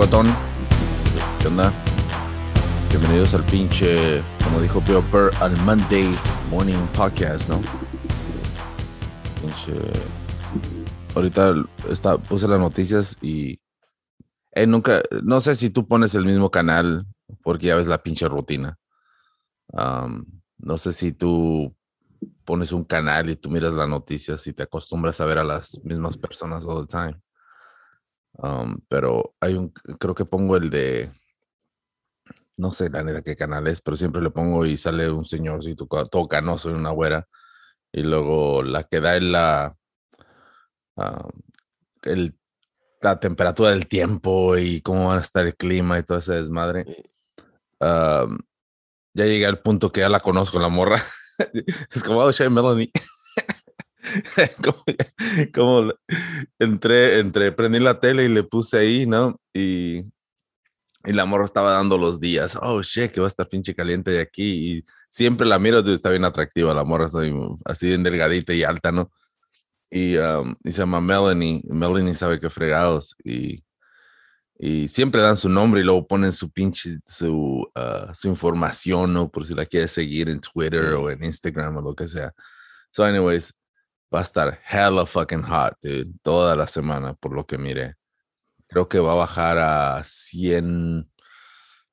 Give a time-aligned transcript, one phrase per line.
[0.00, 0.34] Bigotón?
[1.40, 1.74] ¿Qué onda?
[2.88, 6.16] Bienvenidos al pinche, como dijo Burr, al Monday
[6.50, 7.60] Morning Podcast, ¿no?
[9.42, 9.74] Pinche.
[11.14, 11.52] Ahorita
[11.90, 13.60] está, puse las noticias y.
[14.52, 15.02] Eh, nunca.
[15.22, 17.04] No sé si tú pones el mismo canal
[17.42, 18.78] porque ya ves la pinche rutina.
[19.66, 20.24] Um,
[20.56, 21.76] no sé si tú
[22.46, 25.78] pones un canal y tú miras las noticias y te acostumbras a ver a las
[25.84, 27.20] mismas personas all the time.
[28.42, 31.12] Um, pero hay un, creo que pongo el de,
[32.56, 35.86] no sé la neta qué canal es, pero siempre le pongo y sale un señorcito
[36.10, 37.28] todo canoso en una güera.
[37.92, 39.76] Y luego la que da en la,
[40.96, 41.30] um,
[42.02, 42.38] el,
[43.02, 46.84] la temperatura del tiempo y cómo va a estar el clima y todo ese desmadre.
[47.80, 48.38] Um,
[49.14, 51.02] ya llegué al punto que ya la conozco, la morra.
[51.90, 52.92] es como, oh, Shane Melanie.
[54.64, 54.84] como,
[55.54, 55.92] como,
[56.58, 59.40] entré, entré, prendí la tele y le puse ahí, ¿no?
[59.54, 60.04] Y,
[61.04, 62.56] y la morra estaba dando los días.
[62.60, 64.76] Oh, shit, que va a estar pinche caliente de aquí.
[64.78, 67.08] Y siempre la miro, está bien atractiva la morra,
[67.64, 69.10] así bien delgadita y alta, ¿no?
[69.90, 71.62] Y, um, y se llama Melanie.
[71.64, 73.16] Melanie sabe que fregados.
[73.24, 73.62] Y
[74.62, 79.30] y siempre dan su nombre y luego ponen su pinche, su, uh, su información, ¿no?
[79.30, 82.30] Por si la quieres seguir en Twitter o en Instagram o lo que sea.
[82.90, 83.54] So, anyways,
[84.14, 87.96] va a estar hella fucking hot, dude, toda la semana, por lo que mire
[88.70, 91.10] Creo que va a bajar a 100,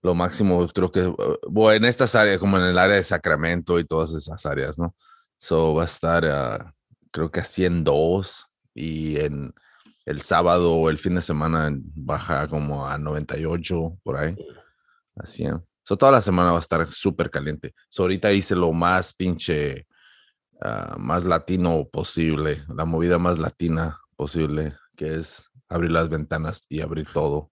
[0.03, 1.11] lo máximo, creo que,
[1.49, 4.95] bueno, en estas áreas, como en el área de Sacramento y todas esas áreas, ¿no?
[5.39, 6.73] So, va a estar,
[7.11, 9.53] creo que a 102 y en
[10.05, 14.35] el sábado o el fin de semana baja como a 98 por ahí.
[15.15, 15.47] Así.
[15.83, 17.73] So, toda la semana va a estar súper caliente.
[17.89, 19.87] So, ahorita hice lo más pinche,
[20.61, 26.81] ah, más latino posible, la movida más latina posible, que es abrir las ventanas y
[26.81, 27.51] abrir todo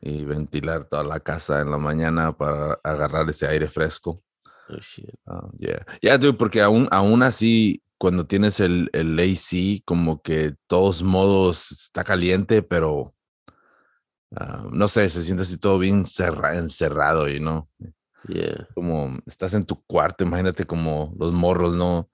[0.00, 4.22] y ventilar toda la casa en la mañana para agarrar ese aire fresco.
[4.68, 5.10] Oh, shit.
[5.26, 5.86] Ah, yeah.
[6.00, 12.04] yeah, porque aún, aún así cuando tienes el, el AC, como que todos modos está
[12.04, 13.14] caliente, pero
[14.36, 16.04] ah, no sé, se siente así todo bien
[16.54, 17.68] encerrado y no.
[18.74, 22.10] Como estás en tu cuarto, imagínate como los morros, ¿no?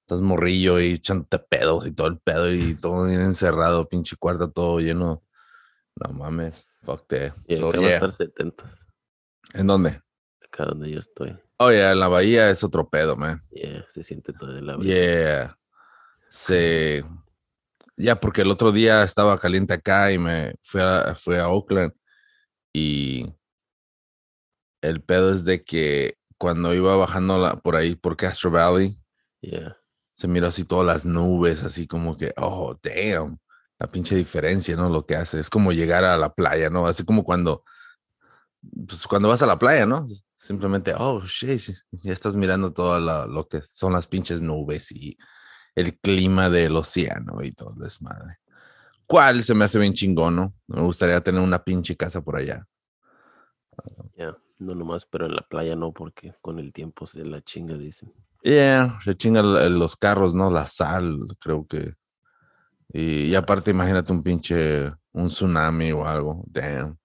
[0.00, 4.50] Estás morrillo y echándote pedos y todo el pedo y todo bien encerrado, pinche cuarto
[4.50, 5.22] todo lleno.
[5.96, 7.32] No mames, fuck te.
[7.46, 8.64] estar 70.
[9.54, 10.00] ¿En dónde?
[10.44, 11.38] Acá donde yo estoy.
[11.58, 13.42] Oh, yeah, en la bahía es otro pedo, man.
[13.50, 14.94] Yeah, se siente todo la bahía.
[14.94, 15.58] Yeah.
[16.28, 17.04] Se.
[17.96, 21.92] Ya, porque el otro día estaba caliente acá y me fui a, fui a Oakland
[22.72, 23.26] y
[24.82, 28.96] el pedo es de que cuando iba bajando la, por ahí, por Castro Valley,
[29.40, 29.76] yeah.
[30.14, 33.38] se miró así todas las nubes, así como que, oh, damn,
[33.78, 34.88] la pinche diferencia, ¿no?
[34.88, 35.38] Lo que hace.
[35.38, 36.86] Es como llegar a la playa, ¿no?
[36.86, 37.64] Así como cuando,
[38.86, 40.04] pues cuando vas a la playa, ¿no?
[40.36, 45.18] Simplemente, oh, shit, ya estás mirando todo lo que son las pinches nubes y
[45.74, 48.38] el clima del océano y todo el desmadre.
[49.06, 50.52] ¿Cuál se me hace bien chingón, no?
[50.68, 52.66] Me gustaría tener una pinche casa por allá.
[54.16, 57.76] Ya, no nomás, pero en la playa no, porque con el tiempo se la chinga,
[57.76, 58.12] dicen.
[58.42, 60.50] Yeah, se chinga los carros, ¿no?
[60.50, 61.94] La sal, creo que.
[62.92, 66.44] Y, y aparte, imagínate un pinche, un tsunami o algo.
[66.46, 66.98] Damn.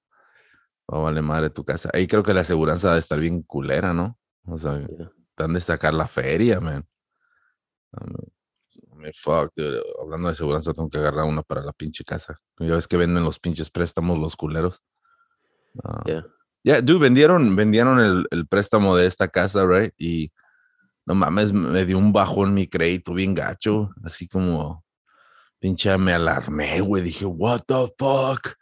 [0.87, 1.89] Oh, vale madre tu casa.
[1.93, 4.17] Ahí creo que la aseguranza debe estar bien culera, ¿no?
[4.45, 4.79] O sea,
[5.29, 6.85] están de sacar la feria, man.
[8.95, 9.51] Me fuck,
[10.01, 12.35] Hablando de aseguranza, tengo que agarrar una para la pinche casa.
[12.59, 14.83] Ya ves que venden los pinches préstamos los culeros.
[16.65, 16.81] Ya, yeah.
[16.81, 19.93] dude, vendieron, vendieron el, el, préstamo de esta casa, right?
[19.99, 20.31] Y
[21.05, 23.91] no mames, me dio un bajo en mi crédito bien gacho.
[24.03, 24.83] Así como,
[25.59, 27.03] pinche, me alarmé, güey.
[27.03, 28.57] Dije, what the fuck?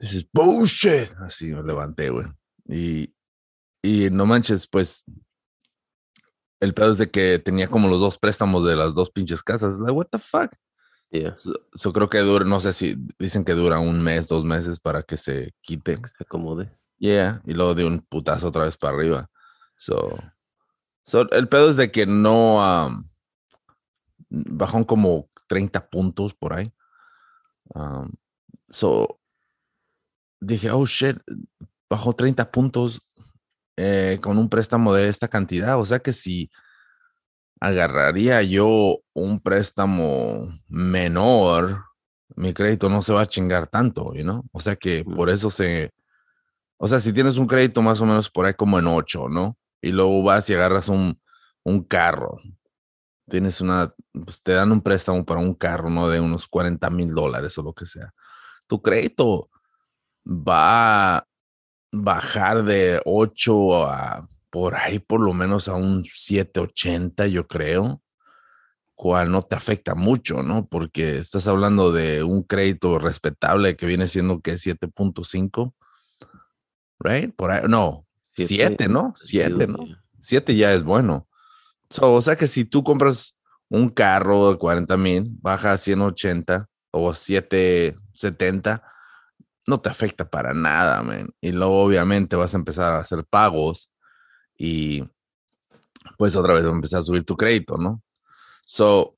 [0.00, 1.12] This is bullshit.
[1.20, 2.26] Así me levanté, güey.
[2.66, 3.14] Y,
[3.82, 5.04] y no manches, pues
[6.58, 9.78] el pedo es de que tenía como los dos préstamos de las dos pinches casas.
[9.78, 10.50] Like, what the fuck?
[11.10, 11.36] Yeah.
[11.36, 15.04] So, creo que dura, no sé si dicen que dura un mes, dos meses para
[15.04, 15.96] que se quite.
[15.96, 16.68] se acomode.
[16.98, 19.30] Yeah, y luego de un putazo otra vez para arriba.
[19.76, 20.16] So,
[21.02, 22.56] so el pedo es de que no
[22.86, 23.04] um,
[24.30, 26.72] bajó como 30 puntos por ahí.
[27.74, 28.10] Um,
[28.70, 29.20] so,
[30.40, 31.18] dije, oh shit,
[31.88, 33.02] bajó 30 puntos
[33.76, 35.78] eh, con un préstamo de esta cantidad.
[35.78, 36.50] O sea que si
[37.60, 41.84] agarraría yo un préstamo menor,
[42.36, 44.44] mi crédito no se va a chingar tanto, ¿no?
[44.52, 45.90] O sea que por eso se,
[46.78, 49.56] o sea, si tienes un crédito más o menos por ahí como en 8, ¿no?
[49.80, 51.20] Y luego vas y agarras un,
[51.64, 52.40] un carro,
[53.28, 56.08] tienes una, pues te dan un préstamo para un carro, ¿no?
[56.08, 58.12] De unos 40 mil dólares o lo que sea.
[58.66, 59.50] Tu crédito
[60.26, 61.26] va a
[61.92, 68.02] bajar de 8 a por ahí por lo menos a un 780, yo creo,
[68.94, 70.66] cual no te afecta mucho, ¿no?
[70.66, 75.74] Porque estás hablando de un crédito respetable que viene siendo que 7.5,
[77.00, 77.34] right?
[77.34, 79.12] Por ahí, no, 7, ¿no?
[79.16, 79.78] 7, ¿no?
[80.20, 81.28] 7 ya es bueno.
[82.00, 83.36] o sea que si tú compras
[83.68, 88.82] un carro de 40 mil, baja a 180 o 770,
[89.66, 91.28] no te afecta para nada, man.
[91.40, 93.90] Y luego obviamente vas a empezar a hacer pagos
[94.56, 95.04] y
[96.16, 98.02] pues otra vez va a empezar a subir tu crédito, ¿no?
[98.64, 99.16] So,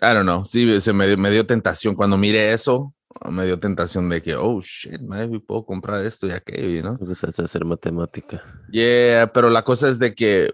[0.00, 2.93] I don't know, sí, se me, me dio tentación cuando miré eso,
[3.30, 6.98] me dio tentación de que, oh, shit, maybe puedo comprar esto y aquello, ¿no?
[7.00, 8.42] Empezaste a hacer matemática.
[8.70, 10.50] Yeah, pero la cosa es de que,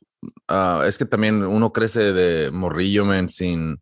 [0.48, 3.80] uh, es que también uno crece de morrillo, man, sin,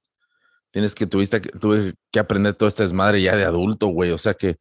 [0.70, 4.34] tienes que, tuviste, tuve que aprender todo este desmadre ya de adulto, güey, o sea
[4.34, 4.56] que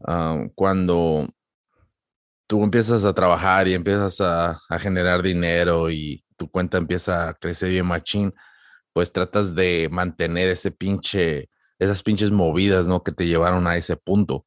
[0.00, 1.28] uh, cuando
[2.46, 7.34] tú empiezas a trabajar y empiezas a, a, generar dinero y tu cuenta empieza a
[7.34, 8.34] crecer bien machín,
[8.92, 11.49] pues tratas de mantener ese pinche,
[11.80, 13.02] esas pinches movidas, ¿no?
[13.02, 14.46] Que te llevaron a ese punto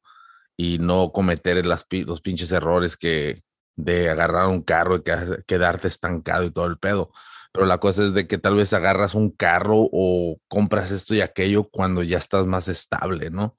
[0.56, 3.42] y no cometer las, los pinches errores que
[3.76, 5.02] de agarrar un carro y
[5.46, 7.10] quedarte estancado y todo el pedo.
[7.52, 11.20] Pero la cosa es de que tal vez agarras un carro o compras esto y
[11.20, 13.58] aquello cuando ya estás más estable, ¿no?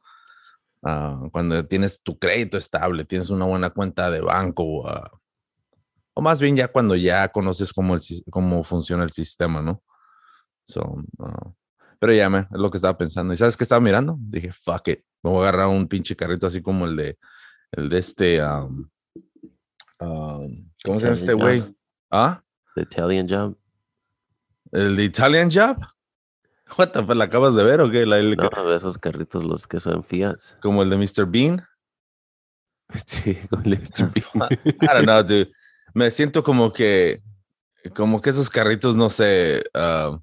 [0.84, 5.18] Ah, cuando tienes tu crédito estable, tienes una buena cuenta de banco, uh,
[6.14, 9.84] o más bien ya cuando ya conoces cómo, el, cómo funciona el sistema, ¿no?
[10.64, 10.82] So,
[11.18, 11.54] uh,
[12.06, 13.34] pero ya me, es lo que estaba pensando.
[13.34, 14.16] ¿Y sabes qué estaba mirando?
[14.20, 17.18] Dije, fuck it, me voy a agarrar un pinche carrito así como el de,
[17.72, 18.88] el de este, um,
[20.02, 21.76] um, ¿cómo se llama este güey?
[22.12, 22.44] ¿Ah?
[22.76, 23.58] The Italian Job.
[24.72, 25.78] ¿El de Italian Job?
[26.78, 28.06] What the fuck, ¿la acabas de ver o qué?
[28.06, 30.38] La, el, no, esos carritos los que son Fiat.
[30.62, 31.26] Como el de Mr.
[31.26, 31.66] Bean.
[33.08, 34.12] Sí, como el de Mr.
[34.14, 34.50] Bean.
[34.64, 35.52] I don't know, dude.
[35.96, 37.24] Me siento como que,
[37.96, 40.20] como que esos carritos, no sé, uh,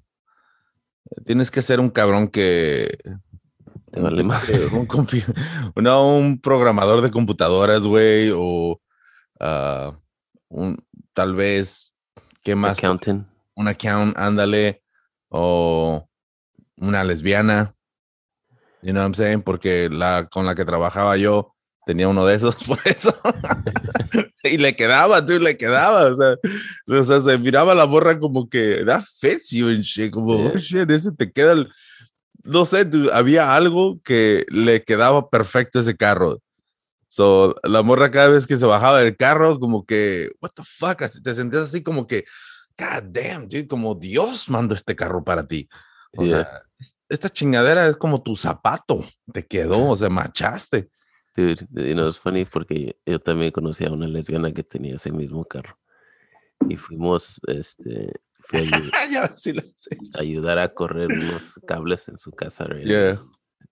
[1.25, 2.97] tienes que ser un cabrón que...
[3.91, 4.47] Te vale más.
[4.49, 4.87] Un,
[5.83, 8.81] no, un programador de computadoras, güey, o
[9.39, 9.93] uh,
[10.49, 10.83] un,
[11.13, 11.93] tal vez,
[12.43, 12.79] ¿qué más?
[12.79, 13.27] Accountant.
[13.55, 14.81] Un account, ándale,
[15.29, 16.09] o
[16.77, 17.75] una lesbiana,
[18.81, 19.41] you know what I'm saying?
[19.41, 21.55] Porque la con la que trabajaba yo
[21.85, 23.15] tenía uno de esos, por eso.
[24.43, 26.35] y le quedaba, tú, le quedaba, o sea,
[26.87, 30.57] o sea, se miraba la borra como que, that fits you and shit, como, oh,
[30.57, 31.71] shit, ese te queda, el...
[32.43, 36.39] no sé, había algo que le quedaba perfecto ese carro.
[37.07, 41.03] So, la morra cada vez que se bajaba del carro, como que, what the fuck,
[41.23, 42.25] te sentías así como que,
[42.77, 45.69] god damn, dude, como Dios mandó este carro para ti.
[46.17, 46.63] O sea,
[47.09, 50.89] esta chingadera es como tu zapato, te quedó, o sea, machaste.
[51.35, 55.11] Dude, you know, es funny porque yo también conocí a una lesbiana que tenía ese
[55.11, 55.79] mismo carro.
[56.69, 58.11] Y fuimos, este,
[58.53, 59.33] a,
[60.19, 62.67] ayudar a correr unos cables en su casa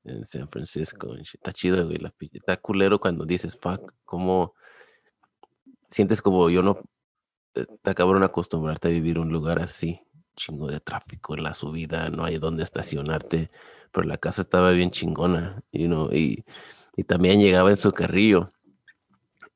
[0.03, 1.15] en San Francisco.
[1.15, 1.97] Está chido, güey.
[1.97, 4.55] La, está culero cuando dices, fuck, ¿cómo
[5.89, 6.79] sientes como yo no,
[7.53, 10.01] eh, te acabaron acostumbrarte a vivir un lugar así?
[10.35, 13.51] chingo de tráfico en la subida, no hay dónde estacionarte,
[13.91, 16.45] pero la casa estaba bien chingona, you know, y,
[16.95, 18.51] y también llegaba en su carrillo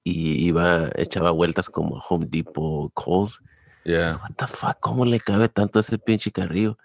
[0.04, 3.39] y iba, echaba vueltas como Home Depot, Coles.
[3.84, 4.15] Yeah.
[4.22, 6.77] What the fuck, ¿cómo le cabe tanto ese pinche carrillo?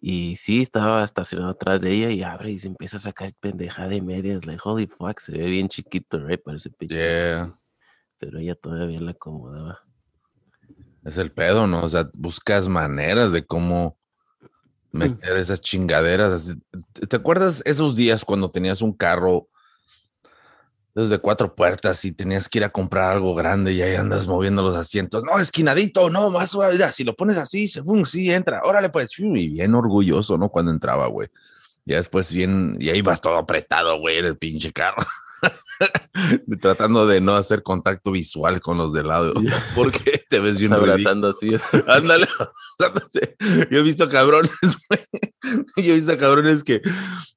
[0.00, 3.88] Y sí, estaba estacionado atrás de ella y abre y se empieza a sacar pendejada
[3.88, 4.46] de medias.
[4.46, 6.42] Like, holy fuck, se ve bien chiquito, right?
[6.42, 6.96] Parece pinche.
[6.96, 7.58] Yeah.
[8.18, 9.82] Pero ella todavía la acomodaba.
[11.04, 11.82] Es el pedo, ¿no?
[11.82, 13.98] O sea, buscas maneras de cómo
[14.92, 14.98] mm.
[14.98, 16.54] meter esas chingaderas.
[17.08, 19.48] ¿Te acuerdas esos días cuando tenías un carro
[20.96, 24.62] desde cuatro puertas y tenías que ir a comprar algo grande y ahí andas moviendo
[24.62, 25.22] los asientos?
[25.24, 26.78] No, esquinadito, no, más suave.
[26.90, 28.62] si lo pones así, se fun, sí entra.
[28.64, 30.48] Órale, pues, y bien orgulloso, ¿no?
[30.48, 31.28] Cuando entraba, güey.
[31.84, 35.06] Ya después bien, y ahí vas todo apretado, güey, en el pinche carro.
[36.60, 39.34] Tratando de no hacer contacto visual con los de lado,
[39.74, 41.50] porque te ves bien abrazando así.
[41.86, 42.28] Ándale.
[43.70, 45.06] Yo he visto cabrones, güey.
[45.76, 46.82] Yo he visto cabrones que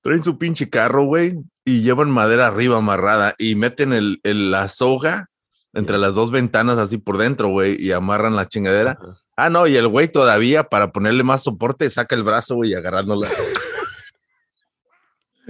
[0.02, 1.36] traen su pinche carro, güey,
[1.66, 5.28] y llevan madera arriba amarrada y meten el, la soga
[5.74, 9.00] entre las dos ventanas así por dentro, güey, y amarran la chingadera.
[9.38, 12.74] Ah, no, y el güey todavía para ponerle más soporte saca el brazo, güey, y
[12.74, 13.30] agarrándola.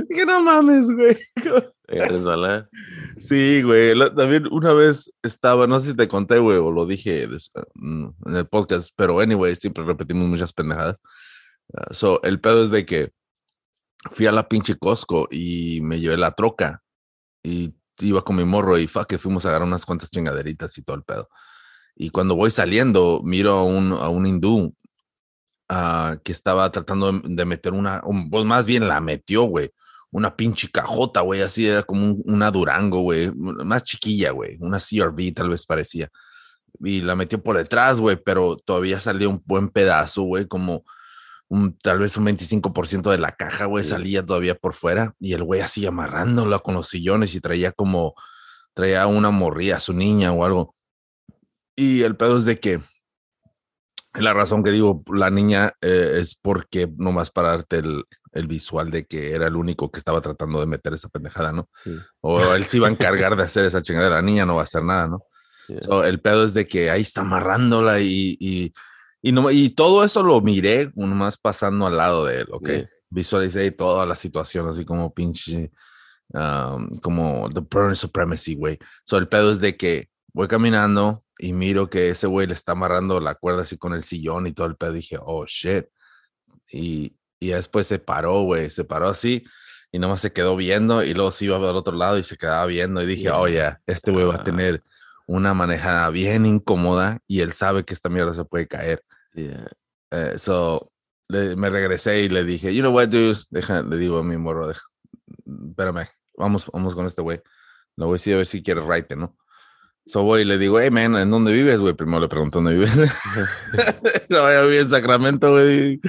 [0.09, 1.17] Que no mames, güey.
[3.17, 3.97] Sí, güey.
[4.15, 7.27] También una vez estaba, no sé si te conté, güey, o lo dije
[7.75, 11.01] mm, en el podcast, pero anyway, siempre repetimos muchas pendejadas.
[11.73, 13.11] Ah, so, el pedo es de que
[14.11, 16.81] fui a la pinche Costco y me llevé la troca
[17.43, 20.83] y iba con mi morro y fuck, que fuimos a agarrar unas cuantas chingaderitas y
[20.83, 21.29] todo el pedo.
[21.95, 24.73] Y cuando voy saliendo, miro a un, a un hindú
[25.67, 29.71] ah, que estaba tratando de meter una, pues más bien la metió, güey.
[30.11, 35.33] Una pinche cajota, güey, así era como una Durango, güey, más chiquilla, güey, una CRV
[35.33, 36.09] tal vez parecía.
[36.79, 40.83] Y la metió por detrás, güey, pero todavía salió un buen pedazo, güey, como
[41.49, 45.15] un, tal vez un 25% de la caja, güey, salía todavía por fuera.
[45.19, 48.13] Y el güey así amarrándola con los sillones y traía como,
[48.73, 50.75] traía una morría, su niña o algo.
[51.75, 52.81] Y el pedo es de que
[54.13, 58.91] la razón que digo la niña eh, es porque nomás para darte el, el, visual
[58.91, 61.69] de que era el único que estaba tratando de meter esa pendejada, ¿no?
[61.73, 61.95] Sí.
[62.21, 64.63] O él se iba a encargar de hacer esa chingada, la niña no va a
[64.63, 65.23] hacer nada, ¿no?
[66.03, 68.73] el pedo es de que ahí está amarrándola y, y,
[69.21, 72.67] y, no, y todo eso lo miré nomás pasando al lado de él, ¿ok?
[72.67, 72.89] Yeah.
[73.11, 75.71] Visualicé toda la situación así como pinche,
[76.29, 78.79] um, como the burn supremacy, güey.
[79.03, 82.73] So el pedo es de que voy caminando, y miro que ese güey le está
[82.73, 84.91] amarrando la cuerda así con el sillón y todo el pedo.
[84.91, 85.85] Dije, oh shit.
[86.71, 89.45] Y, y después se paró, güey, se paró así
[89.91, 92.65] y nomás se quedó viendo y luego se iba al otro lado y se quedaba
[92.65, 94.83] viendo y dije, oh yeah, este güey va a tener
[95.25, 99.03] una manejada bien incómoda y él sabe que esta mierda se puede caer.
[99.33, 99.67] Yeah.
[100.11, 100.91] Uh, so
[101.29, 104.71] me regresé y le dije, you know what, dude, deja, le digo a mi morro,
[104.71, 107.41] espérame, vamos, vamos con este güey.
[107.95, 109.37] Lo voy a decir a ver si quiere right, ¿no?
[110.05, 111.93] So voy y le digo, hey man, ¿en dónde vives, güey?
[111.93, 112.97] Primero le pregunto dónde vives.
[114.29, 115.99] no, a vivir en Sacramento, güey.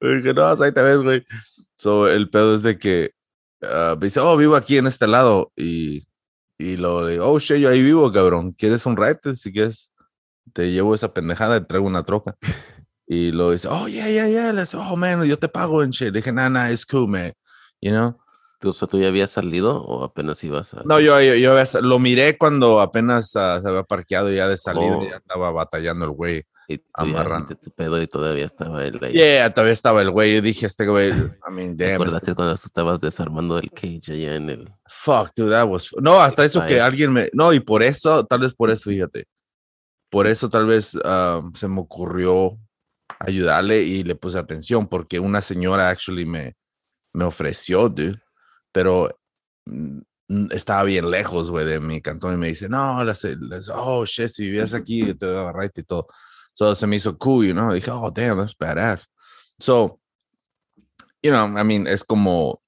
[0.00, 1.24] Dije, no, ahí te ves, güey.
[1.74, 3.12] So el pedo es de que
[3.62, 5.52] uh, me dice, oh, vivo aquí en este lado.
[5.56, 6.06] Y,
[6.58, 8.52] y lo digo, oh, shit, yo ahí vivo, cabrón.
[8.52, 9.36] ¿Quieres un ride?
[9.36, 9.92] Si quieres,
[10.52, 12.36] te llevo esa pendejada y traigo una troca.
[13.06, 14.52] Y lo dice, oh, yeah, yeah, yeah.
[14.52, 16.12] Le dice, oh, man, yo te pago en shit.
[16.12, 17.32] Le dije, nah, nah, it's cool, man.
[17.80, 18.18] You know?
[18.58, 20.82] ¿Tú, ¿Tú ya habías salido o apenas ibas a.?
[20.84, 24.96] No, yo, yo, yo lo miré cuando apenas uh, se había parqueado ya de salida,
[24.96, 25.04] oh.
[25.04, 26.42] ya estaba batallando el güey.
[26.68, 27.56] Y amarrando.
[27.56, 29.12] tu pedo y todavía estaba el güey.
[29.12, 30.34] Yeah, todavía estaba el güey.
[30.34, 31.10] Yo dije, este güey,
[31.48, 31.76] I mean, damn.
[31.76, 32.34] ¿Te acuerdas este...
[32.34, 34.72] cuando tú estabas desarmando el cage allá en el.
[34.86, 35.94] Fuck, dude, that was.
[36.00, 37.30] No, hasta eso que alguien me.
[37.32, 39.26] No, y por eso, tal vez por eso, fíjate.
[40.10, 42.58] Por eso tal vez uh, se me ocurrió
[43.20, 46.56] ayudarle y le puse atención, porque una señora actually me,
[47.12, 48.20] me ofreció, dude
[48.76, 49.08] pero
[49.64, 50.00] mm,
[50.50, 54.28] estaba bien lejos, güey, de mi cantón y me dice, no, las, las oh, shit,
[54.28, 56.08] si vivías aquí, te daba right y todo.
[56.56, 59.08] So, se me hizo cool, you know, dije, oh, damn, that's badass.
[59.60, 60.00] So,
[61.22, 62.62] you know, I mean, es como,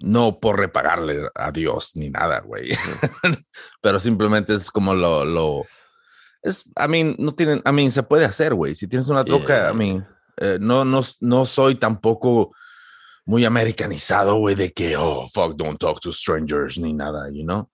[0.00, 2.72] no por repagarle a Dios ni nada, güey,
[3.80, 5.64] pero simplemente es como lo, lo,
[6.42, 9.54] es, I mean, no tienen, I mean, se puede hacer, güey, si tienes una troca,
[9.54, 9.70] yeah.
[9.70, 10.04] I mean,
[10.38, 12.50] eh, no, no, no soy tampoco
[13.24, 17.70] muy americanizado, güey, de que, oh, fuck, don't talk to strangers, ni nada, you know?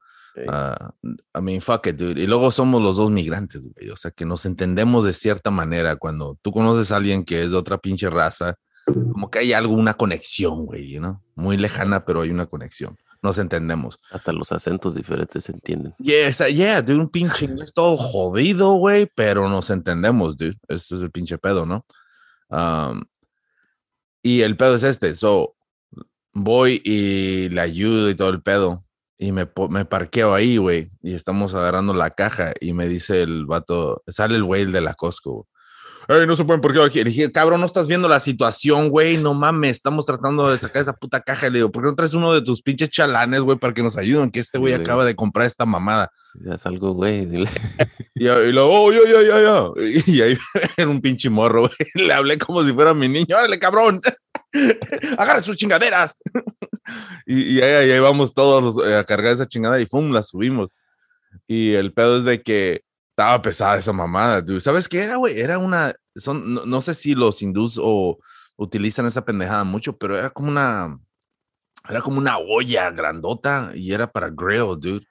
[0.46, 2.20] Uh, I mean, fuck it, dude.
[2.20, 3.90] Y luego somos los dos migrantes, güey.
[3.90, 5.96] O sea, que nos entendemos de cierta manera.
[5.96, 8.54] Cuando tú conoces a alguien que es de otra pinche raza,
[8.86, 11.20] como que hay algo, una conexión, güey, know?
[11.34, 12.96] Muy lejana, pero hay una conexión.
[13.22, 13.98] Nos entendemos.
[14.10, 15.94] Hasta los acentos diferentes se entienden.
[15.98, 20.56] Yes, yeah, dude, un pinche inglés todo jodido, güey, pero nos entendemos, dude.
[20.68, 21.84] Ese es el pinche pedo, ¿no?
[22.48, 23.02] Um,
[24.22, 25.56] y el pedo es este, so,
[26.32, 28.84] voy y le ayudo y todo el pedo.
[29.18, 30.90] Y me, me parqueo ahí, güey.
[31.02, 34.94] Y estamos agarrando la caja y me dice el vato, sale el güey de la
[34.94, 35.48] Costco.
[36.10, 36.98] Ey, no se pueden por qué aquí.
[37.04, 39.18] Le dije, cabrón, no estás viendo la situación, güey.
[39.18, 41.50] No mames, estamos tratando de sacar esa puta caja.
[41.50, 43.98] Le digo, ¿por qué no traes uno de tus pinches chalanes, güey, para que nos
[43.98, 44.30] ayuden?
[44.30, 46.10] Que este güey acaba de comprar esta mamada.
[46.46, 47.26] Ya salgo, güey.
[47.26, 47.50] Dile.
[48.14, 49.74] Y, y luego, oh, yo, yo, yo, yo.
[50.06, 50.38] Y ahí
[50.78, 52.06] era un pinche morro, güey.
[52.06, 53.36] Le hablé como si fuera mi niño.
[53.36, 54.00] Órale, cabrón.
[55.18, 56.16] Agarra sus chingaderas.
[57.26, 60.10] y, y ahí, ahí, vamos todos a cargar esa chingada y ¡fum!
[60.12, 60.74] La subimos.
[61.46, 64.60] Y el pedo es de que estaba pesada esa mamada, dude.
[64.60, 65.38] ¿Sabes qué era, güey?
[65.38, 68.18] Era una, son, no, no, sé si los hindús o
[68.56, 70.98] utilizan esa pendejada mucho, pero era como una,
[71.88, 75.06] era como una olla grandota y era para grill, dude.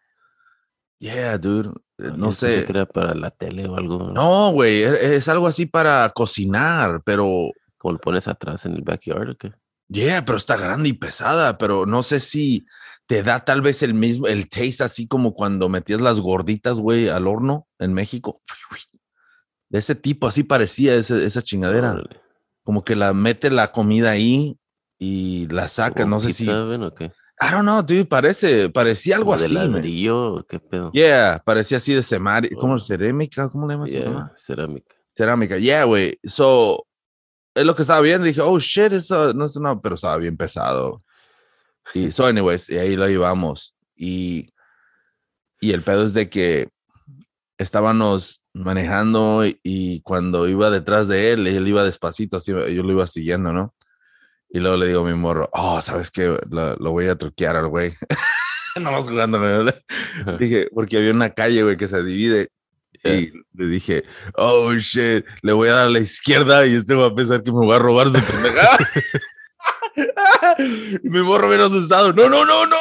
[0.99, 1.69] Yeah, dude.
[1.99, 2.65] Eh, no sé.
[2.67, 4.11] era para la tele o algo.
[4.11, 7.51] No, güey, es, es, algo así para cocinar, pero.
[7.77, 9.53] ¿Cómo lo pones atrás en el backyard o qué?
[9.89, 12.65] Yeah, pero está grande y pesada, pero no sé si
[13.05, 17.07] te da tal vez el mismo, el taste así como cuando metías las gorditas, güey,
[17.07, 18.41] al horno en México.
[19.69, 21.91] De ese tipo, así parecía ese, esa chingadera.
[21.91, 22.21] Vale.
[22.63, 24.57] Como que la mete la comida ahí
[24.97, 26.45] y la saca, no sé si.
[26.45, 27.11] ¿Saben o qué?
[27.39, 29.53] I don't know, dude, parece, parecía algo ¿De así.
[29.53, 30.45] ladrillo?
[30.47, 30.91] ¿Qué pedo?
[30.91, 32.59] Yeah, parecía así de semari, oh.
[32.59, 33.47] ¿cómo cerámica?
[33.49, 33.91] ¿Cómo le llamas?
[33.91, 34.95] Yeah, cerámica.
[35.15, 36.17] Cerámica, yeah, güey.
[36.23, 36.86] So,
[37.57, 38.25] es lo que estaba viendo.
[38.25, 40.99] Dije, oh shit, eso no es una, pero estaba bien pesado.
[41.93, 43.75] Y so, anyways, y ahí lo llevamos.
[43.95, 44.49] Y
[45.59, 46.69] Y el pedo es de que
[47.57, 53.07] estábamos manejando y, cuando iba detrás de él, él iba despacito, así yo lo iba
[53.07, 53.73] siguiendo, ¿no?
[54.49, 56.37] Y luego le digo a mi morro, oh, ¿sabes qué?
[56.49, 57.93] Lo, voy a truquear al güey.
[58.79, 59.73] no más jugándome.
[60.39, 62.49] Dije, porque había una calle, güey, que se divide.
[63.15, 64.03] Y le dije,
[64.35, 67.51] oh, shit, le voy a dar a la izquierda y este va a pensar que
[67.51, 68.77] me voy a robar su pendeja.
[71.03, 72.75] y mi morro viene asustado, no, no, no, no.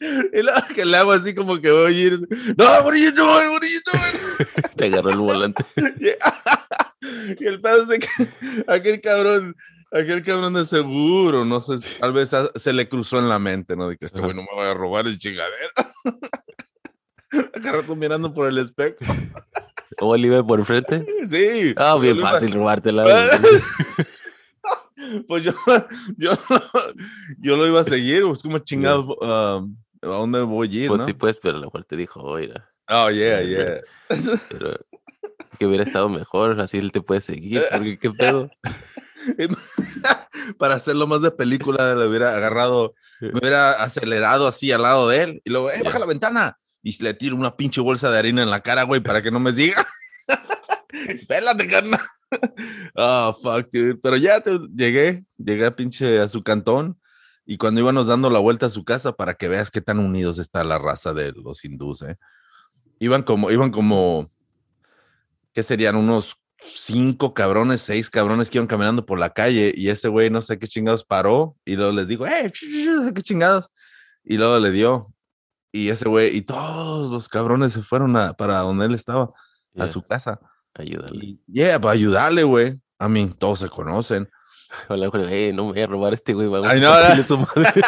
[0.32, 2.20] Y luego que le hago así como que voy a ir.
[2.56, 3.90] No, bonito, bonito.
[4.76, 5.62] Te agarró el volante.
[7.38, 8.08] y el pedo es de que
[8.66, 9.54] aquel cabrón,
[9.92, 13.88] aquel cabrón de seguro, no sé, tal vez se le cruzó en la mente, ¿no?
[13.88, 15.70] De que este güey no me va a robar el chingadero.
[17.30, 18.98] Rato mirando por el espejo.
[20.00, 21.04] ¿O él iba por frente?
[21.28, 21.74] Sí.
[21.76, 23.04] Ah, bien fácil robártela.
[25.28, 25.52] pues yo,
[26.16, 26.32] yo,
[27.38, 30.88] yo lo iba a seguir, pues como chingado, um, ¿a dónde voy a ir?
[30.88, 31.06] Pues ¿no?
[31.06, 32.70] sí, pues, pero a lo mejor te dijo, oiga.
[32.88, 33.80] Oh, yeah, yeah.
[34.08, 34.72] Pero,
[35.58, 38.50] que hubiera estado mejor, así él te puede seguir, porque qué pedo.
[40.58, 45.22] Para hacerlo más de película, le hubiera agarrado, me hubiera acelerado así al lado de
[45.22, 46.59] él y luego, eh, baja la ventana.
[46.82, 49.40] Y le tiro una pinche bolsa de harina en la cara, güey, para que no
[49.40, 49.84] me siga.
[51.28, 52.00] Pélate, carnal.
[52.94, 53.96] oh, fuck, dude.
[53.96, 54.42] Pero ya
[54.74, 56.98] llegué, llegué a pinche a su cantón.
[57.44, 60.38] Y cuando íbamos dando la vuelta a su casa, para que veas qué tan unidos
[60.38, 62.16] está la raza de los hindús, ¿eh?
[63.00, 64.30] Iban como, iban como,
[65.52, 65.96] ¿qué serían?
[65.96, 66.36] Unos
[66.74, 70.58] cinco cabrones, seis cabrones que iban caminando por la calle y ese güey no sé
[70.58, 72.52] qué chingados paró y luego les digo, ¡eh,
[73.14, 73.70] qué chingados!
[74.22, 75.12] Y luego le dio.
[75.72, 79.30] Y ese güey, y todos los cabrones se fueron a, para donde él estaba,
[79.76, 80.40] a su casa.
[80.74, 81.38] Ayúdale.
[81.46, 82.80] Yeah, para ayudarle, güey.
[82.98, 84.28] A mí, todos se conocen.
[84.88, 86.48] Hola, güey, no me voy a robar este güey.
[86.48, 87.82] Vamos Ay, no, a su madre.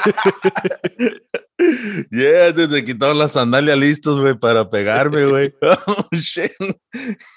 [2.11, 5.55] yeah, te quitaron las sandalias listos, güey, para pegarme, güey.
[5.87, 6.53] oh, shit.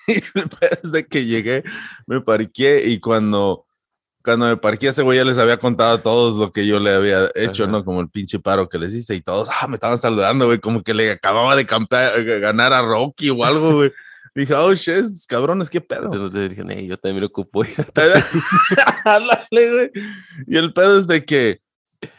[0.08, 0.22] Y
[0.84, 1.64] desde que llegué,
[2.08, 3.65] me parqué y cuando,
[4.26, 6.94] cuando me parqué, ese güey ya les había contado a todos lo que yo le
[6.94, 7.86] había hecho, ¿no?
[7.86, 10.82] Como el pinche paro que les hice y todos, ah, me estaban saludando, güey, como
[10.84, 13.94] que le acababa de campear, ganar a Rocky o algo, güey.
[14.36, 16.12] Dije, oh, shit, cabrones, qué pedo.
[16.12, 17.64] Entonces dije, hey, yo también me ocupo.
[19.52, 19.92] güey.
[20.46, 21.62] Y el pedo es de que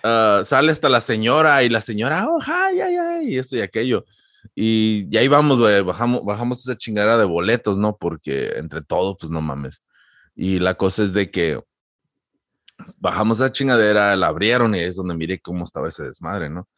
[0.03, 3.61] uh, sale hasta la señora y la señora, oh, ay, ay, ay, y eso y
[3.61, 4.07] aquello.
[4.55, 7.99] Y, ya ahí vamos, güey, bajamos, bajamos esa chingada de boletos, ¿no?
[7.99, 9.83] Porque entre todo, pues no mames.
[10.35, 11.61] Y la cosa es de que
[12.99, 16.69] bajamos esa chingadera, la abrieron y es donde miré cómo estaba ese desmadre, ¿no?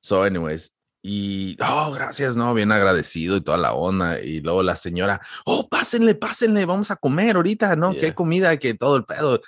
[0.00, 0.72] So, anyways,
[1.08, 4.20] y, oh, gracias, no, bien agradecido y toda la onda.
[4.20, 7.92] Y luego la señora, oh, pásenle, pásenle, vamos a comer ahorita, ¿no?
[7.92, 9.40] Que hay comida, que todo el pedo.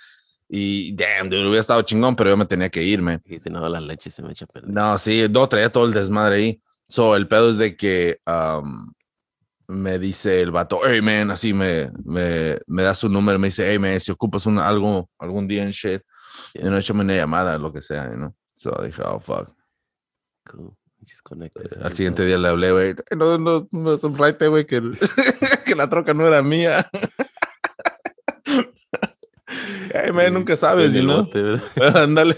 [0.48, 3.20] Y, damn, dude, hubiera estado chingón, pero yo me tenía que irme.
[3.24, 4.70] Y si no, la leche se me echa a perder.
[4.70, 6.62] No, sí, no, traía todo el desmadre ahí.
[6.86, 8.20] So, el pedo es de que
[9.68, 13.70] me dice el vato, hey, man, así me, me, me da su número, me dice,
[13.70, 16.02] hey, man, si ocupas un, algo algún día en shit,
[16.54, 18.34] y no échame una llamada, lo que sea, ¿no?
[18.56, 19.52] So, dije, oh, fuck.
[20.50, 20.74] Cool.
[21.40, 21.50] Eh,
[21.82, 22.94] al siguiente día le hablé, güey.
[23.16, 24.82] No, no, no right, güey, que,
[25.64, 26.90] que la troca no era mía.
[29.94, 31.28] Ay, man, nunca sabes, ¿no?
[31.94, 32.36] Ándale.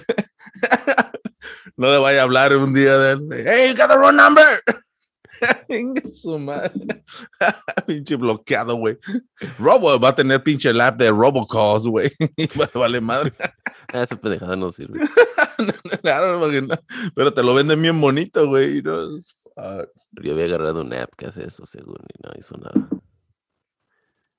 [1.76, 3.28] no le vaya a hablar un día de él.
[3.46, 4.44] Hey, you got the wrong number.
[6.12, 7.04] Su madre.
[7.86, 8.98] pinche bloqueado, güey.
[9.58, 12.10] Robo va a tener pinche lap de robocalls, güey.
[12.74, 13.32] vale madre.
[13.92, 15.00] Ah, esa pendejada no sirve.
[16.02, 16.40] claro,
[17.14, 18.82] pero te lo venden bien bonito, güey.
[18.82, 19.18] ¿no?
[20.22, 22.88] Yo había agarrado una app que hace eso, según, y no hizo nada.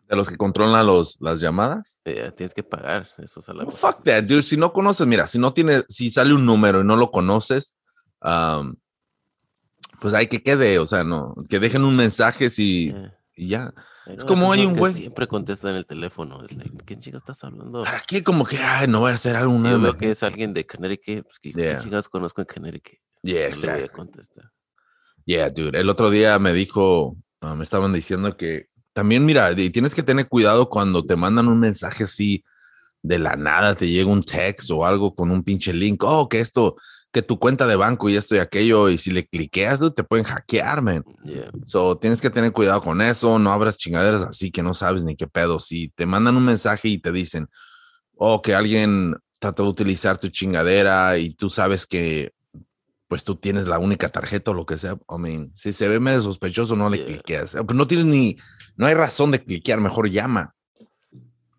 [0.07, 2.01] ¿De los que controlan los, las llamadas?
[2.03, 4.43] tienes que pagar eso a la Fuck that, dude.
[4.43, 7.77] Si no conoces, mira, si no tiene, si sale un número y no lo conoces,
[10.01, 12.91] pues hay que quede, o sea, no, que dejen un mensaje si,
[13.35, 13.71] y ya.
[14.07, 14.93] es como hay un güey.
[14.93, 16.43] Siempre contesta en el teléfono.
[16.43, 17.83] Es like, ¿qué chica estás hablando?
[17.83, 18.23] ¿Para qué?
[18.23, 19.53] Como que, ay, no voy a hacer algo.
[19.63, 21.23] yo veo que es alguien de Connecticut.
[21.25, 22.97] Pues, ¿qué, chicas conozco en Connecticut?
[23.21, 23.87] Yeah, exactly.
[25.25, 25.79] Yeah, dude.
[25.79, 30.27] El otro día me dijo, ah, me estaban diciendo que también, mira, tienes que tener
[30.27, 32.43] cuidado cuando te mandan un mensaje así
[33.03, 36.03] de la nada, te llega un text o algo con un pinche link.
[36.03, 36.75] Oh, que esto
[37.11, 40.25] que tu cuenta de banco y esto y aquello, y si le cliqueas, te pueden
[40.25, 41.03] hackear, man.
[41.65, 45.15] So, tienes que tener cuidado con eso, no abras chingaderas así que no sabes ni
[45.15, 45.59] qué pedo.
[45.59, 47.49] Si te mandan un mensaje y te dicen,
[48.15, 52.31] oh, que alguien trató de utilizar tu chingadera y tú sabes que
[53.07, 55.99] pues tú tienes la única tarjeta o lo que sea, I mean, si se ve
[55.99, 57.57] medio sospechoso, no le cliqueas.
[57.65, 58.37] Pues no tienes ni,
[58.77, 60.55] no hay razón de cliquear, mejor llama.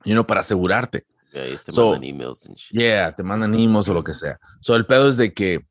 [0.03, 1.05] Y no para asegurarte.
[1.33, 4.39] Yeah, te mandan emails Yeah, te mandan emails o lo que sea.
[4.61, 5.65] So, el pedo es de que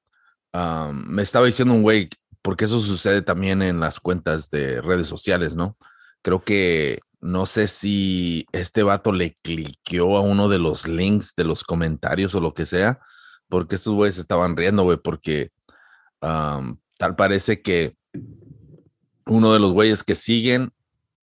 [0.54, 2.10] um, me estaba diciendo un güey,
[2.42, 5.78] porque eso sucede también en las cuentas de redes sociales, ¿no?
[6.22, 11.44] Creo que no sé si este vato le cliqueó a uno de los links de
[11.44, 13.00] los comentarios o lo que sea,
[13.48, 15.52] porque estos güeyes estaban riendo, güey, porque
[16.20, 17.96] tal parece que
[19.26, 20.72] uno de los güeyes que siguen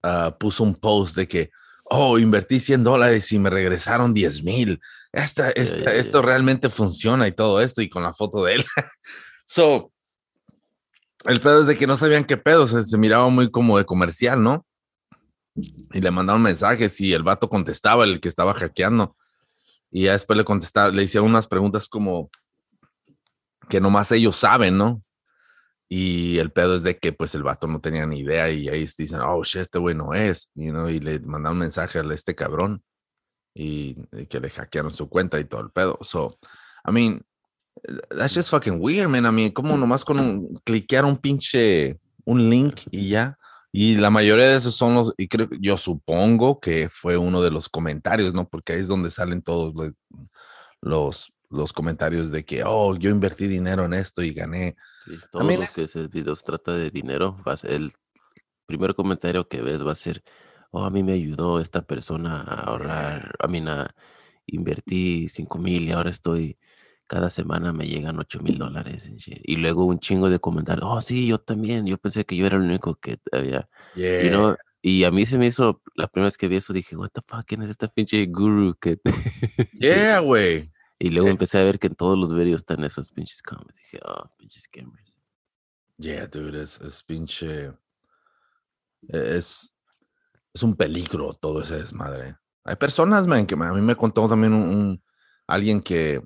[0.03, 1.51] ah, puso un post de que,
[1.91, 4.81] oh, invertí 100 dólares y me regresaron 10 mil.
[5.13, 8.65] Esta, esto realmente funciona y todo esto, y con la foto de él.
[9.47, 9.93] so,
[11.25, 14.43] el pedo es de que no sabían qué pedo, se miraba muy como de comercial,
[14.43, 14.67] ¿no?
[15.55, 19.17] Y le mandaron mensajes y el vato contestaba, el que estaba hackeando.
[19.91, 22.31] Y ya después le contestaba, le hicieron unas preguntas como
[23.69, 25.01] que nomás ellos saben, ¿no?
[25.89, 28.81] Y el pedo es de que pues el vato no tenía ni idea y ahí
[28.81, 32.15] dicen, oh, shit, este güey no es, you know, y le mandaron un mensaje a
[32.15, 32.83] este cabrón
[33.55, 33.97] y,
[34.29, 35.99] que le hackearon su cuenta y todo el pedo.
[36.03, 36.31] So,
[36.87, 37.23] I mean,
[38.11, 39.25] that's just fucking weird, man.
[39.25, 43.39] I mean, como nomás con un, cliquear un pinche, un link y ya.
[43.73, 47.51] Y la mayoría de esos son los, y creo, yo supongo que fue uno de
[47.51, 48.49] los comentarios, ¿no?
[48.49, 49.93] Porque ahí es donde salen todos los,
[50.81, 54.77] los, los comentarios de que, oh, yo invertí dinero en esto y gané
[55.31, 57.93] todos los que ese videos trata de dinero, vas, el
[58.67, 60.23] primer comentario que ves va a ser,
[60.71, 63.63] oh, a mí me ayudó esta persona a ahorrar, a mí
[64.47, 66.59] invertí 5 mil y ahora estoy,
[67.07, 69.11] cada semana me llegan 8 mil dólares.
[69.27, 72.57] Y luego un chingo de comentarios, oh, sí, yo también, yo pensé que yo era
[72.57, 73.69] el único que había.
[74.81, 77.21] y a mí se me hizo, la primera vez que vi eso, dije, what the
[77.27, 78.99] fuck, ¿quién es esta pinche guru que...
[79.73, 80.71] yeah, güey.
[80.99, 83.77] Y luego empecé a ver que en todos los videos están esos pinches comments.
[83.77, 85.17] Dije, oh, pinches scammers.
[85.97, 87.67] Yeah, dude, es, es pinche.
[89.09, 89.73] E, es,
[90.53, 92.37] es un peligro todo ese desmadre.
[92.65, 95.03] Hay personas, man, que a mí me contó también un,
[95.47, 96.23] alguien que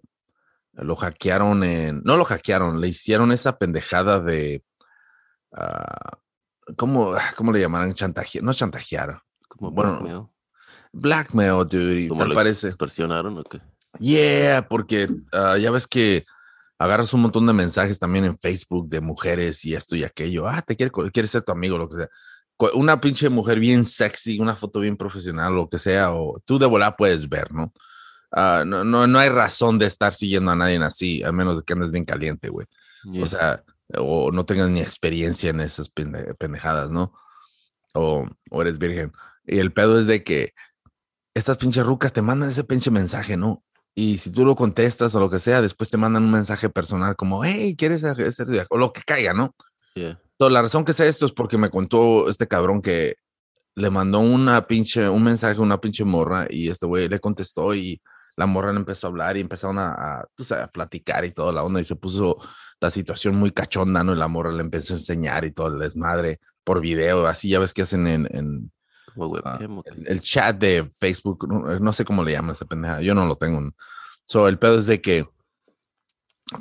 [0.73, 2.03] lo hackearon en.
[2.03, 4.65] No lo hackearon, le hicieron esa pendejada de.
[5.51, 7.93] Uh, ¿cómo, ¿Cómo le llamarán?
[7.93, 8.43] Chantajear.
[8.43, 9.21] No chantajear.
[9.49, 10.27] Como bueno, blackmail.
[10.93, 12.09] Blackmail, dude.
[12.09, 12.69] ¿Cómo parece?
[12.69, 13.61] ¿Extorsionaron o qué?
[13.99, 16.25] Yeah, porque ah, ya ves que
[16.79, 20.49] agarras un montón de mensajes también en Facebook de mujeres y esto y aquello.
[20.49, 22.09] Ah, te quiere, quiere ser tu amigo, lo que sea.
[22.75, 26.67] Una pinche mujer bien sexy, una foto bien profesional, lo que sea, o tú de
[26.67, 27.73] volada puedes ver, ¿no?
[28.31, 31.65] Ah, no, no, no hay razón de estar siguiendo a nadie así, al menos de
[31.65, 32.67] que andes bien caliente, güey.
[33.21, 33.65] O sea,
[33.97, 37.13] o no tengas ni experiencia en esas pendejadas, ¿no?
[37.95, 39.13] O, o eres virgen.
[39.45, 40.55] Y el pedo es de que
[41.35, 43.65] estas pinches rucas te mandan ese pinche mensaje, ¿no?
[43.95, 47.15] Y si tú lo contestas o lo que sea, después te mandan un mensaje personal
[47.17, 48.17] como, hey, ¿quieres ser
[48.71, 49.55] O lo que caiga, ¿no?
[49.95, 50.19] Yeah.
[50.39, 53.17] la razón que sé esto es porque me contó este cabrón que
[53.75, 57.75] le mandó una pinche, un mensaje a una pinche morra y este güey le contestó
[57.75, 58.01] y
[58.37, 61.53] la morra le empezó a hablar y empezaron a, tú sabes, a platicar y toda
[61.53, 62.39] la onda y se puso
[62.81, 64.15] la situación muy cachonda, ¿no?
[64.15, 67.59] Y la morra le empezó a enseñar y todo el desmadre por video, así ya
[67.59, 68.72] ves que hacen en, en
[69.45, 69.59] Ah,
[70.07, 73.73] el, chat de Facebook, no, sé cómo le llaman esa pendeja, yo no lo tengo.
[74.27, 75.27] So, el pedo es de que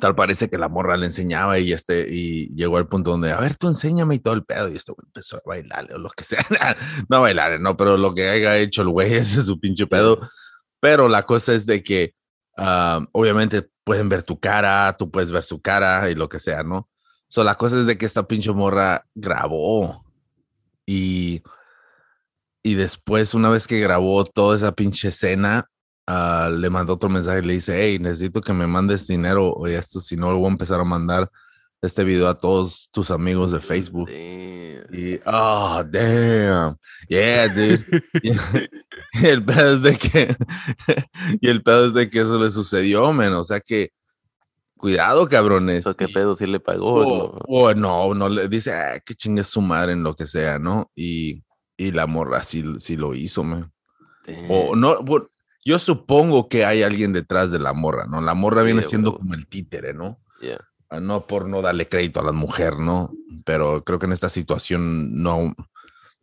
[0.00, 3.38] tal parece que la morra le enseñaba y este y llegó al punto donde a
[3.38, 6.08] ver tú enséñame y todo el pedo y este güey empezó a bailar o lo
[6.08, 6.42] que sea
[7.10, 10.20] no bailar no pero lo que haya hecho el güey ese es su pinche pedo.
[10.80, 12.14] Pero la cosa es de que
[12.56, 16.62] ah, obviamente pueden ver tu cara tú puedes ver su cara y lo que sea
[16.62, 16.88] no
[17.28, 20.04] so la cosa es de que esta pinche morra grabó
[20.86, 21.42] y
[22.62, 25.66] y después, una vez que grabó toda esa pinche escena,
[26.08, 29.66] uh, le mandó otro mensaje y le dice, hey, necesito que me mandes dinero o
[29.66, 31.28] esto, si no, lo voy a empezar a mandar
[31.82, 34.08] este video a todos tus amigos de Facebook.
[34.10, 36.76] Y, oh, damn.
[37.08, 37.84] Yeah, dude.
[39.12, 40.36] y el pedo es de que,
[41.40, 43.32] y el pedo es de que eso le sucedió, men.
[43.32, 43.90] O sea que,
[44.76, 45.84] cuidado, cabrones.
[45.98, 47.34] ¿Qué pedo si le pagó?
[47.48, 50.88] O, no, no, le dice, ah, que chingue su madre en lo que sea, ¿no?
[50.94, 51.42] Y
[51.88, 52.62] y la morra sí,
[52.96, 53.72] lo hizo, man.
[54.48, 54.98] O no,
[55.64, 58.20] yo supongo que hay alguien detrás de la morra, ¿no?
[58.20, 60.20] La morra viene siendo como el títere, ¿no?
[60.90, 63.12] Ah, no por no darle crédito a la mujer, ¿no?
[63.44, 65.54] Pero creo que en esta situación no,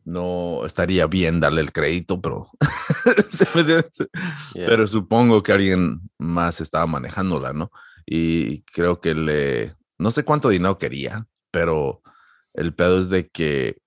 [0.06, 2.48] no estaría bien darle el crédito, pero,
[4.54, 7.72] pero supongo que alguien más estaba manejándola, ¿no?
[8.06, 12.02] Y creo que le, no sé cuánto dinero quería, pero
[12.54, 13.78] el pedo es de que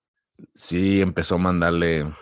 [0.55, 2.13] sí empezó a mandarle,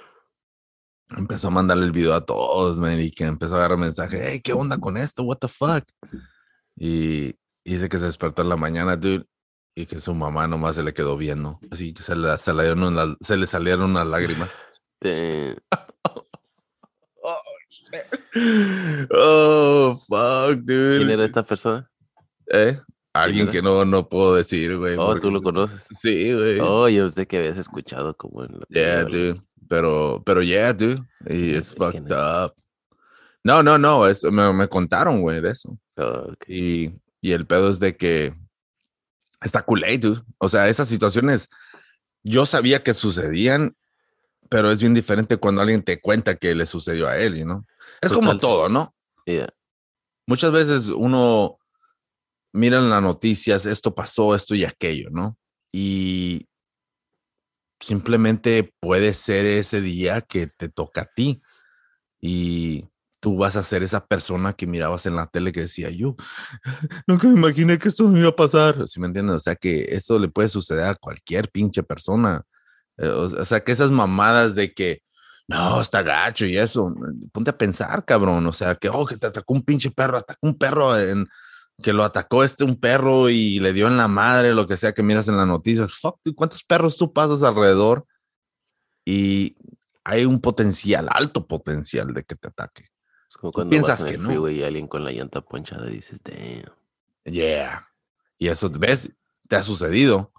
[1.18, 4.42] empezó a mandarle el video a todos, man, y que empezó a agarrar mensaje, hey,
[4.42, 5.24] ¿qué onda con esto?
[5.24, 5.84] What the fuck?
[6.76, 9.26] Y, dice que se despertó en la mañana, dude,
[9.76, 12.74] y que su mamá nomás se le quedó viendo, así que se le, se le,
[13.22, 14.54] se le salieron unas lágrimas.
[19.14, 20.98] oh, fuck, dude.
[20.98, 21.90] ¿Quién era esta persona?
[22.48, 22.80] ¿Eh?
[23.14, 24.96] Alguien que no, no puedo decir, güey.
[24.98, 25.88] Oh, tú lo conoces.
[26.00, 26.60] Sí, güey.
[26.62, 29.42] Oh, yo sé que habías escuchado como en la Yeah, dude.
[29.68, 31.02] Pero, pero yeah, dude.
[31.28, 32.54] Y es fucked up.
[33.44, 34.08] No, no, no.
[34.08, 35.78] Es, me, me contaron, güey, de eso.
[35.98, 38.34] Oh, y, y, el pedo es de que
[39.42, 40.22] está culé, dude.
[40.38, 41.50] O sea, esas situaciones
[42.24, 43.76] yo sabía que sucedían,
[44.48, 47.66] pero es bien diferente cuando alguien te cuenta que le sucedió a él, ¿no?
[48.02, 48.96] Es como todo, ¿no?
[49.26, 49.50] Yeah.
[50.28, 51.58] Muchas veces uno
[52.54, 55.38] mira en las noticias, esto pasó, esto y aquello, ¿no?
[55.72, 56.48] Y
[57.80, 61.42] simplemente puede ser ese día que te toca a ti
[62.20, 62.86] y
[63.20, 66.16] tú vas a ser esa persona que mirabas en la tele que decía yo,
[67.08, 69.36] nunca me imaginé que esto me iba a pasar, ¿sí me entiendes?
[69.36, 72.44] O sea que eso le puede suceder a cualquier pinche persona.
[72.98, 75.02] Eh, o sea que esas mamadas de que,
[75.48, 76.94] no, está gacho y eso,
[77.32, 80.48] ponte a pensar, cabrón, o sea que, oh, que te atacó un pinche perro, atacó
[80.48, 81.28] un perro en,
[81.82, 84.94] que lo atacó este un perro y le dio en la madre, lo que sea
[84.94, 85.96] que miras en las noticias.
[85.96, 88.06] Fuck, ¿cuántos perros tú pasas alrededor?
[89.06, 89.58] Y
[90.04, 92.86] hay un potencial, alto potencial de que te ataque.
[93.30, 94.50] Es como cuando piensas que no.
[94.50, 96.74] y alguien con la llanta ponchada y dices, damn.
[97.24, 97.88] Yeah.
[98.38, 99.12] Y eso, ¿ves?
[99.48, 100.32] Te ha sucedido.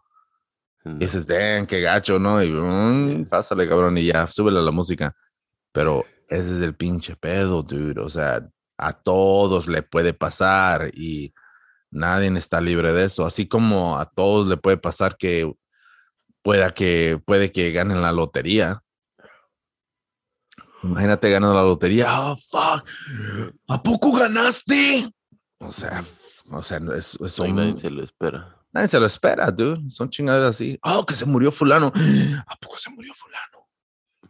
[0.85, 2.42] Y dices, damn, qué gacho, ¿no?
[2.42, 5.14] Y um, pásale, cabrón, y ya, súbele a la música.
[5.70, 8.00] Pero ese es el pinche pedo, dude.
[8.00, 8.46] O sea,
[8.78, 11.35] a todos le puede pasar y
[11.90, 13.24] nadie está libre de eso.
[13.24, 15.52] Así como a todos le puede pasar que
[16.42, 18.82] pueda que puede que ganen la lotería.
[20.82, 22.06] Imagínate ganar la lotería.
[22.20, 22.85] Oh, fuck.
[23.68, 25.12] ¿A poco ganaste?
[25.58, 26.02] O sea,
[26.50, 28.58] o sea, es, nadie se lo espera.
[28.72, 29.88] Nadie se lo espera, dude.
[29.88, 30.78] Son chingaderas así.
[30.82, 31.92] Oh, que se murió fulano.
[32.46, 33.68] ¿A poco se murió fulano?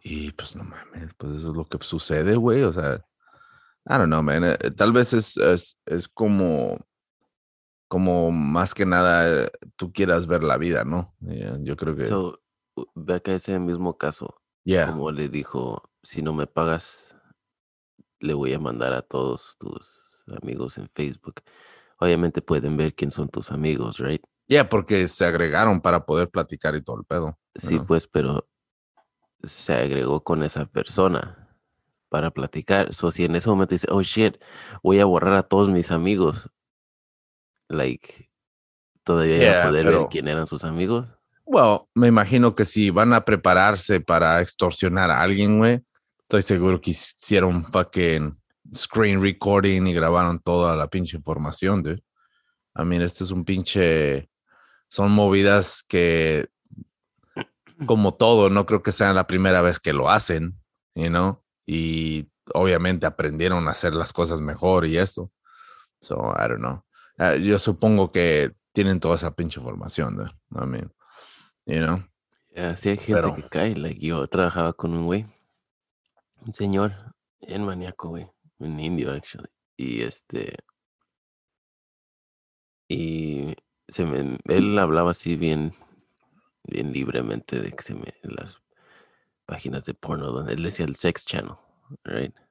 [0.03, 2.63] Y pues no mames, pues eso es lo que sucede, güey.
[2.65, 3.01] O sea,
[3.87, 4.45] I don't know, man.
[4.45, 6.79] Eh, tal vez es, es, es como,
[7.89, 11.15] como más que nada eh, tú quieras ver la vida, ¿no?
[11.61, 12.07] yo creo que.
[12.07, 12.41] So,
[12.95, 14.35] ve acá ese mismo caso.
[14.65, 14.87] Yeah.
[14.87, 17.17] Como le dijo, si no me pagas,
[18.21, 21.43] le voy a mandar a todos tus amigos en Facebook.
[21.99, 24.23] Obviamente pueden ver quién son tus amigos, right?
[24.47, 27.39] Yeah, porque se agregaron para poder platicar y todo el pedo.
[27.57, 28.49] Sí, pues, pero
[29.43, 31.42] se agregó con esa persona
[32.13, 32.93] para platicar.
[32.93, 34.37] So, si en ese momento dice, oh shit,
[34.83, 36.51] voy a borrar a todos mis amigos,
[37.71, 38.29] like,
[39.03, 41.09] todavía yeah, a poder ver quién eran sus amigos.
[41.47, 45.81] Bueno, me imagino que si van a prepararse para extorsionar a alguien, güey,
[46.21, 48.39] estoy seguro que hicieron fucking
[48.75, 52.05] screen recording y grabaron toda la pinche información, dude.
[52.77, 54.29] I mean, este es un pinche.
[54.89, 56.47] Son movidas que,
[57.87, 60.61] como todo, no creo que sea la primera vez que lo hacen,
[60.95, 61.42] you know?
[61.67, 65.31] Y obviamente aprendieron a hacer las cosas mejor y esto.
[66.01, 66.85] So, I don't know.
[67.19, 70.25] Uh, yo supongo que tienen toda esa pinche formación, ¿no?
[70.63, 70.93] I mean,
[71.67, 72.03] you know.
[72.51, 73.77] Yeah, sí hay gente que cae.
[73.77, 75.27] Like, yo trabajaba con un güey,
[76.45, 79.49] un señor, en maníaco, güey, un indio, actually.
[79.77, 80.57] Y este.
[82.89, 83.55] Y
[83.89, 85.73] se me, él hablaba así bien,
[86.65, 88.61] bien libremente de que se me, las
[89.53, 91.57] páginas de porno donde él decía el sex channel,
[92.05, 92.35] right?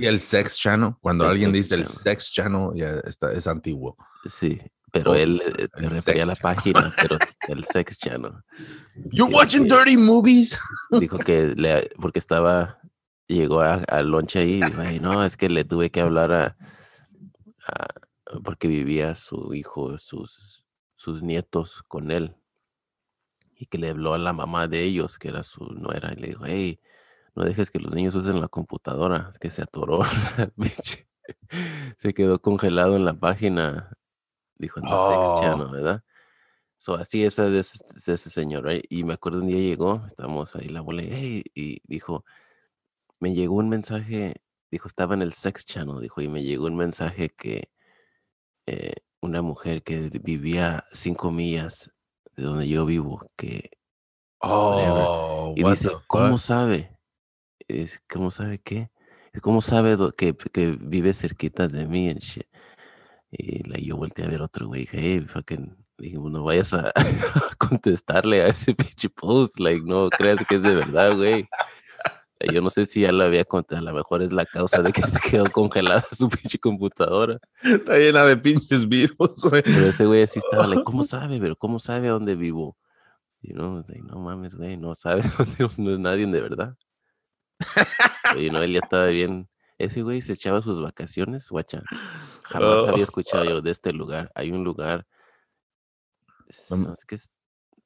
[0.00, 3.96] Y el sex channel, cuando alguien dice el sex channel, ya está, es antiguo.
[4.26, 4.60] Sí,
[4.92, 7.16] pero él eh, refería a la página, pero
[7.48, 8.32] el sex channel.
[9.12, 10.58] You're watching dirty movies.
[10.90, 12.80] Dijo que le, porque estaba,
[13.28, 16.56] llegó al lonche ahí y dijo, no, es que le tuve que hablar a,
[18.44, 22.36] porque vivía su hijo, sus, sus nietos con él
[23.60, 26.28] y que le habló a la mamá de ellos, que era su nuera, y le
[26.28, 26.80] dijo, hey,
[27.34, 30.00] no dejes que los niños usen la computadora, es que se atoró,
[31.98, 33.92] se quedó congelado en la página,
[34.56, 35.40] dijo en the oh.
[35.42, 36.02] channel, ¿verdad?
[36.78, 41.02] So, así es ese, señor, y me acuerdo un día llegó, estábamos ahí, la abuela,
[41.04, 42.24] hey, y dijo,
[43.18, 44.36] me llegó un mensaje,
[44.70, 47.70] dijo, estaba en el sex channel, dijo, y me llegó un mensaje que
[48.64, 51.94] eh, una mujer que vivía cinco millas
[52.40, 53.70] de donde yo vivo, que...
[54.40, 56.98] Oh, y dice, ¿cómo sabe?
[57.68, 58.90] Es, ¿Cómo sabe qué?
[59.42, 62.14] ¿Cómo sabe que, que vive cerquita de mí?
[63.30, 66.92] Y la, yo volteé a ver otro güey, dije, hey, fucking, dije, no vayas a
[67.58, 71.46] contestarle a ese pinche post, like, no creas que es de verdad, güey.
[72.52, 74.92] Yo no sé si ya lo había contado, a lo mejor es la causa de
[74.92, 77.38] que se quedó congelada su pinche computadora.
[77.62, 79.62] Está llena de pinches virus, güey.
[79.62, 81.38] Pero ese güey así estaba, like, ¿cómo sabe?
[81.38, 82.76] Pero ¿cómo sabe a dónde vivo?
[83.42, 86.76] Y no, no mames, güey, no sabe dónde no es nadie de verdad.
[88.36, 89.48] Y no, él ya estaba bien.
[89.76, 91.82] Ese güey se echaba sus vacaciones, guacha.
[92.44, 93.04] Jamás había oh.
[93.04, 94.30] escuchado yo de este lugar.
[94.34, 95.06] Hay un lugar,
[96.70, 97.30] no sé qué es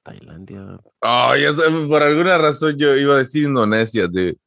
[0.03, 0.79] Tailandia.
[1.01, 1.53] Oh, ya
[1.89, 4.39] por alguna razón yo iba a decir Indonesia, de.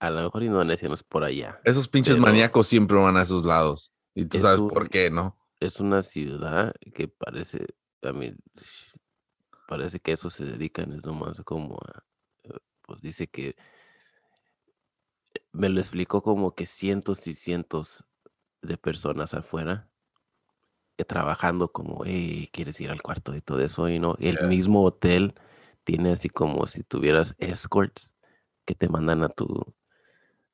[0.00, 1.60] A lo mejor Indonesia no es por allá.
[1.64, 3.92] Esos pinches maníacos siempre van a esos lados.
[4.14, 5.36] Y tú sabes por qué, ¿no?
[5.60, 7.66] Es una ciudad que parece,
[8.02, 8.32] a mí,
[9.66, 12.04] parece que eso se dedican, es nomás como a,
[12.44, 13.56] eh, pues dice que
[15.52, 18.04] me lo explicó como que cientos y cientos
[18.62, 19.88] de personas afuera
[20.96, 23.88] eh, trabajando como, hey, ¿quieres ir al cuarto y todo eso?
[23.88, 25.34] Y no, el mismo hotel
[25.84, 28.16] tiene así como si tuvieras escorts
[28.64, 29.74] que te mandan a tu,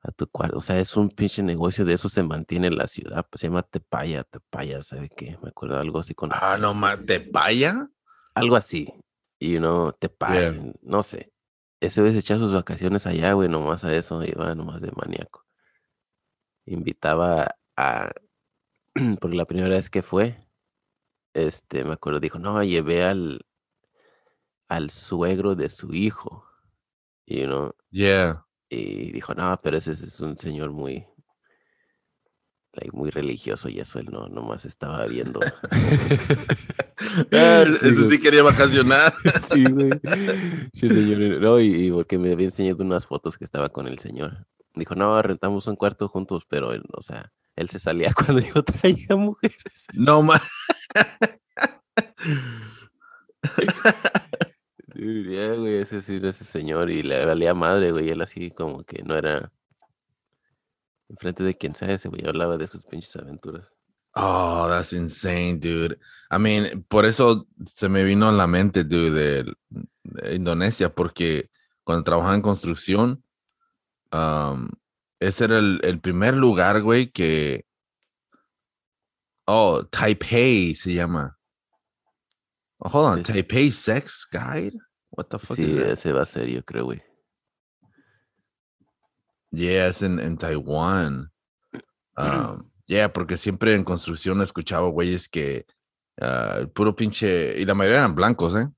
[0.07, 0.57] a tu cuarto.
[0.57, 3.25] O sea, es un pinche negocio de eso se mantiene en la ciudad.
[3.29, 5.37] Pues se llama Tepaya, Tepaya, ¿sabe qué?
[5.41, 6.29] Me acuerdo algo así con.
[6.33, 7.89] Ah, no más, Tepaya.
[8.35, 8.93] Algo así.
[9.39, 11.31] Y uno, Tepaya, no sé.
[11.81, 15.45] Ese vez echaba sus vacaciones allá, güey, nomás a eso, iba nomás de maníaco.
[16.65, 18.11] Invitaba a,
[19.19, 20.47] porque la primera vez que fue,
[21.33, 23.45] este, me acuerdo, dijo, no, llevé al,
[24.67, 26.45] al suegro de su hijo,
[27.25, 28.44] y you know, yeah.
[28.69, 31.05] Y dijo, no, pero ese, es un señor muy,
[32.93, 35.39] muy religioso y eso él no nomás estaba viendo.
[37.31, 39.13] Ah, ese sí quería vacacionar.
[39.47, 39.91] sí, güey.
[40.73, 41.41] Sí, señor.
[41.41, 44.47] No, y, porque me había enseñado unas fotos que estaba con el señor.
[44.73, 48.63] Dijo, no, rentamos un cuarto juntos, pero él, o sea, él se salía cuando yo
[48.63, 49.87] traía mujeres.
[49.93, 50.41] No más.
[54.95, 59.15] Güey, ese sí ese señor y le valía madre, güey, él así como que no
[59.15, 59.51] era
[61.09, 63.71] enfrente de quien sea ese güey hablaba de sus pinches aventuras.
[64.17, 65.99] Oh, that's insane, dude.
[66.31, 71.49] I mean, por eso se me vino a la mente, dude, de, Indonesia, porque
[71.83, 73.23] cuando trabajaba en construcción,
[74.13, 74.69] um,
[75.19, 77.65] ese era el, primer lugar, güey, que.
[79.45, 81.34] Oh, Taipei se llama.
[82.79, 84.77] Oh, hold on, Taipei Sex Guide?
[85.09, 85.55] What the fuck?
[85.55, 87.01] Sí, ese va a ser, yo creo, güey.
[89.51, 91.31] Yes, en, en Taiwán.
[92.17, 95.65] Um, yeah, porque siempre en construcción escuchaba güeyes que
[96.21, 98.69] uh, puro pinche, y la mayoría eran blancos, ¿eh?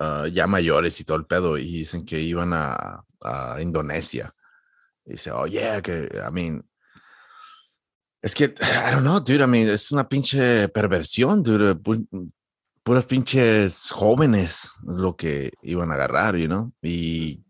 [0.00, 4.34] Uh, ya mayores y todo el pedo, y dicen que iban a, a Indonesia.
[5.04, 6.68] Y dice, oh, yeah, que, I mean,
[8.20, 11.76] es que, I don't know, dude, I mean, es una pinche perversión, dude.
[12.88, 16.72] Puras pinches jóvenes lo que iban a agarrar, you know?
[16.80, 17.44] Y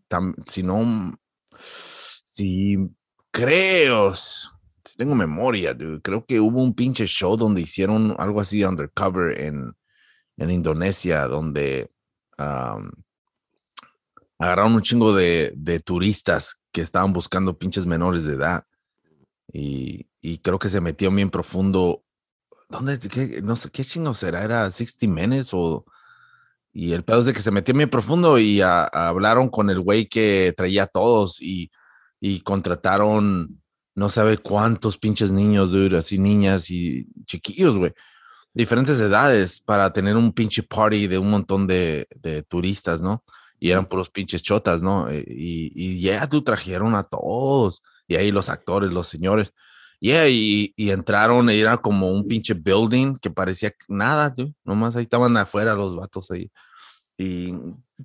[0.45, 1.17] si no
[2.27, 2.75] Sí,
[3.31, 5.73] creo, si tengo memoria,
[6.03, 9.71] creo que hubo un pinche show donde hicieron algo así undercover en,
[10.35, 11.89] en Indonesia, donde
[14.37, 18.65] agarraron un chingo de, de, turistas que estaban buscando pinches menores de edad.
[19.53, 22.03] Y, y creo que se metió bien profundo.
[22.69, 22.99] ¿Dónde?
[22.99, 25.85] Qué, no sé qué chingo será, era 60 Minutes o.
[26.71, 30.05] Y el pedo es de que se metió bien profundo y hablaron con el güey
[30.05, 31.71] que traía a todos y
[32.19, 33.61] y contrataron
[33.95, 37.91] no sabe cuántos pinches niños, dude, así niñas y chiquillos, güey,
[38.53, 43.23] diferentes edades para tener un pinche party de un montón de, de turistas, ¿no?
[43.59, 45.09] Y eran puros pinches chotas, ¿no?
[45.09, 47.81] Eh, y, y ya tú trajeron a todos.
[48.07, 49.53] Y ahí los actores, los señores.
[50.01, 54.53] Yeah, y, y entraron, y era como un pinche building que parecía nada, dude.
[54.63, 56.49] Nomás ahí estaban afuera los vatos ahí.
[57.17, 57.53] Y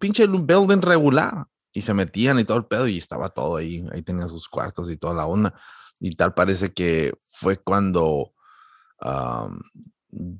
[0.00, 4.02] pinche building regular y se metían y todo el pedo y estaba todo ahí, ahí
[4.02, 5.54] tenían sus cuartos y toda la onda.
[6.00, 8.32] Y tal parece que fue cuando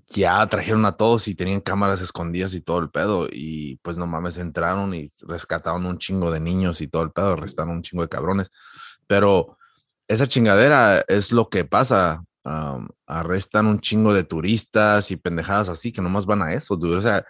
[0.08, 4.06] ya trajeron a todos y tenían cámaras escondidas y todo el pedo y pues no
[4.06, 8.02] mames, entraron y rescataron un chingo de niños y todo el pedo, arrestaron un chingo
[8.02, 8.50] de cabrones.
[9.06, 9.58] Pero
[10.08, 12.24] esa chingadera es lo que pasa.
[13.06, 17.24] arrestan un chingo de turistas y pendejadas así que nomás van a eso, O sea,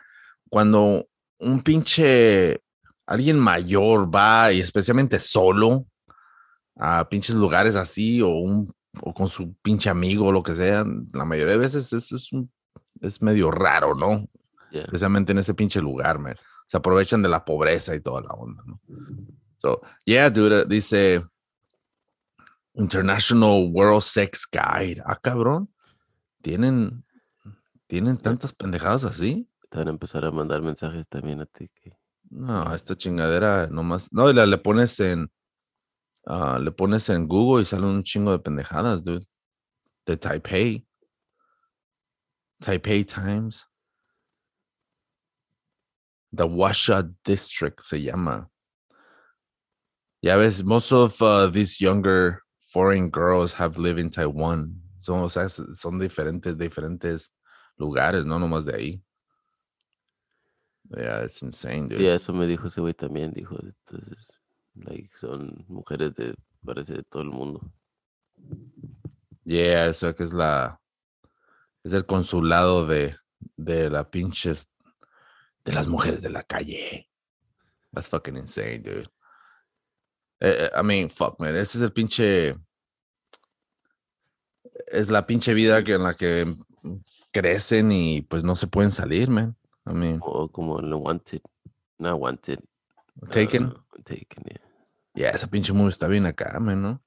[0.49, 1.07] cuando
[1.39, 2.61] un pinche
[3.07, 5.87] alguien mayor va y especialmente solo
[6.77, 8.73] a pinches lugares así o, un,
[9.03, 12.33] o con su pinche amigo o lo que sea, la mayoría de veces es, es,
[12.33, 12.51] un,
[13.01, 14.27] es medio raro, ¿no?
[14.73, 16.37] Especialmente en ese pinche lugar, man.
[16.67, 18.81] Se aprovechan de la pobreza y toda la onda, ¿no?
[19.59, 21.23] So, yeah, dude, dice
[22.75, 25.03] International World Sex Guide.
[25.07, 25.73] Ah, cabrón.
[26.43, 27.05] Tienen,
[27.87, 29.49] tienen tantas pendejadas así.
[29.71, 31.69] Te van a empezar a mandar mensajes también a ti.
[31.69, 31.97] Que...
[32.31, 34.13] No, esta chingadera nomás.
[34.13, 35.31] No, y la le pones en.
[36.27, 39.27] Uh, le pones en Google y salen un chingo de pendejadas, dude.
[40.07, 40.87] De Taipei.
[42.61, 43.67] Taipei Times.
[46.35, 48.51] The Washa District se llama.
[50.23, 52.44] Ya ves, most of uh, these younger
[52.75, 57.31] foreign girls have lived in Taiwan Son, o sea, son diferentes, diferentes
[57.77, 59.03] lugares, no nomás de ahí.
[60.97, 61.99] Yeah, it's insane, dude.
[61.99, 63.59] Sí, eso me dijo ese güey también, dijo.
[63.61, 64.33] Entonces,
[64.75, 67.61] like, son mujeres de, parece, de todo el mundo.
[69.45, 70.81] Yeah, eso que es la,
[71.83, 73.15] es el consulado de,
[73.59, 74.71] de la pinches,
[75.67, 77.11] de las mujeres de la calle.
[77.93, 79.11] That's fucking insane, dude.
[80.45, 81.57] Eh, eh, I mean, fuck, man.
[81.57, 82.55] Ese es el pinche.
[84.89, 86.55] Es la pinche vida que, en la que
[87.33, 89.57] crecen y pues no se pueden salir, man.
[89.87, 90.19] I mean.
[90.21, 91.41] O como lo wanted.
[91.99, 92.61] No wanted.
[93.31, 93.69] Taken.
[93.69, 94.61] Uh, taken, yeah.
[95.15, 97.03] Yeah, esa pinche movie está bien acá, man, ¿no?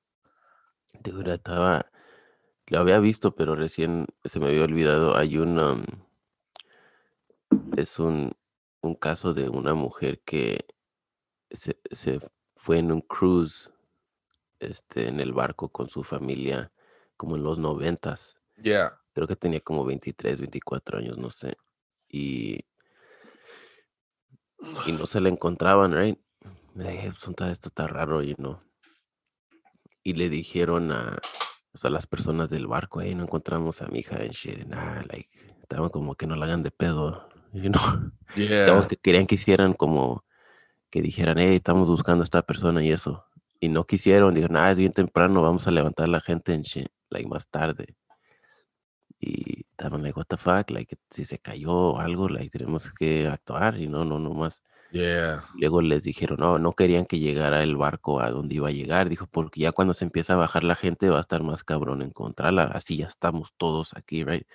[1.03, 1.91] Dude, estaba.
[2.65, 5.15] Lo había visto, pero recién se me había olvidado.
[5.15, 5.59] Hay un.
[5.59, 5.83] um,
[7.77, 8.33] es un,
[8.81, 10.65] un caso de una mujer que
[11.51, 12.19] se, se
[12.68, 13.72] fue en un cruise
[14.59, 16.70] este, en el barco con su familia
[17.15, 18.36] como en los noventas.
[18.61, 18.99] Yeah.
[19.13, 21.55] Creo que tenía como 23, 24 años, no sé.
[22.09, 22.59] Y,
[24.86, 26.20] y no se la encontraban, right?
[26.76, 28.61] Le dije, "Pues, "Puta, esto está raro, y no.
[30.03, 31.20] Y le dijeron a,
[31.72, 34.65] o sea, las personas del barco, hey, no encontramos a mi hija en shit.
[34.65, 35.30] Nah, like,
[35.61, 38.11] estaban como que no la hagan de pedo, you know.
[38.36, 38.86] Yeah.
[38.89, 40.26] Que querían que hicieran como
[40.89, 43.25] que dijeran, hey, estamos buscando a esta persona y eso.
[43.59, 46.63] Y no quisieron, dijeron, ah, es bien temprano, vamos a levantar a la gente en
[47.09, 47.95] like más tarde.
[49.19, 53.27] Y estaban like, what the fuck, like, si se cayó o algo, like, tenemos que
[53.27, 54.63] actuar y no, no, no más.
[54.91, 55.43] Yeah.
[55.55, 59.09] Luego les dijeron, no, no querían que llegara el barco a donde iba a llegar.
[59.09, 62.01] Dijo, porque ya cuando se empieza a bajar la gente va a estar más cabrón
[62.01, 62.63] encontrarla.
[62.65, 64.47] Así ya estamos todos aquí, right?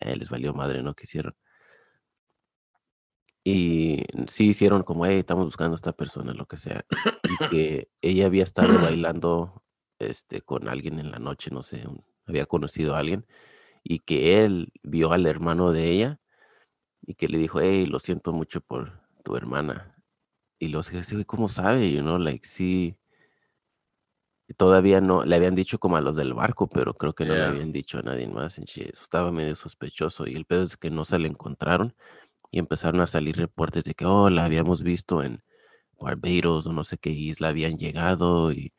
[0.00, 1.36] Eh, les valió madre, no quisieron.
[3.48, 6.84] Y sí hicieron como, hey, estamos buscando a esta persona, lo que sea.
[7.22, 8.66] Y que ella había estado
[8.98, 9.62] bailando
[10.00, 13.24] este, con alguien en la noche, no sé, un- había conocido a alguien.
[13.84, 16.20] Y que él vio al hermano de ella
[17.02, 19.94] y que le dijo, hey, lo siento mucho por tu hermana.
[20.58, 21.92] Y los que güey, ¿cómo sabe?
[21.92, 22.96] You know, like, sí.
[24.56, 27.44] Todavía no, le habían dicho como a los del barco, pero creo que no le
[27.44, 28.58] habían dicho a nadie más.
[28.58, 30.26] Eso estaba medio sospechoso.
[30.26, 31.94] Y el pedo es que no se le encontraron
[32.50, 35.42] y empezaron a salir reportes de que, oh, la habíamos visto en
[36.00, 38.72] Barbados o no sé qué isla habían llegado y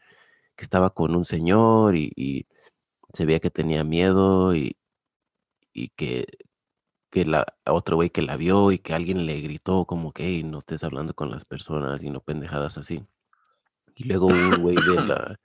[0.56, 2.48] que estaba con un señor y, y
[3.14, 4.78] se veía que tenía miedo y,
[5.74, 6.26] y que,
[7.12, 10.44] que la otro güey que la vio y que alguien le gritó como que "Ey,
[10.44, 13.06] no estés hablando con las personas y no pendejadas así.
[13.96, 15.40] Y luego un güey de la,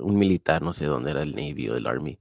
[0.00, 2.18] un militar, no sé dónde era el Navy o el Army,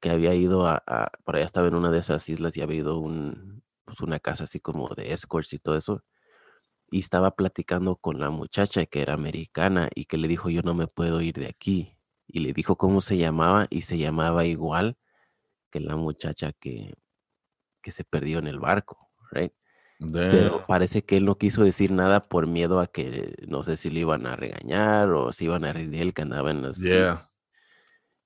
[0.00, 2.78] que había ido a, a- por allá estaba en una de esas islas y había
[2.80, 6.04] ido un, pues una casa así como de escorts y todo eso.
[6.90, 10.74] Y estaba platicando con la muchacha que era americana y que le dijo, yo no
[10.74, 11.98] me puedo ir de aquí.
[12.28, 14.98] Y le dijo cómo se llamaba y se llamaba igual
[15.70, 16.94] que la muchacha que,
[17.82, 19.52] que se perdió en el barco, right?
[20.28, 23.90] Pero parece que él no quiso decir nada por miedo a que no sé si
[23.90, 26.88] lo iban a regañar o si iban a reír de él que andaba en las...
[26.90, 27.28] Yeah.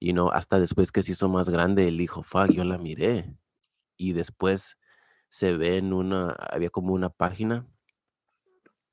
[0.00, 3.36] Y no, hasta después que se hizo más grande, él dijo, fuck, yo la miré.
[3.98, 4.78] Y después
[5.28, 7.66] se ve en una, había como una página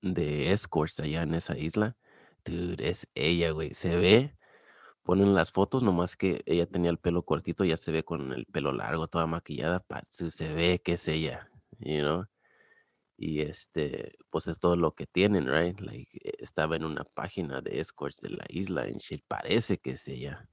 [0.01, 1.95] de escorts allá en esa isla.
[2.43, 3.73] Dude, es ella, güey.
[3.73, 4.35] Se ve,
[5.03, 8.45] ponen las fotos, nomás que ella tenía el pelo cortito, ya se ve con el
[8.45, 11.49] pelo largo, toda maquillada, se ve que es ella,
[11.79, 12.25] you know.
[13.17, 15.79] Y este, pues es todo lo que tienen, right?
[15.79, 19.91] Like, eh, estaba en una página de escorts de la isla en shit, parece que
[19.91, 20.47] es ella,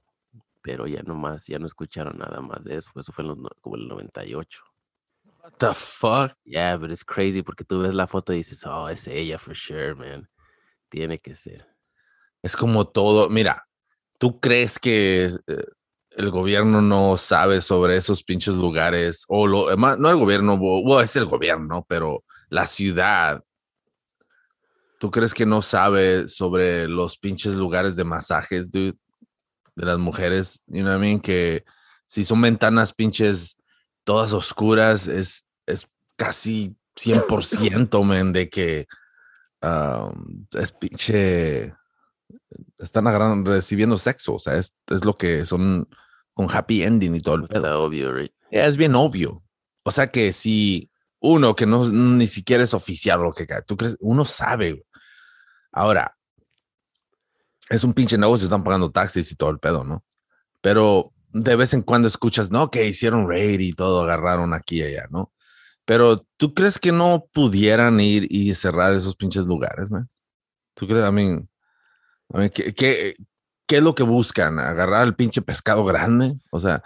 [0.65, 3.49] pero ya nomás, ya no escucharon nada más de eso, eso fue en los no-
[3.61, 4.63] como el 98.
[5.43, 6.35] What the fuck?
[6.43, 9.55] Yeah, but it's crazy porque tú ves la foto y dices, oh, es ella for
[9.55, 10.27] sure, man.
[10.89, 11.67] Tiene que ser.
[12.41, 13.29] Es como todo.
[13.29, 13.67] Mira,
[14.17, 15.65] ¿tú crees que eh,
[16.17, 19.23] el gobierno no sabe sobre esos pinches lugares?
[19.27, 20.59] O lo, eh, no el gobierno,
[20.99, 23.43] es el gobierno, pero la ciudad.
[24.99, 28.97] ¿Tú crees que no sabe sobre los pinches lugares de masajes, dude?
[29.75, 31.19] De las mujeres, you know what I mean?
[31.19, 31.65] Que
[32.05, 33.57] si son ventanas pinches
[34.03, 38.87] todas oscuras, es, es casi 100%, man, de que
[39.61, 41.73] um, es pinche
[42.77, 45.87] están agarrando, recibiendo sexo, o sea, es, es lo que son
[46.33, 47.83] con happy ending y todo el pedo.
[47.83, 48.33] Obvio, right?
[48.51, 49.43] Es bien obvio.
[49.83, 53.77] O sea que si uno que no ni siquiera es oficial lo que cae, tú
[53.77, 54.85] crees, uno sabe.
[55.71, 56.17] Ahora,
[57.69, 60.03] es un pinche negocio, están pagando taxis y todo el pedo, ¿no?
[60.61, 64.83] Pero de vez en cuando escuchas, no, que hicieron raid y todo, agarraron aquí y
[64.83, 65.31] allá, ¿no?
[65.85, 70.09] Pero tú crees que no pudieran ir y cerrar esos pinches lugares, man?
[70.73, 71.07] ¿Tú crees?
[71.07, 71.49] I mean,
[72.33, 73.15] I mean, ¿qué, qué,
[73.67, 74.59] ¿qué es lo que buscan?
[74.59, 76.35] ¿Agarrar el pinche pescado grande?
[76.51, 76.83] O sea,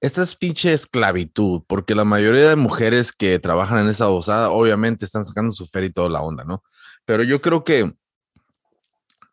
[0.00, 5.04] esta es pinche esclavitud, porque la mayoría de mujeres que trabajan en esa osada, obviamente
[5.04, 6.62] están sacando su feria y toda la onda, ¿no?
[7.04, 7.94] Pero yo creo que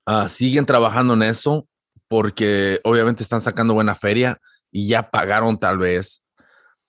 [0.08, 1.68] ah, siguen trabajando en eso
[2.08, 4.40] porque obviamente están sacando buena feria
[4.72, 6.24] y ya pagaron tal vez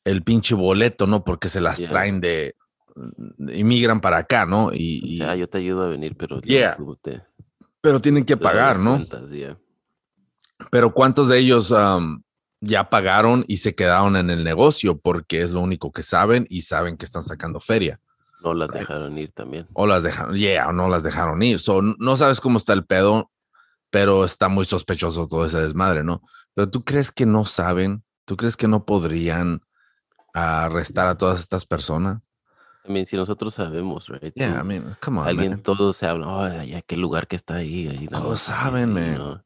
[0.04, 1.24] el pinche boleto, ¿no?
[1.24, 2.54] Porque se las traen de,
[3.52, 4.70] inmigran para acá, ¿no?
[4.72, 6.40] Y, o sea, yo te ayudo a venir, pero
[7.80, 9.00] pero tienen que pagar, ¿no?
[10.70, 11.74] Pero ¿cuántos de ellos
[12.60, 16.62] ya pagaron y se quedaron en el negocio porque es lo único que saben y
[16.62, 18.00] saben que están sacando feria?
[18.42, 19.66] No las dejaron ir también.
[19.72, 21.58] O las dejaron, yeah, o no las dejaron ir.
[21.58, 23.30] So, no sabes cómo está el pedo,
[23.90, 26.22] pero está muy sospechoso todo ese desmadre, ¿no?
[26.54, 29.62] Pero tú crees que no saben, tú crees que no podrían
[30.32, 32.28] arrestar a todas estas personas?
[32.86, 34.32] I si nosotros sabemos, right?
[34.34, 37.56] Yeah, I mean, come on, Alguien, todos se hablan, oh, ya qué lugar que está
[37.56, 37.88] ahí.
[37.88, 39.42] ahí todos saben, man.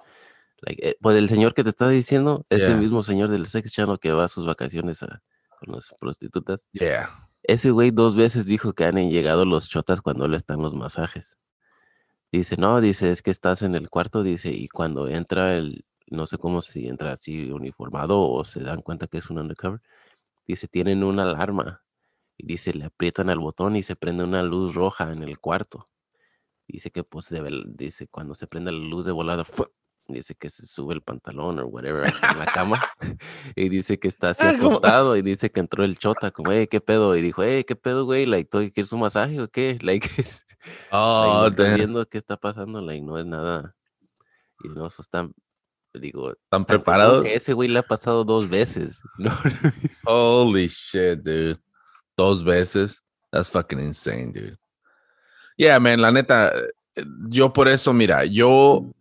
[0.66, 3.98] Eh, pues el señor que te está diciendo es el mismo señor del sex channel
[3.98, 6.68] que va a sus vacaciones con las prostitutas.
[6.70, 7.10] Yeah.
[7.44, 11.38] Ese güey dos veces dijo que han llegado los chotas cuando le están los masajes.
[12.30, 16.26] Dice, no, dice, es que estás en el cuarto, dice, y cuando entra el, no
[16.26, 19.82] sé cómo si entra así uniformado o se dan cuenta que es un undercover,
[20.46, 21.82] dice, tienen una alarma.
[22.38, 25.88] Y dice, le aprietan el botón y se prende una luz roja en el cuarto.
[26.68, 27.28] Dice que pues
[27.76, 29.44] dice, cuando se prende la luz de volada,
[30.08, 32.82] dice que se sube el pantalón o whatever en la cama
[33.56, 36.80] y dice que está así acostado y dice que entró el chota como, hey, ¿qué
[36.80, 37.16] pedo?
[37.16, 38.26] Y dijo, hey, ¿qué pedo, güey?
[38.26, 39.78] Like, ¿quieres un masaje o qué?
[39.82, 40.08] Like,
[40.90, 43.74] oh, viendo qué está pasando, like, no es nada.
[44.64, 45.32] Y no, eso están,
[45.94, 47.24] digo, ¿están preparados?
[47.26, 49.02] ese güey le ha pasado dos veces.
[50.04, 51.58] Holy shit, dude.
[52.16, 53.02] Dos veces.
[53.30, 54.58] That's fucking insane, dude.
[55.56, 58.92] Yeah, man, la neta, eh, yo por eso, mira, yo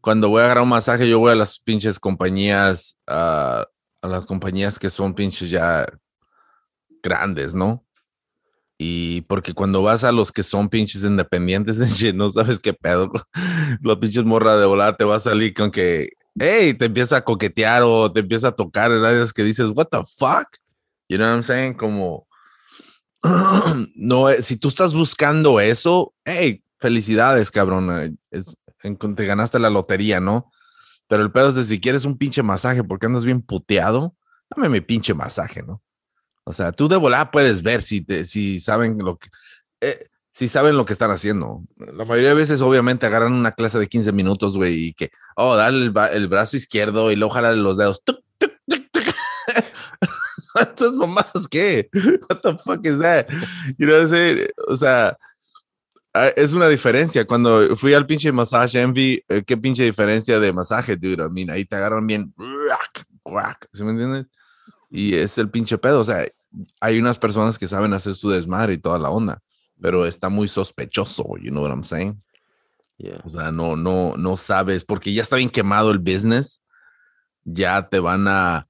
[0.00, 3.66] cuando voy a agarrar un masaje, yo voy a las pinches compañías, a
[4.02, 5.86] las compañías que son pinches ya
[7.02, 7.84] grandes, ¿no?
[8.78, 11.78] Y porque cuando vas a los que son pinches independientes,
[12.14, 13.12] no sabes qué pedo.
[13.82, 17.24] La pinches morra de volar te va a salir con que, hey, te empieza a
[17.24, 20.48] coquetear o te empieza a tocar en áreas que dices, what the fuck?
[21.08, 21.74] You know what I'm saying?
[21.74, 22.26] Como,
[23.94, 28.18] no, eh, si tú estás buscando eso, hey, felicidades, cabrón.
[28.30, 30.50] Es, te ganaste la lotería, ¿no?
[31.08, 34.14] Pero el pedo es de si quieres un pinche masaje porque andas bien puteado,
[34.54, 35.82] dame mi pinche masaje, ¿no?
[36.44, 39.28] O sea, tú de volada puedes ver si, te, si saben lo que...
[39.80, 41.62] Eh, si saben lo que están haciendo.
[41.76, 45.54] La mayoría de veces, obviamente, agarran una clase de 15 minutos, güey, y que, oh,
[45.56, 48.02] dale el, brazo izquierdo y luego jala los dedos.
[50.60, 51.90] Estas mamadas, ¿qué?
[52.28, 53.28] What the fuck is that?
[53.78, 55.18] You know what I'm O sea,
[56.12, 57.26] es una diferencia.
[57.26, 61.28] Cuando fui al pinche masaje Envy, eh, qué pinche diferencia de masaje, dude.
[61.34, 62.34] I ahí te agarran bien.
[63.72, 64.26] ¿Sí me entiendes?
[64.90, 66.00] Y es el pinche pedo.
[66.00, 66.26] O sea,
[66.80, 69.40] hay unas personas que saben hacer su desmadre y toda la onda,
[69.80, 72.20] pero está muy sospechoso, you know what I'm saying?
[73.24, 76.62] O sea, no, no, no sabes, porque ya está bien quemado el business.
[77.44, 78.66] Ya te van a.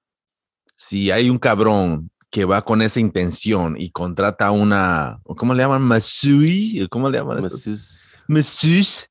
[0.76, 5.82] Si hay un cabrón que va con esa intención y contrata una, ¿cómo le llaman?
[5.82, 7.40] Masui, ¿cómo le llaman?
[7.40, 8.16] Masus.
[8.28, 9.08] Masus.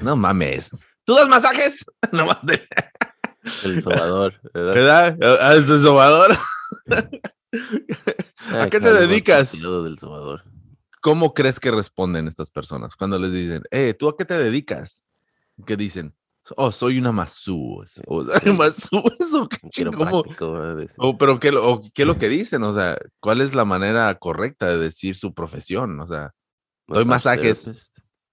[0.00, 0.70] No mames.
[1.04, 1.84] ¿Tú das masajes?
[2.12, 2.62] No mames.
[3.64, 5.16] El sobador, ¿verdad?
[5.16, 5.38] ¿Verdad?
[5.40, 6.36] Ah, ¿El sobador?
[8.52, 9.52] ¿A qué te dedicas?
[9.60, 10.44] Del sobador.
[11.00, 15.06] ¿Cómo crees que responden estas personas cuando les dicen, eh, ¿tú a qué te dedicas?
[15.64, 16.14] ¿Qué dicen?
[16.56, 17.82] Oh, soy una masú.
[18.06, 19.48] O sea, masú, eso
[20.98, 21.50] o, pero ¿qué,
[21.94, 22.62] ¿qué es lo que dicen?
[22.62, 25.98] O sea, ¿cuál es la manera correcta de decir su profesión?
[26.00, 26.32] O sea,
[26.86, 27.90] doy masajes.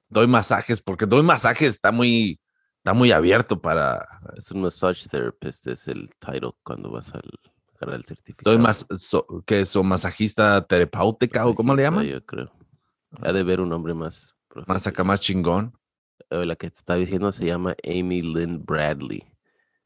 [0.10, 2.40] Doy masajes, porque doy masajes está muy,
[2.78, 4.08] está muy abierto para.
[4.38, 7.28] Es un massage therapist, es el title cuando vas al
[7.76, 8.56] agarrar el certificado.
[8.56, 8.86] Doy más,
[9.48, 12.06] que es masajista terapéutica o cómo le llaman?
[12.06, 12.52] Yo creo.
[13.22, 14.36] Ha de ver un nombre más.
[14.68, 15.74] Más acá, más chingón
[16.30, 19.24] la que te estaba diciendo se llama Amy Lynn Bradley.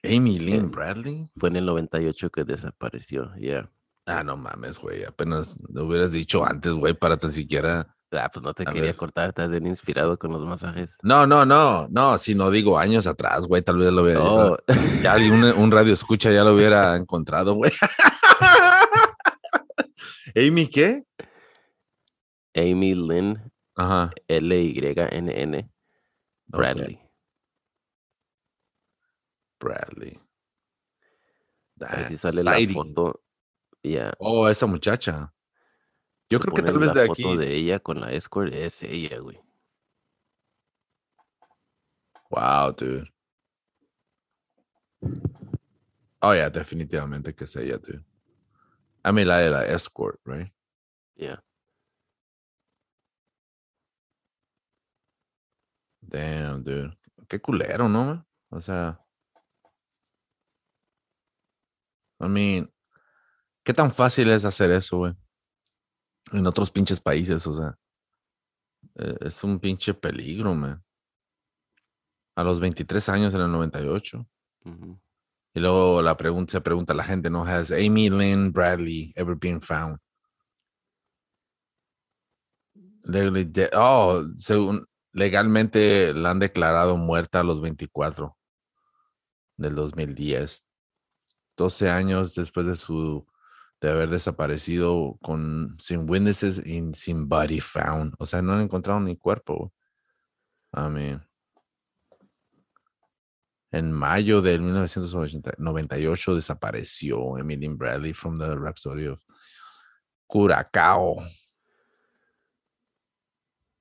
[0.03, 1.29] Amy Lynn Bradley.
[1.37, 3.69] Fue en el 98 que desapareció, ya.
[4.05, 5.03] Ah, no mames, güey.
[5.03, 7.93] Apenas lo hubieras dicho antes, güey, para tan siquiera.
[8.11, 10.97] Ah, pues no te quería cortar, estás bien inspirado con los masajes.
[11.03, 14.23] No, no, no, no, si no digo años atrás, güey, tal vez lo hubiera.
[14.23, 14.57] Oh.
[15.03, 17.71] Ya, un, un, radio escucha ya lo hubiera encontrado, güey.
[20.35, 21.03] ¿Amy qué?
[22.55, 23.51] Amy Lynn.
[23.75, 24.11] Ajá.
[24.27, 25.69] L-Y-N-N.
[26.47, 26.99] Bradley.
[29.59, 30.19] Bradley.
[32.07, 33.21] si sale la foto.
[33.83, 35.33] ya Oh, esa muchacha.
[36.29, 37.23] Yo creo que tal vez de aquí.
[37.23, 39.39] La foto de ella con la escort es ella, güey.
[42.29, 43.13] Wow, dude.
[46.19, 48.03] Oh, yeah, definitivamente que es ella, dude.
[49.05, 50.51] I mean, la de la escort, right?
[51.15, 51.41] Yeah.
[56.07, 56.97] Damn, dude.
[57.27, 58.25] Qué culero, ¿no?
[58.49, 58.99] O sea.
[62.19, 62.73] I mean,
[63.63, 65.13] ¿qué tan fácil es hacer eso, güey?
[66.31, 67.77] En otros pinches países, o sea.
[68.95, 70.83] Eh, es un pinche peligro, man.
[72.35, 74.27] A los 23 años en el 98.
[75.53, 77.43] Y luego la pregunta, se pregunta la gente, ¿no?
[77.43, 79.97] ¿Has Amy Lynn Bradley ever been found?
[83.73, 88.37] Oh, según, legalmente la han declarado muerta a los 24
[89.57, 90.65] del 2010.
[91.57, 93.27] 12 años después de su
[93.79, 98.15] de haber desaparecido con sin witnesses y sin body found.
[98.19, 99.73] O sea, no han encontrado ni cuerpo.
[100.73, 101.17] I
[103.71, 109.19] en mayo de 1998 desapareció Emily Bradley from the Rhapsody of
[110.25, 111.17] Curacao.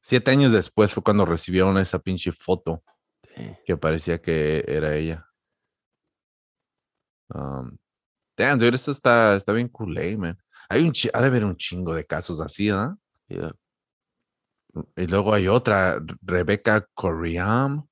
[0.08, 2.84] Siete años después fue cuando recibieron esa pinche foto
[3.64, 5.28] que parecía que era ella.
[7.28, 7.76] Um,
[8.36, 10.40] damn, dude, esto está, está bien culé, man.
[10.68, 12.96] Hay un, ha de haber un chingo de casos así, ¿ah?
[13.26, 17.88] Y luego hay otra, Rebecca Coriam.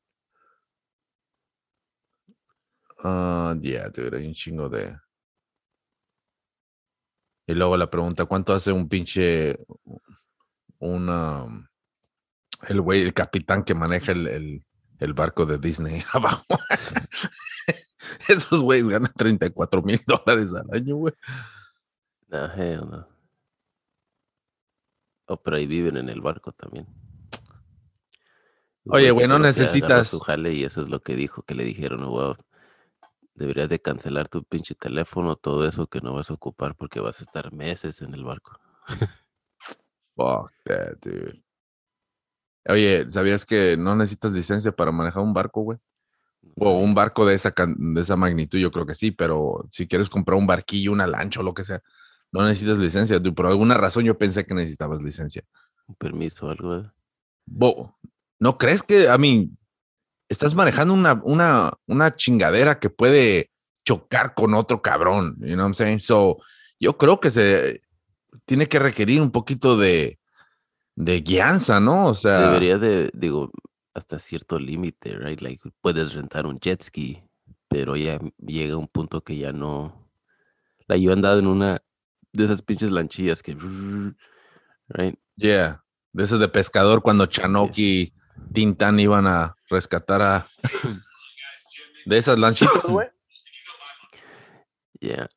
[3.02, 4.96] Uh, yeah, dude, hay un chingo de.
[7.48, 9.58] Y luego la pregunta, ¿cuánto hace un pinche,
[10.78, 11.68] una,
[12.68, 14.64] el güey, el capitán que maneja el,
[15.14, 16.44] barco de Disney abajo.
[18.28, 21.14] Esos güeyes ganan 34 mil dólares al año, güey.
[22.28, 22.48] No,
[22.86, 23.08] no.
[25.26, 26.86] Oh, pero ahí viven en el barco también.
[28.86, 30.08] Oye, güey, no necesitas.
[30.08, 32.34] Su jale y eso es lo que dijo, que le dijeron, güey,
[33.34, 37.20] deberías de cancelar tu pinche teléfono, todo eso que no vas a ocupar porque vas
[37.20, 38.58] a estar meses en el barco.
[40.16, 41.43] Fuck that, dude.
[42.68, 45.78] Oye, ¿sabías que no necesitas licencia para manejar un barco, güey?
[46.56, 50.08] O un barco de esa, de esa magnitud, yo creo que sí, pero si quieres
[50.08, 51.82] comprar un barquillo, una lancha o lo que sea,
[52.32, 53.20] no necesitas licencia.
[53.20, 55.42] Por alguna razón yo pensé que necesitabas licencia.
[55.86, 56.90] Un permiso o algo.
[58.40, 59.50] ¿No crees que, a mí,
[60.28, 63.50] estás manejando una, una, una chingadera que puede
[63.84, 65.36] chocar con otro cabrón?
[65.40, 66.00] You know what I'm saying?
[66.00, 66.38] So,
[66.80, 67.82] yo creo que se
[68.46, 70.18] tiene que requerir un poquito de,
[70.96, 72.06] de guianza, ¿no?
[72.06, 72.40] O sea.
[72.40, 73.50] Debería de, digo,
[73.94, 75.40] hasta cierto límite, right?
[75.40, 77.22] Like, puedes rentar un jet ski,
[77.68, 80.08] pero ya llega un punto que ya no.
[80.86, 81.82] La yo he andado en una
[82.32, 83.56] de esas pinches lanchillas que.
[84.88, 85.18] Right?
[85.36, 85.84] Yeah.
[86.12, 88.12] De esas de pescador cuando Chanoki y
[88.52, 90.48] Tintan iban a rescatar a.
[92.06, 93.08] de esas lanchitas, güey.
[95.00, 95.28] Yeah.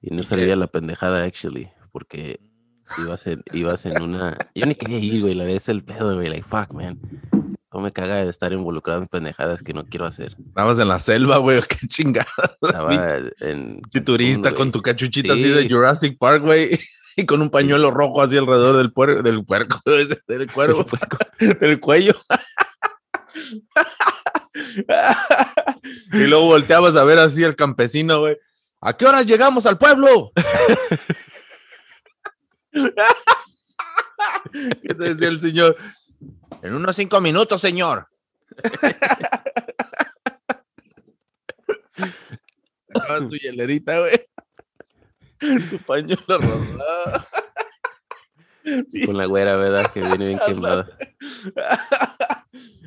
[0.00, 2.40] Y no salía la pendejada, actually, porque
[2.98, 4.36] Ibas en, ibas en una.
[4.54, 5.34] Yo ni quería ir, güey.
[5.34, 6.28] La vez el pedo, güey.
[6.28, 6.98] Like, fuck, man.
[7.68, 10.36] ¿Cómo me caga de estar involucrado en pendejadas que no quiero hacer?
[10.46, 11.62] Estabas en la selva, güey.
[11.68, 12.28] Qué chingada.
[12.60, 13.80] Estaba en.
[14.04, 16.78] turista con tu cachuchita así de Jurassic Park, güey.
[17.14, 19.82] Y con un pañuelo rojo así alrededor del, puerco, del puerco,
[20.28, 20.86] del cuervo,
[21.60, 22.14] del cuello.
[26.14, 28.38] y luego volteabas a ver así al campesino, güey.
[28.80, 30.32] ¿A qué horas llegamos al pueblo?
[34.52, 35.76] ¿Qué te decía el señor?
[36.62, 38.08] En unos cinco minutos, señor.
[42.92, 44.28] Sacabas tu hielerita, güey.
[45.70, 47.26] Tu pañuelo rosado.
[49.06, 49.90] Con la güera, ¿verdad?
[49.92, 50.88] Que viene bien quemada.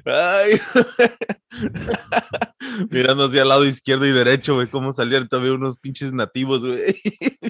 [0.05, 0.59] Ay.
[2.89, 6.95] Mirando hacia el lado izquierdo y derecho, güey, cómo salían todavía unos pinches nativos, güey.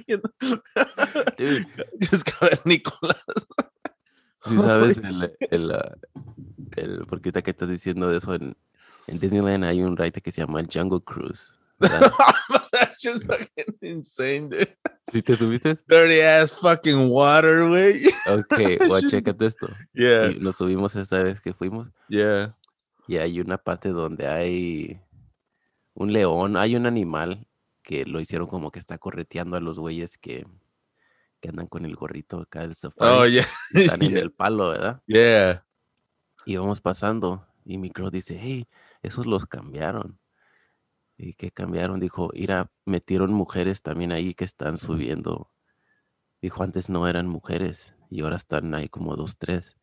[1.38, 2.24] Dios
[2.64, 3.48] Nicolás.
[4.46, 4.98] Sí, sabes,
[5.52, 5.72] el,
[6.76, 8.56] el, porque ahorita que estás diciendo de eso, en,
[9.08, 11.54] en Disneyland hay un ride que se llama el Jungle Cruise.
[12.72, 14.78] That's just fucking insane, dude.
[15.12, 15.76] ¿Sí te subiste?
[15.88, 18.08] Dirty ass fucking water, güey.
[18.28, 18.58] Ok,
[18.90, 19.68] well, chécate esto.
[19.94, 20.32] Yeah.
[20.32, 21.88] Y nos subimos esta vez que fuimos.
[22.10, 22.56] Yeah.
[23.08, 25.00] Y hay una parte donde hay
[25.94, 27.48] un león, hay un animal
[27.84, 30.46] que lo hicieron como que está correteando a los güeyes que,
[31.40, 33.12] que andan con el gorrito acá del safari.
[33.12, 33.46] Oh, yeah.
[33.74, 35.02] Están en el palo, ¿verdad?
[35.06, 35.64] Yeah.
[36.46, 38.68] Y vamos pasando y mi girl dice, hey,
[39.02, 40.20] esos los cambiaron.
[41.18, 42.00] ¿Y qué cambiaron?
[42.00, 45.52] Dijo, mira, metieron mujeres también ahí que están subiendo.
[46.42, 49.78] Dijo, antes no eran mujeres y ahora están ahí como dos, tres.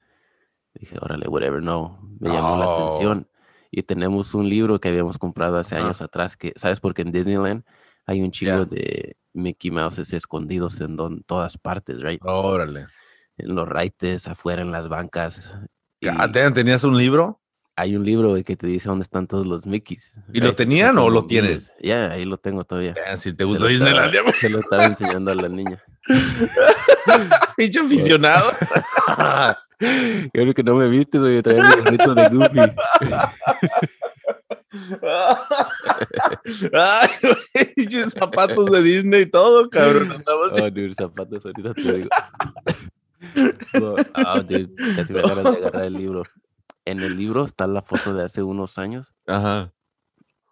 [0.75, 2.01] Dije, órale, whatever, no.
[2.21, 3.29] Me llamó la atención.
[3.71, 6.81] Y tenemos un libro que habíamos comprado hace años atrás, que, ¿sabes?
[6.81, 7.65] Porque en Disneyland
[8.07, 12.21] hay un chico de Mickey Mouse escondidos en todas partes, right?
[12.23, 12.87] Órale.
[13.39, 15.53] En los raites, afuera, en las bancas.
[16.55, 17.42] ¿Tenías un libro?
[17.75, 20.19] Hay un libro que te dice dónde están todos los Mickeys.
[20.33, 21.73] ¿Y lo tenían o lo tienes?
[21.81, 22.95] Ya, ahí lo tengo todavía.
[23.17, 24.13] si te gusta Disneyland.
[24.35, 25.83] Se lo estaba enseñando a la niña.
[27.57, 28.51] Pinche aficionado.
[29.81, 32.61] Yo creo que no me viste, soy traía mi gorrito de Goofy.
[36.73, 40.23] Ay, güey, zapatos de Disney y todo, cabrón.
[40.27, 42.09] Oh, dude, zapatos, ahorita te digo.
[43.81, 46.23] oh, dude, casi me agarras de agarrar el libro.
[46.85, 49.13] En el libro está la foto de hace unos años.
[49.27, 49.73] Ajá.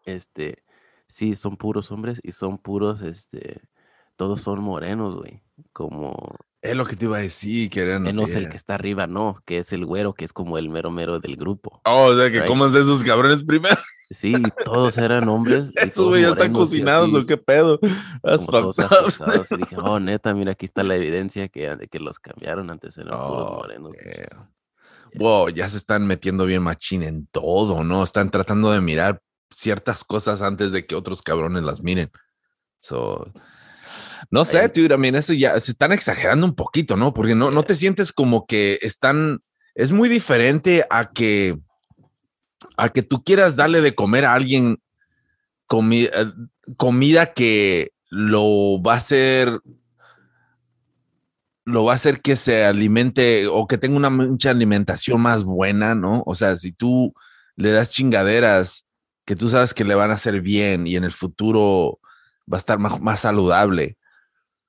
[0.05, 0.65] Este,
[1.09, 3.61] sí, son puros hombres y son puros, este,
[4.17, 5.43] todos son morenos, güey.
[5.73, 8.07] Como es lo que te iba a decir, que eran.
[8.07, 10.91] es el que está arriba, no, que es el güero, que es como el mero
[10.91, 11.81] mero del grupo.
[11.87, 13.77] Oh, o sea, que comas de esos cabrones primero.
[14.11, 15.71] Sí, todos eran hombres.
[15.77, 17.79] Esos ya están cocinados, ¿o qué pedo?
[18.23, 18.77] todos
[19.53, 23.11] y dije, oh, neta, mira, aquí está la evidencia que, que los cambiaron antes eran
[23.11, 23.97] puros morenos.
[25.15, 28.05] Wow, ya se están metiendo bien machín en todo, ¿no?
[28.05, 32.11] Están tratando de mirar ciertas cosas antes de que otros cabrones las miren.
[32.79, 33.33] So,
[34.31, 37.13] no sé, tú también eso ya se están exagerando un poquito, ¿no?
[37.13, 39.43] Porque no, no te sientes como que están,
[39.75, 41.59] es muy diferente a que,
[42.77, 44.81] a que tú quieras darle de comer a alguien
[45.71, 46.11] eh,
[46.77, 49.61] comida que lo va a hacer,
[51.71, 55.95] lo va a hacer que se alimente o que tenga una mucha alimentación más buena,
[55.95, 56.23] ¿no?
[56.27, 57.15] O sea, si tú
[57.57, 58.87] le das chingaderas
[59.25, 62.01] que tú sabes que le van a hacer bien y en el futuro
[62.53, 63.97] va a estar más, más saludable,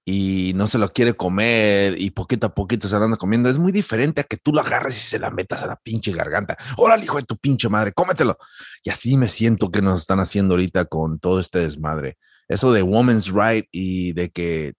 [0.05, 3.49] y no se lo quiere comer y poquito a poquito se anda comiendo.
[3.49, 6.11] Es muy diferente a que tú lo agarres y se la metas a la pinche
[6.11, 6.57] garganta.
[6.77, 8.37] Órale, hijo de tu pinche madre, cómetelo.
[8.83, 12.17] Y así me siento que nos están haciendo ahorita con todo este desmadre.
[12.47, 14.73] Eso de woman's right y de que,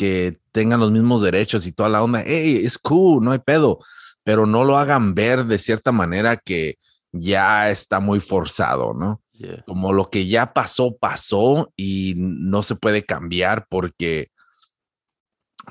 [0.00, 2.22] que tengan los mismos derechos y toda la onda.
[2.24, 3.80] Hey, es cool, no hay pedo.
[4.24, 6.78] Pero no lo hagan ver de cierta manera que
[7.12, 9.20] ya está muy forzado, ¿no?
[9.66, 14.30] Como lo que ya pasó, pasó y no se puede cambiar porque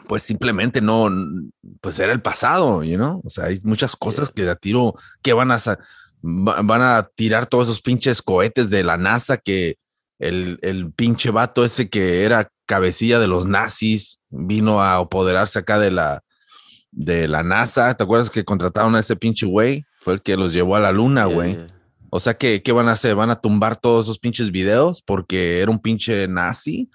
[0.08, 1.10] pues simplemente no,
[1.82, 3.24] pues era el pasado, you know?
[3.26, 5.60] O sea, hay muchas cosas que a tiro, que van a,
[6.22, 9.78] van a tirar todos esos pinches cohetes de la NASA que
[10.20, 15.80] el, el pinche vato ese que era cabecilla de los nazis vino a apoderarse acá
[15.80, 16.24] de la,
[16.92, 17.96] de la NASA.
[17.96, 19.86] ¿Te acuerdas que contrataron a ese pinche güey?
[20.00, 21.60] Fue el que los llevó a la luna, güey.
[22.10, 23.16] O sea, que ¿qué van a hacer?
[23.16, 26.90] ¿Van a tumbar todos esos pinches videos porque era un pinche nazi?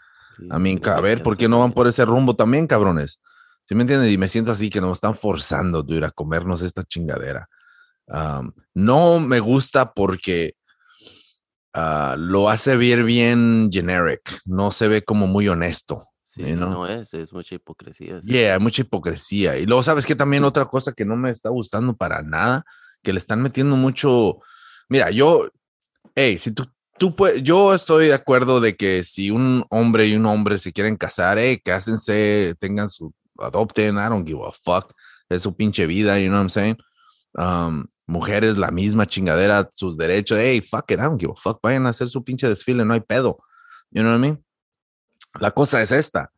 [0.51, 3.21] a mí, a ver, ¿por qué no van por ese rumbo también, cabrones?
[3.67, 4.11] ¿Sí me entienden?
[4.11, 7.49] Y me siento así que nos están forzando, dude, a comernos esta chingadera.
[8.75, 10.57] no me gusta porque
[11.73, 16.05] ah, lo hace ver bien generic, no se ve como muy honesto.
[16.35, 18.21] Sí, no es, es mucha hipocresía.
[18.21, 18.31] Sí.
[18.31, 19.57] Yeah, mucha hipocresía.
[19.57, 22.65] Y luego, ¿sabes que También otra cosa que no me está gustando para nada,
[23.03, 24.41] que le están metiendo mucho.
[24.89, 25.49] Mira, yo,
[26.17, 26.65] hey, si tú
[26.99, 30.73] tú puedes, yo estoy de acuerdo de que si un hombre y un hombre se
[30.73, 34.93] quieren casar, hey, cásense, tengan su, adopten, I don't give a fuck,
[35.29, 36.77] es su pinche vida, you know what I'm saying?
[37.35, 41.61] Um, mujeres, la misma chingadera, sus derechos, hey, fuck it, I don't give a fuck,
[41.63, 43.39] vayan a hacer su pinche desfile, no hay pedo,
[43.91, 44.44] you know what I mean?
[45.41, 46.31] La cosa es esta,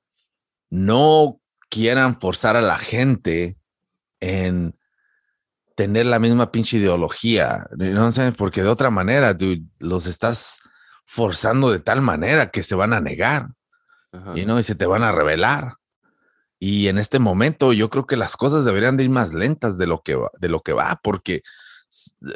[0.70, 3.59] no quieran forzar a la gente
[4.20, 4.76] en
[5.74, 10.61] tener la misma pinche ideología, no sé, porque de otra manera, tú los estás
[11.05, 13.49] forzando de tal manera que se van a negar,
[14.34, 15.74] y no, y se te van a revelar.
[16.59, 19.86] Y en este momento yo creo que las cosas deberían de ir más lentas de
[19.86, 21.42] lo que va, de lo que va, porque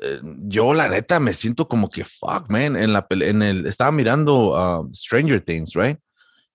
[0.03, 3.91] eh, yo la neta me siento como que fuck, man, en la en el estaba
[3.93, 5.99] mirando uh, Stranger Things, right?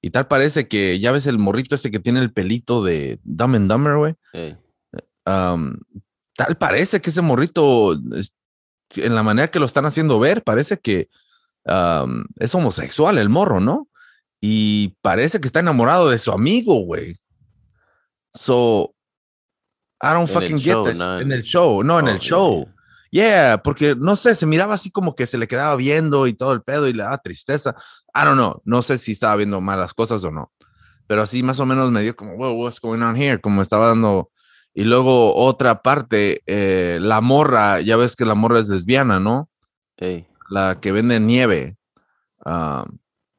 [0.06, 3.56] Y tal parece que ya ves el morrito ese que tiene el pelito de Dumb
[3.56, 4.16] and Dumber, güey.
[5.26, 5.80] Um,
[6.36, 11.10] tal parece que ese morrito, en la manera que lo están haciendo ver, parece que
[12.38, 13.88] es homosexual el morro, ¿no?
[14.40, 17.16] Y parece que está enamorado de su amigo, güey.
[18.36, 18.94] So,
[20.04, 21.22] I don't fucking get that.
[21.22, 22.72] en el show, no, en el show.
[23.10, 23.62] Yeah.
[23.64, 26.62] porque no sé, se miraba así como que se le quedaba viendo y todo el
[26.62, 27.74] pedo y le daba tristeza.
[28.16, 30.52] I don't know, no sé si estaba viendo malas cosas o no.
[31.08, 33.40] Pero así más o menos me dio como, wow, what's going on here?
[33.40, 34.32] Como estaba dando
[34.78, 39.50] y luego otra parte, eh, la morra, ya ves que la morra es lesbiana, ¿no?
[40.50, 41.78] La que vende nieve.
[42.46, 42.86] Ah,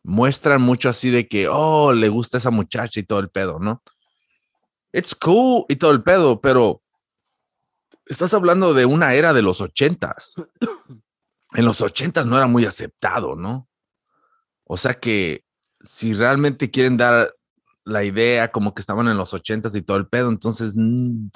[0.03, 3.83] muestran mucho así de que, oh, le gusta esa muchacha y todo el pedo, ¿no?
[4.95, 6.81] It's cool y todo el pedo, pero
[8.07, 10.37] estás hablando de una era de los ochentas.
[11.53, 13.69] en los ochentas no era muy aceptado, ¿no?
[14.67, 15.45] O sea que
[15.81, 17.33] si realmente quieren dar
[17.85, 21.29] la idea como que estaban en los ochentas y todo el pedo, entonces mm,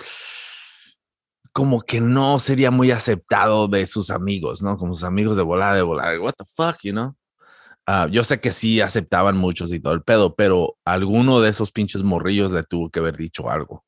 [1.52, 4.76] como que no sería muy aceptado de sus amigos, ¿no?
[4.76, 7.16] Como sus amigos de volada, de volada, what the fuck, you know?
[7.86, 11.72] Ah, yo sé que sí aceptaban muchos y todo el pedo, pero alguno de esos
[11.72, 13.84] pinches morrillos le tuvo que haber dicho algo.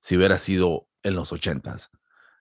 [0.00, 1.90] Si hubiera sido en los ochentas.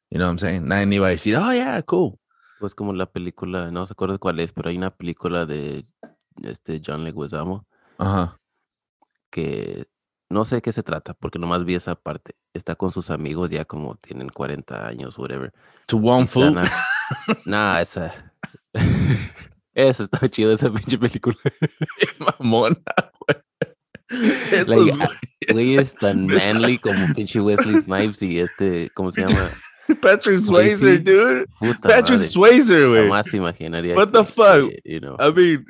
[0.10, 0.68] You know what I'm saying?
[0.68, 2.20] Nadie iba a decir, oh, yeah, cool.
[2.60, 5.84] Pues como la película, no se acuerda cuál es, pero hay una película de
[6.44, 7.66] este John Leguizamo.
[7.98, 8.38] Ajá.
[9.30, 9.86] Que
[10.32, 12.34] no sé de qué se trata, porque nomás vi esa parte.
[12.54, 15.54] Está con sus amigos ya como tienen 40 años, whatever.
[15.88, 16.58] To one food.
[17.46, 18.34] Nah, esa.
[19.74, 21.36] esa estaba chido, esa pinche película.
[22.40, 22.82] Mamona,
[23.20, 23.42] güey.
[24.68, 24.98] Like,
[25.52, 29.50] güey es tan manly como pinche Wesley Snipes y este, ¿cómo se llama?
[30.02, 31.46] Patrick Swayze, dude.
[31.82, 33.04] Patrick Swayze, güey.
[33.04, 33.96] Jamás imaginaría.
[33.96, 34.72] What the fuck?
[34.86, 35.18] You know.
[35.20, 35.66] I mean,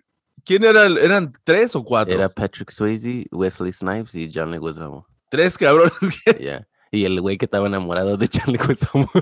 [0.46, 0.86] ¿quién era?
[0.86, 2.14] ¿Eran tres o cuatro?
[2.14, 5.06] Era Patrick Swayze, Wesley Snipes y John Leguizamo.
[5.30, 5.94] Tres cabrones.
[6.26, 6.34] Ya.
[6.38, 6.68] Yeah.
[6.94, 9.10] Y el güey que estaba enamorado de John Leguizamo.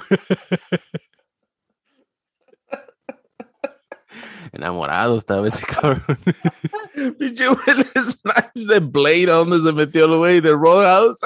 [4.52, 6.04] enamorado estaba ese cabrón.
[7.20, 10.42] Pinche Wesley Snipes de Blade, ¿a dónde se metió el güey?
[10.42, 11.22] ¿De Roadhouse?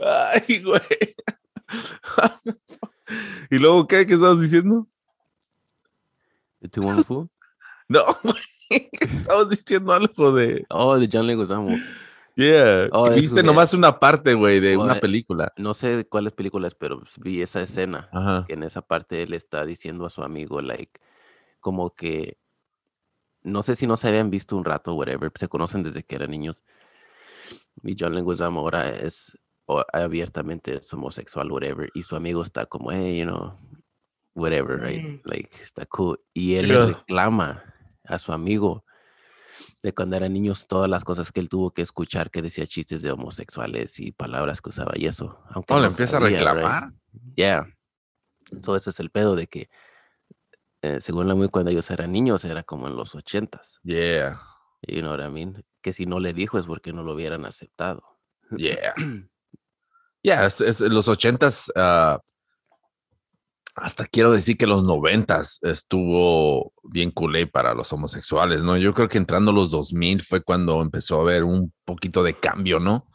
[0.00, 0.80] Ay, güey.
[3.50, 4.06] ¿Y luego qué?
[4.06, 4.86] ¿Qué estabas diciendo?
[6.60, 7.28] ¿De Too Wonderful?
[7.88, 8.02] No,
[9.00, 10.66] Estabas diciendo algo de.
[10.70, 11.76] Oh, de John Leguizamo.
[12.34, 12.88] Yeah.
[12.92, 15.52] Oh, Viste nomás una parte, güey, de una película.
[15.56, 18.10] No sé cuáles películas, pero vi esa escena.
[18.46, 21.00] Que en esa parte él está diciendo a su amigo, like,
[21.60, 22.38] como que.
[23.42, 25.30] No sé si no se habían visto un rato, whatever.
[25.36, 26.64] Se conocen desde que eran niños.
[27.84, 29.38] Y John Leguizamo ahora es
[29.92, 33.58] abiertamente es homosexual, whatever, y su amigo está como, hey, you know,
[34.34, 35.02] whatever, right?
[35.02, 35.20] Mm.
[35.24, 36.20] Like, está cool.
[36.32, 37.75] Y él le reclama
[38.08, 38.84] a su amigo
[39.82, 43.02] de cuando eran niños todas las cosas que él tuvo que escuchar que decía chistes
[43.02, 45.38] de homosexuales y palabras que usaba y eso.
[45.50, 46.92] Aunque oh, no, le empieza a reclamar.
[47.34, 47.66] Yeah.
[48.62, 49.68] Todo eso es el pedo de que,
[50.82, 53.80] eh, según la muy cuando ellos eran niños, era como en los ochentas.
[53.82, 54.40] Yeah.
[54.86, 55.64] You know what I mean?
[55.82, 58.02] Que si no le dijo es porque no lo hubieran aceptado.
[58.56, 58.94] Yeah.
[60.22, 62.18] Ya, es, los ochentas, uh,
[63.76, 68.78] hasta quiero decir que los noventas estuvo bien culé para los homosexuales, ¿no?
[68.78, 72.80] Yo creo que entrando los 2000 fue cuando empezó a haber un poquito de cambio,
[72.80, 73.06] ¿no?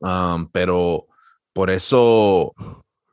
[0.00, 1.06] Um, pero
[1.52, 2.52] por eso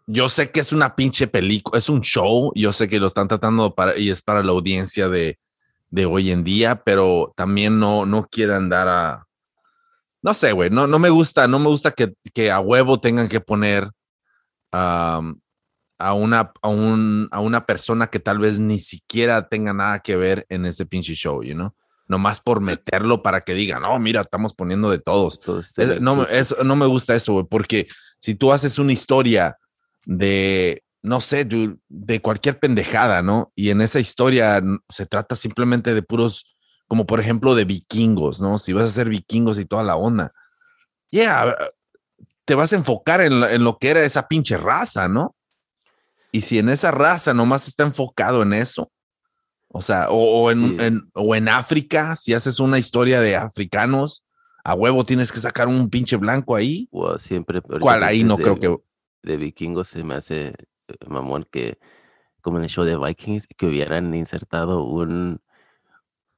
[0.08, 3.28] yo sé que es una pinche película, es un show, yo sé que lo están
[3.28, 5.38] tratando para, y es para la audiencia de,
[5.92, 9.28] de hoy en día, pero también no, no quieren dar a,
[10.24, 13.30] no sé, güey, no, no me gusta, no me gusta que, que a huevo tengan
[13.30, 13.88] que poner
[16.02, 20.16] a, una, a, un, a una persona que tal vez ni siquiera tenga nada que
[20.16, 21.74] ver en ese pinche show, you know?
[22.08, 25.40] Nomás por meterlo para que digan, no, mira, estamos poniendo de todos.
[26.02, 26.26] no,
[26.64, 27.88] no me gusta eso, porque
[28.20, 29.58] si tú haces una historia
[30.06, 31.48] de, no sé,
[31.88, 33.52] de cualquier pendejada, ¿no?
[33.56, 36.46] Y en esa historia se trata simplemente de puros
[36.92, 38.60] como por ejemplo de vikingos, ¿no?
[38.60, 40.34] Si vas a ser vikingos y toda la onda,
[41.10, 41.56] yeah,
[42.44, 45.38] te vas a enfocar en, lo que era esa pinche raza, ¿no?
[46.32, 48.92] Y si en esa raza nomás está enfocado en eso,
[49.74, 54.24] o sea, o, en, o en África, si haces una historia de africanos,
[54.64, 56.88] a huevo tienes que sacar un pinche blanco ahí.
[56.92, 57.62] O siempre.
[57.62, 58.76] ¿Cuál ahí no creo que.
[59.24, 61.78] De vikingos se me hace eh, mamón que,
[62.42, 65.42] como en el show de Vikings, que hubieran insertado un,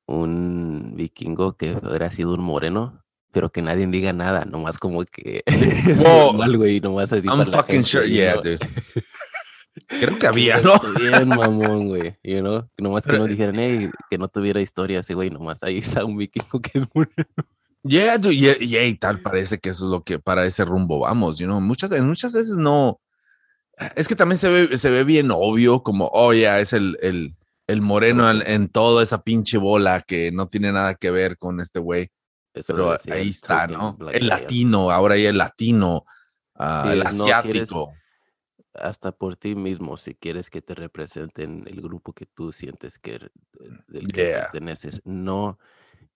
[0.05, 5.43] un vikingo que hubiera sido un moreno, pero que nadie diga nada, nomás como que
[6.43, 7.25] algo y nomás así.
[7.25, 8.59] I'm fucking sure, yeah, dude.
[9.99, 10.79] Creo que había, ¿no?
[10.99, 12.17] Bien, mamón, güey.
[12.23, 12.69] You know?
[12.77, 16.17] Nomás que no dijeran, hey, que no tuviera historia ese güey, nomás ahí está un
[16.17, 17.13] vikingo que es moreno.
[17.85, 20.99] Yeah, dude, yeah, yeah, y tal, parece que eso es lo que para ese rumbo
[20.99, 21.59] vamos, you know?
[21.59, 23.01] Muchas, muchas veces no.
[23.97, 26.97] Es que también se ve, se ve bien obvio, como, oh, ya, yeah, es el,
[27.01, 27.33] el,
[27.67, 31.79] el moreno en, toda esa pinche bola que no tiene nada que ver con este
[31.79, 32.09] güey.
[32.65, 33.97] Pero ahí está, ¿no?
[34.13, 36.05] El latino, ahora ya el latino,
[36.55, 37.93] ah, el asiático.
[38.73, 43.15] Hasta por ti mismo, si quieres que te representen el grupo que tú sientes que,
[43.15, 43.29] eh,
[43.87, 45.59] del que perteneces, no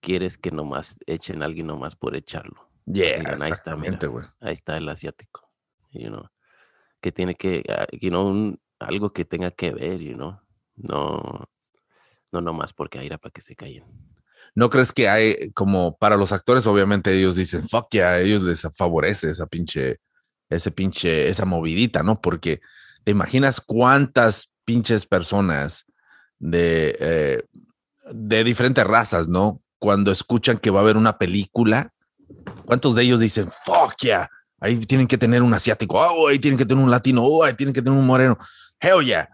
[0.00, 2.68] quieres que nomás echen a alguien nomás por echarlo.
[2.86, 3.76] Yeah, ahí está,
[4.40, 5.50] ahí está el asiático,
[5.92, 6.28] you know,
[7.00, 10.40] que tiene que, ah, you know, algo que tenga que ver, you know,
[10.76, 11.48] no,
[12.32, 13.84] no nomás porque era para que se callen.
[14.54, 18.42] ¿No crees que hay como para los actores, obviamente ellos dicen, fuck yeah, a ellos
[18.42, 20.00] les favorece esa pinche,
[20.48, 22.20] ese pinche, esa movidita, ¿no?
[22.20, 22.60] Porque
[23.04, 25.86] te imaginas cuántas pinches personas
[26.38, 27.42] de, eh,
[28.10, 29.62] de diferentes razas, ¿no?
[29.78, 31.92] Cuando escuchan que va a haber una película,
[32.64, 34.28] ¿cuántos de ellos dicen, fuck yeah?
[34.60, 37.54] Ahí tienen que tener un asiático, oh, ahí tienen que tener un latino, oh, ahí
[37.54, 38.36] tienen que tener un moreno,
[38.80, 39.28] hell yeah.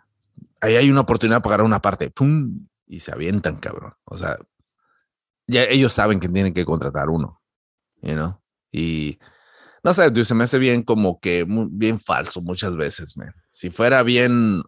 [0.61, 2.67] Ahí hay una oportunidad para pagar una parte, ¡pum!
[2.87, 3.95] Y se avientan, cabrón.
[4.05, 4.39] O sea,
[5.47, 7.41] ya ellos saben que tienen que contratar uno,
[8.03, 8.41] you know?
[8.71, 9.19] Y
[9.85, 13.35] no sé, se me hace bien como que bien falso muchas veces, man.
[13.51, 14.62] Si fuera bien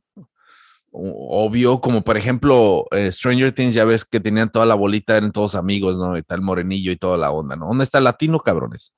[0.92, 5.32] obvio, como por ejemplo eh, Stranger Things, ya ves que tenían toda la bolita, eran
[5.32, 6.18] todos amigos, ¿no?
[6.18, 7.66] Y tal morenillo y toda la onda, ¿no?
[7.66, 8.92] ¿Dónde está el latino, cabrones?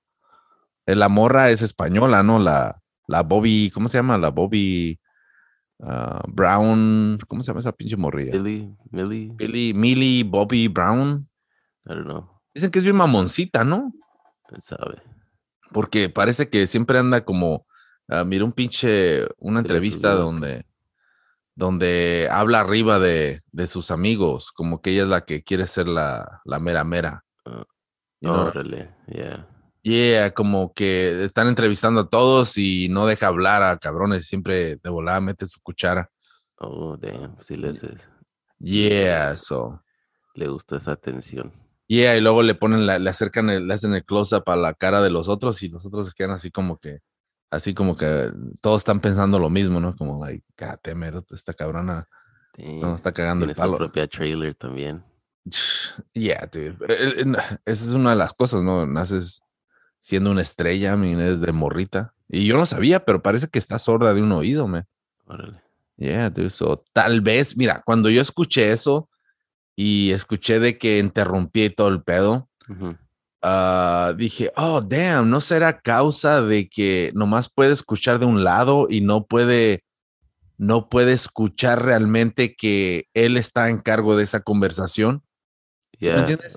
[0.87, 2.41] Eh, la morra es española, ¿no?
[2.41, 4.19] La, la Bobby, ¿cómo se llama?
[4.19, 4.99] La Bobby
[5.83, 8.33] ah, Brown, ¿cómo se llama esa pinche morrilla?
[8.33, 9.33] Millie, Millie.
[9.39, 11.29] Millie, Millie, Bobby Brown.
[11.87, 12.29] I don't know.
[12.53, 13.93] Dicen que es bien mamoncita, ¿no?
[14.49, 15.01] ¿Quién sabe?
[15.73, 17.67] Porque parece que siempre anda como,
[18.09, 20.67] uh, mira un pinche, una entrevista donde,
[21.55, 25.89] donde habla arriba de, de, sus amigos, como que ella es la que quiere ser
[25.89, 27.25] la, la mera mera.
[27.45, 27.65] Uh,
[28.21, 29.47] no, really, yeah.
[29.83, 34.91] Yeah, como que están entrevistando a todos y no deja hablar a cabrones, siempre de
[34.91, 36.11] volada mete su cuchara.
[36.59, 38.09] Oh, damn, sí les es.
[38.59, 39.83] Yeah, so.
[40.35, 41.53] Le gustó esa atención.
[41.89, 44.75] Yeah, y luego le ponen, la, le acercan, el, le hacen el close-up a la
[44.75, 46.99] cara de los otros y los otros se quedan así como que,
[47.51, 48.31] así como que
[48.61, 49.97] todos están pensando lo mismo, ¿no?
[49.97, 52.07] Como, like, God esta cabrona
[52.59, 53.73] no está cagando el palo.
[53.73, 55.03] su propia trailer también.
[56.13, 56.77] Yeah, dude.
[57.65, 58.87] Esa es una de las cosas, ¿no?
[58.87, 59.41] Naces
[59.99, 62.15] siendo una estrella, es de morrita.
[62.29, 64.85] Y yo no sabía, pero parece que está sorda de un oído, me.
[65.27, 65.63] Órale.
[65.97, 66.51] Yeah, dude.
[66.51, 69.09] So, tal vez, mira, cuando yo escuché eso,
[69.81, 72.49] y escuché de que interrumpí todo el pedo,
[73.43, 78.89] ah, dije, oh, damn, ¿no será causa de que nomás puede escuchar de un lado
[78.91, 79.85] y no puede,
[80.57, 85.23] no puede escuchar realmente que él está en cargo de esa conversación?
[86.01, 86.57] ¿Sí ¿Me entiendes?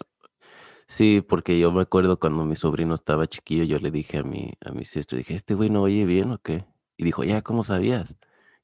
[0.87, 4.51] Sí, porque yo me acuerdo cuando mi sobrino estaba chiquillo, yo le dije a mi,
[4.65, 6.65] a mi sister, dije, ¿este güey no oye bien o qué?
[6.97, 8.15] Y dijo, ya, ¿cómo sabías?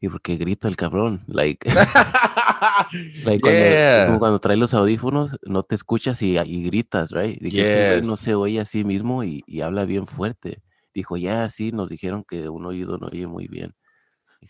[0.01, 1.70] Y porque grita el cabrón, like...
[3.41, 7.39] cuando, cuando trae los audífonos, no te escuchas y, gritas, right?
[7.41, 10.62] Dije, no se oye a sí mismo y, habla bien fuerte.
[10.93, 13.76] Dijo, ya, sí, nos dijeron que un oído no oye muy bien.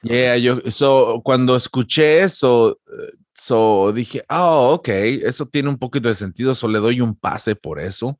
[0.04, 6.10] yeah, yo, so, cuando escuché eso, eh, so, dije, oh, ok, eso tiene un poquito
[6.10, 8.20] de sentido, so le doy un pase por eso,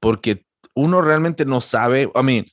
[0.00, 2.46] porque uno realmente no sabe, I mean,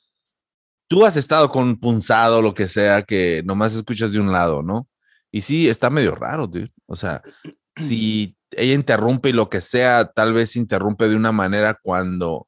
[0.90, 4.89] tú has estado con punzado, lo que sea, que nomás escuchas de un lado, ¿no?
[5.32, 6.72] Y sí, está medio raro, dude.
[6.86, 7.22] O sea,
[7.76, 12.48] si ella interrumpe y lo que sea, tal vez interrumpe de una manera cuando,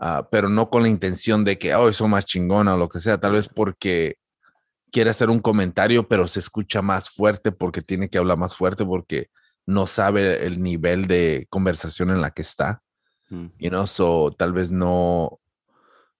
[0.00, 3.00] uh, pero no con la intención de que, oh, eso más chingona o lo que
[3.00, 4.16] sea, tal vez porque
[4.92, 8.84] quiere hacer un comentario, pero se escucha más fuerte porque tiene que hablar más fuerte
[8.84, 9.28] porque
[9.66, 12.82] no sabe el nivel de conversación en la que está.
[13.30, 13.46] Mm.
[13.58, 15.40] You know, so tal vez no,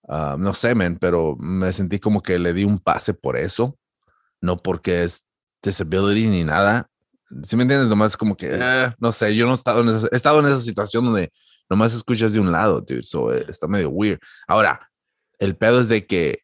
[0.02, 3.76] uh, no sé, men, pero me sentí como que le di un pase por eso,
[4.40, 5.24] no porque es
[5.62, 6.88] disability ni nada.
[7.42, 7.88] Si me entiendes?
[7.88, 10.46] Nomás como que, ah, no sé, yo no he estado, en esa, he estado en
[10.46, 11.32] esa situación donde
[11.68, 14.18] nomás escuchas de un lado, dude, so eh, está medio weird.
[14.48, 14.90] Ahora,
[15.38, 16.42] el pedo es de que,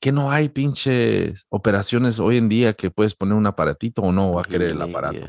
[0.00, 4.32] que no hay pinches operaciones hoy en día que puedes poner un aparatito o no
[4.32, 5.26] va a querer el aparato.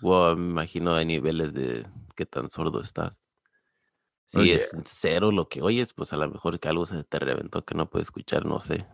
[0.00, 3.20] Wow, me imagino hay niveles de qué tan sordo estás.
[4.26, 7.64] Si es cero lo que oyes, pues a lo mejor que algo se te reventó
[7.64, 8.86] que no puedes escuchar, no sé.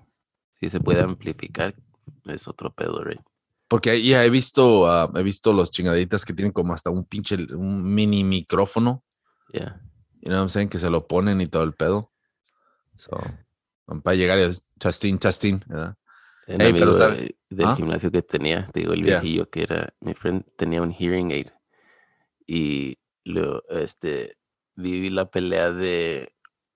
[0.58, 1.74] Si se puede amplificar,
[2.24, 3.20] es otro pedo, right?
[3.68, 7.36] Porque ya he visto, uh, he visto los chingaditas que tienen como hasta un pinche,
[7.54, 9.04] un mini micrófono.
[9.52, 9.80] Yeah.
[10.20, 10.68] You know what I'm saying?
[10.68, 12.12] Que se lo ponen y todo el pedo.
[12.94, 13.18] So,
[14.02, 14.50] para llegar a
[14.82, 15.96] Justin, Justin, ¿verdad?
[16.46, 17.76] hey, pero sabes, del ¿Ah?
[17.76, 21.48] gimnasio que tenía, te digo, el viejillo que era, mi friend tenía un hearing aid
[22.46, 24.36] y lo, este,
[24.76, 26.32] viví la pelea de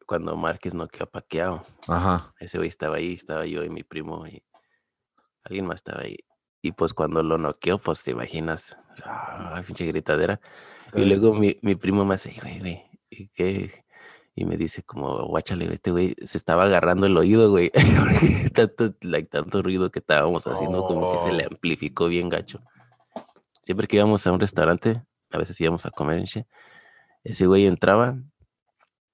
[0.07, 1.65] cuando Márquez no quedó paqueado.
[1.87, 2.31] Ajá.
[2.41, 4.43] Ese güey estaba ahí, estaba yo y mi primo y
[5.45, 6.17] alguien más estaba ahí.
[6.63, 10.41] Y pues cuando lo noqueó, pues te imaginas, ah, pinche gritadera.
[10.95, 13.85] Y luego mi, mi, primo me hace, güey, güey, ¿y qué?
[14.35, 17.71] Y me dice como, guáchale, este güey se estaba agarrando el oído, güey.
[18.55, 21.49] tanto, like, tanto ruido que estábamos haciendo, como que se le oh.
[21.51, 22.61] amplificó bien gacho.
[23.63, 26.25] Siempre que íbamos a un restaurante, a veces íbamos a comer
[27.23, 28.19] ese güey entraba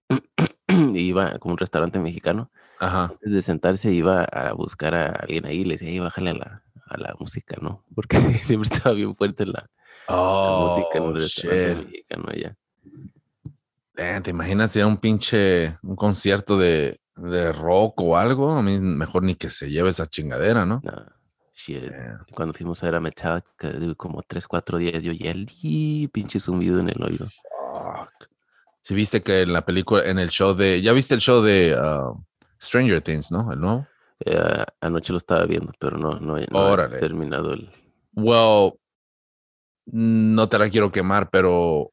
[0.68, 2.51] y iba como un restaurante mexicano.
[2.78, 3.05] Ajá.
[3.05, 6.34] Antes de sentarse iba a buscar a alguien ahí y le decía, ahí bájale a
[6.34, 7.84] la, a la música, ¿no?
[7.95, 9.68] Porque siempre estaba bien fuerte la,
[10.09, 12.57] música en oh, restaurante mexicano allá.
[14.22, 18.53] ¿Te imaginas ya un pinche, un concierto de, de, rock o algo?
[18.53, 20.82] A mí mejor ni que se lleve esa chingadera, ¿no?
[21.55, 21.91] Shit.
[22.34, 25.47] Cuando fuimos a ver a Metallica, como 3, 4 días, yo ya el
[26.12, 27.18] pinche zumbido en el.
[27.18, 28.28] Fuck.
[28.82, 30.82] Si viste que en la película, en el show de.
[30.82, 32.22] ¿Ya viste el show de uh,
[32.61, 33.51] Stranger Things, no?
[33.51, 33.87] ¿El nuevo?
[34.24, 37.70] Eh, anoche lo estaba viendo, pero no, no, no he terminado el.
[38.12, 38.72] Well,
[39.86, 41.90] no te la quiero quemar, pero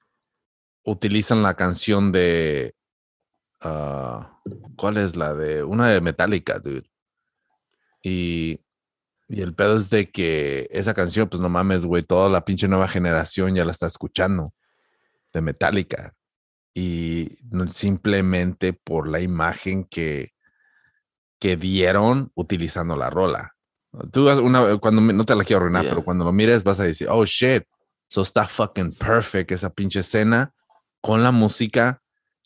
[0.84, 2.76] utilizan la canción de.
[3.64, 4.24] Uh,
[4.76, 5.64] ¿Cuál es la de?
[5.64, 6.90] Una de Metallica, dude.
[8.02, 8.60] Y,
[9.30, 12.68] y el pedo es de que esa canción, pues no mames, güey, toda la pinche
[12.68, 14.54] nueva generación ya la está escuchando
[15.32, 16.14] de Metallica.
[16.74, 20.33] Y simplemente por la imagen que,
[21.44, 23.54] que dieron utilizando la rola.
[24.14, 27.10] Tú una, cuando no te la quiero arruinar, pero cuando lo mires vas a decir,
[27.12, 27.64] oh shit,
[28.08, 30.54] so está fucking perfect esa pinche escena
[31.02, 32.02] con la música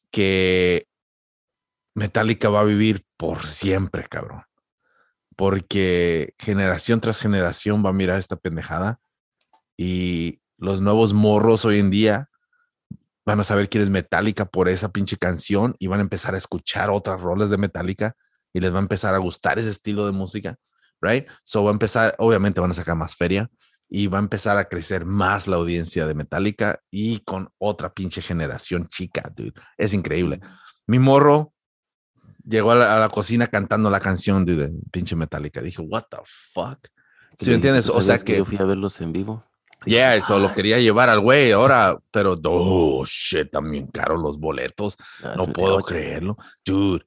[0.09, 0.87] que
[1.93, 4.47] Metallica va a vivir por siempre, cabrón
[5.37, 8.99] porque generación tras generación va a mirar esta pendejada
[9.77, 12.31] y los nuevos morros hoy en día
[13.23, 16.39] van a saber quién es Metallica por esa pinche canción y van a empezar a
[16.39, 18.15] escuchar otras roles de Metallica
[18.53, 20.57] y les va a empezar a gustar ese estilo de música,
[21.01, 21.27] right?
[21.43, 23.49] So va a empezar, obviamente van a sacar más feria
[23.89, 28.21] y va a empezar a crecer más la audiencia de Metallica y con otra pinche
[28.21, 29.53] generación chica, dude.
[29.77, 30.41] Es increíble.
[30.85, 31.53] Mi morro
[32.47, 35.61] llegó a la, cocina cantando la canción de, pinche Metallica.
[35.61, 36.79] Dije, what the fuck.
[37.37, 37.89] ¿Sí me entiendes?
[37.89, 39.43] O sea que, Yo fui a verlos en vivo.
[39.85, 44.97] Yeah, eso lo quería llevar al güey ahora, pero, oh, shit, también caro los boletos.
[45.23, 46.35] Ah, no puedo creerlo.
[46.65, 47.05] Dude,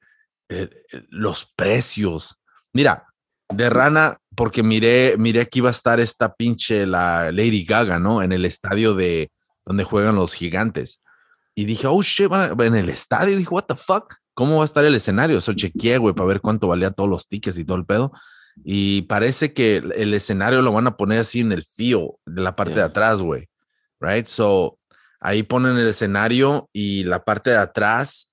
[0.51, 2.37] eh, eh, los precios.
[2.73, 3.07] Mira,
[3.49, 8.21] de rana, porque miré, miré que iba a estar esta pinche, la Lady Gaga, ¿no?
[8.21, 9.31] En el estadio de
[9.65, 11.01] donde juegan los gigantes.
[11.55, 13.37] Y dije, oh shit, en el estadio.
[13.37, 15.37] Dije, what the fuck cómo va a estar el escenario.
[15.37, 18.11] Eso chequeé, güey, para ver cuánto valía todos los tickets y todo el pedo.
[18.63, 22.55] Y parece que el escenario lo van a poner así en el fío de la
[22.55, 23.47] parte de atrás, güey.
[23.99, 24.25] Right?
[24.25, 24.79] So,
[25.19, 28.30] ahí ponen el escenario y la parte de atrás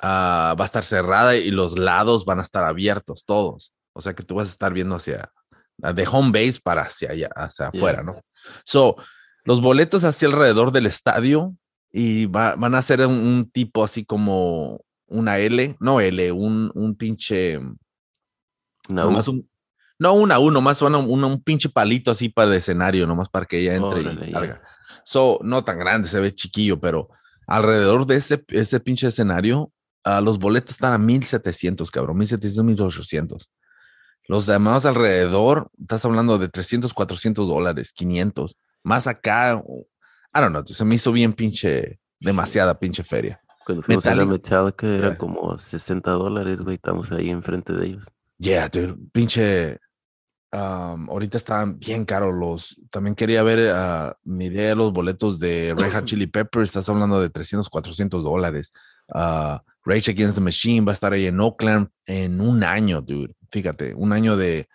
[0.00, 3.72] ah, va a estar cerrada y los lados van a estar abiertos todos.
[3.92, 5.30] O sea que tú vas a estar viendo hacia,
[5.78, 8.20] de home base para hacia allá, hacia afuera, ¿no?
[8.64, 8.96] So,
[9.44, 11.54] los boletos hacia alrededor del estadio
[11.92, 17.58] y van a ser un, tipo así como una L, no L, un, un pinche.
[18.88, 19.48] Una un,
[19.98, 23.60] no, una U, nomás una, un pinche palito así para el escenario, nomás para que
[23.60, 24.62] ella entre y salga.
[25.04, 27.08] So, no tan grande, se ve chiquillo, pero
[27.46, 29.72] alrededor de ese, ese pinche escenario,
[30.06, 33.50] uh, los boletos están a 1700, cabrón, 1700, 1800.
[34.28, 38.56] Los demás alrededor, estás hablando de 300, 400 dólares, 500.
[38.82, 39.62] Más acá,
[40.34, 43.40] I don't know, se me hizo bien pinche, demasiada pinche feria.
[43.66, 46.76] Cuando fuimos a la Metallica era como 60 dólares, güey.
[46.76, 48.04] Estamos ahí enfrente de ellos.
[48.38, 48.94] Yeah, dude.
[49.12, 49.80] Pinche.
[50.52, 52.80] ahorita están bien caros los.
[52.90, 56.70] También quería ver uh, mi idea de los boletos de Red Hot Chili Peppers.
[56.70, 58.72] Estás hablando de 300, 400 dólares.
[59.08, 63.34] Uh, Rage Against the Machine va a estar ahí en Oakland en un año, dude.
[63.50, 64.68] Fíjate, un año de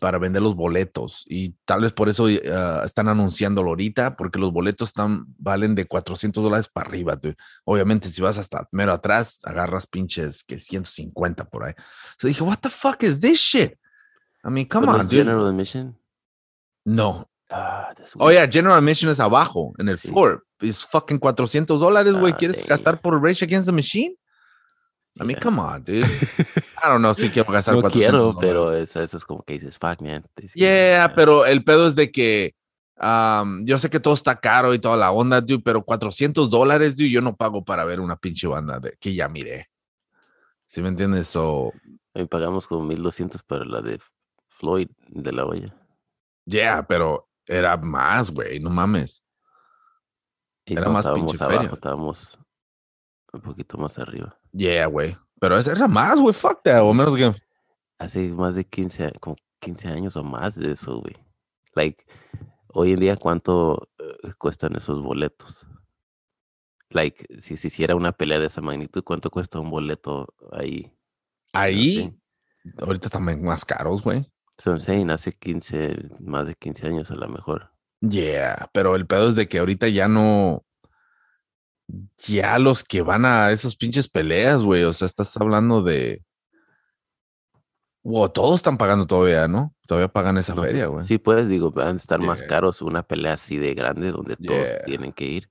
[0.00, 4.52] para vender los boletos y tal vez por eso ah, están anunciándolo ahorita porque los
[4.52, 7.18] boletos están valen de 400 dólares para arriba.
[7.64, 11.74] Obviamente si vas hasta mero atrás agarras pinches que 150 por ahí.
[12.18, 13.78] Se dije, what the fuck is this shit?
[14.44, 15.96] I mean, come on, General Admission?
[16.84, 17.28] No.
[17.48, 20.44] Ah, oh yeah, General Admission es abajo en el floor.
[20.60, 22.32] Es fucking 400 dólares, güey.
[22.32, 24.16] Ah, ¿Quieres gastar por Rage Against the Machine?
[25.18, 26.04] I mean, come on, dude.
[26.84, 29.78] I don't know si quiero gastar no quiero, pero eso, eso, es como que dices,
[29.78, 30.24] fuck, man.
[30.54, 32.54] Yeah, pero el pedo es de que
[33.00, 36.96] um, yo sé que todo está caro y toda la onda, dude, pero 400 dólares,
[36.96, 39.70] dude, yo no pago para ver una pinche banda de, que ya miré.
[40.66, 41.28] ¿Sí me entiendes?
[41.28, 41.72] So,
[42.16, 44.00] Ahí pagamos como 1200 para la de
[44.48, 45.74] Floyd de la olla.
[46.46, 49.24] Yeah, pero era más, güey, no mames.
[50.64, 51.74] era más pinche abajo, feria.
[51.74, 52.38] Estábamos
[53.32, 54.38] un poquito más arriba.
[54.52, 55.16] Yeah, güey.
[55.40, 56.34] Pero era más, güey.
[56.34, 56.82] Fuck that.
[56.82, 57.34] O menos que.
[57.98, 61.16] Hace más de 15, como 15 años o más de eso, güey.
[61.74, 62.04] Like,
[62.68, 65.66] hoy en día, ¿cuánto eh, cuestan esos boletos?
[66.90, 70.92] Like, si se hiciera una pelea de esa magnitud, ¿cuánto cuesta un boleto ahí?
[71.52, 72.18] Ahí,
[72.78, 74.30] ahorita también más caros, güey.
[74.58, 77.72] Son saying, hace 15, más de 15 años a lo mejor.
[78.00, 80.64] Yeah, pero el pedo es de que ahorita ya no,
[82.18, 86.22] ya los que van a esos pinches peleas, güey, o sea, estás hablando de...
[88.02, 89.74] Wow, todos están pagando todavía, ¿no?
[89.86, 91.02] Todavía pagan esa feria, güey.
[91.02, 94.68] Sí, puedes, digo, van a estar más caros una pelea así de grande donde todos
[94.84, 95.50] tienen que ir.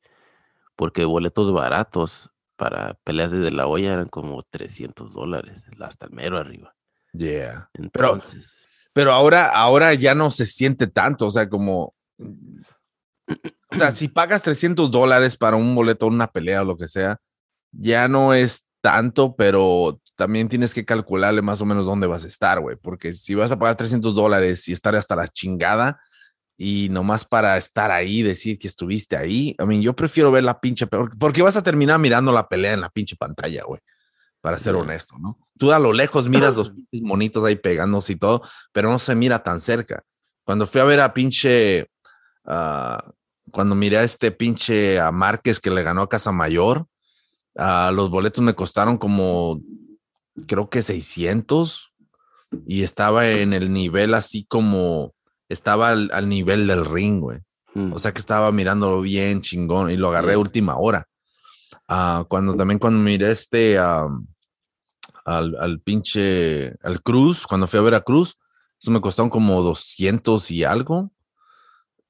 [0.77, 6.37] Porque boletos baratos para peleas desde la olla eran como 300 dólares, hasta el mero
[6.37, 6.73] arriba.
[7.11, 7.69] Yeah.
[7.73, 8.61] Entonces.
[8.61, 8.74] Pero
[9.11, 11.93] ahora, ahora ya no se siente tanto, o sea, como...
[12.17, 17.17] O sea, si pagas 300 dólares para un boleto, una pelea o lo que sea,
[17.71, 22.27] ya no es tanto, pero también tienes que calcularle más o menos dónde vas a
[22.27, 25.99] estar, güey, porque si vas a pagar 300 dólares y estar hasta la chingada
[26.55, 30.59] y nomás para estar ahí, decir que estuviste ahí, I mean, yo prefiero ver la
[30.61, 33.81] pinche, porque vas a terminar mirando la pelea en la pinche pantalla, güey,
[34.45, 35.39] para ser honesto, ¿no?
[35.57, 39.41] Tú a lo lejos miras los monitos ahí pegándose y todo, pero no se mira
[39.41, 40.03] tan cerca.
[40.43, 41.89] Cuando fui a ver a pinche,
[42.45, 42.95] uh,
[43.49, 46.85] cuando miré a este pinche a Márquez que le ganó a Casa Mayor,
[47.55, 49.61] uh, los boletos me costaron como
[50.45, 51.95] creo que 600
[52.67, 55.15] y estaba en el nivel así como
[55.49, 57.39] estaba al, nivel del ring, güey.
[57.73, 57.93] Mm.
[57.93, 61.07] O sea que estaba mirándolo bien chingón y lo agarré última hora.
[61.87, 63.79] Ah, cuando también cuando miré este
[65.25, 68.37] al, al, pinche al Cruz, cuando fui a ver a Cruz,
[68.79, 71.11] eso me costaron como 200 y algo,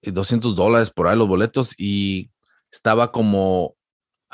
[0.03, 2.29] 200 dólares por ahí los boletos y
[2.71, 3.75] estaba como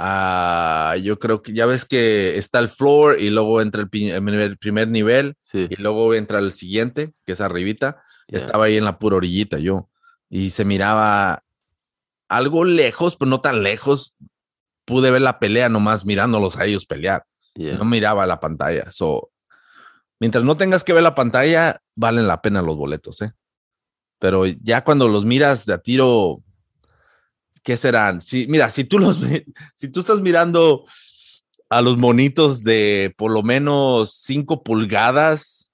[0.04, 3.90] Ah, yo creo que ya ves que está el floor y luego entra el,
[4.58, 8.02] primer nivel y luego entra el siguiente, que es arribita.
[8.28, 9.90] Estaba ahí en la pura orillita yo
[10.28, 11.44] y se miraba
[12.30, 14.16] algo lejos, pero no tan lejos.
[14.86, 17.26] Pude ver la pelea nomás mirándolos a ellos pelear.
[17.56, 18.92] No miraba la pantalla.
[18.92, 19.32] So,
[20.20, 23.34] mientras no tengas que ver la pantalla, valen la pena los boletos, ¿eh?
[24.20, 26.44] Pero ya cuando los miras de a tiro,
[27.64, 28.22] ¿qué serán?
[28.22, 29.18] Si, mira, si tú los,
[29.76, 30.86] si tú estás mirando
[31.70, 35.74] a los monitos de por lo menos 5 pulgadas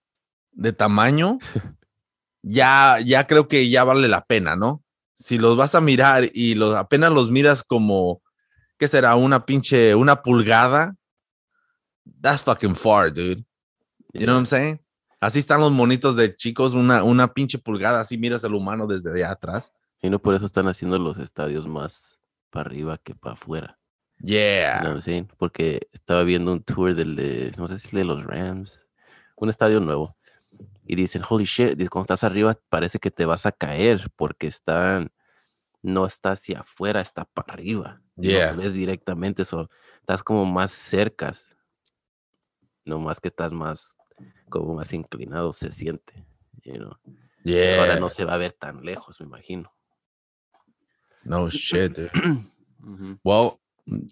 [0.52, 1.40] de tamaño,
[2.42, 4.84] ya, ya creo que ya vale la pena, ¿no?
[5.16, 8.22] Si los vas a mirar y los apenas los miras como,
[8.78, 9.16] ¿qué será?
[9.16, 10.96] Una pinche, una pulgada.
[12.22, 13.44] That's fucking far, dude.
[14.14, 14.80] You know what I'm saying?
[15.20, 19.12] Así están los monitos de chicos, una, una pinche pulgada, así miras al humano desde
[19.12, 19.74] allá atrás.
[20.02, 22.20] Y no por eso están haciendo los estadios más
[22.52, 23.80] para arriba que para afuera.
[24.20, 24.82] Yeah.
[24.84, 28.82] No sé, porque estaba viendo un tour del de, no sé si de los Rams,
[29.36, 30.16] un estadio nuevo.
[30.86, 35.12] Y dicen, holy shit, cuando estás arriba parece que te vas a caer porque están,
[35.82, 38.02] no está hacia afuera, está para arriba.
[38.16, 38.54] Yeah.
[38.54, 39.70] ves directamente, eso
[40.00, 41.34] estás como más cerca.
[42.88, 43.98] No más que estás más,
[44.50, 46.26] como más inclinado, se siente.
[46.64, 46.90] You
[47.44, 47.80] yeah.
[47.80, 49.72] Ahora no se va a ver tan lejos, me imagino.
[51.24, 52.12] No shit, dude.
[53.24, 53.60] Well,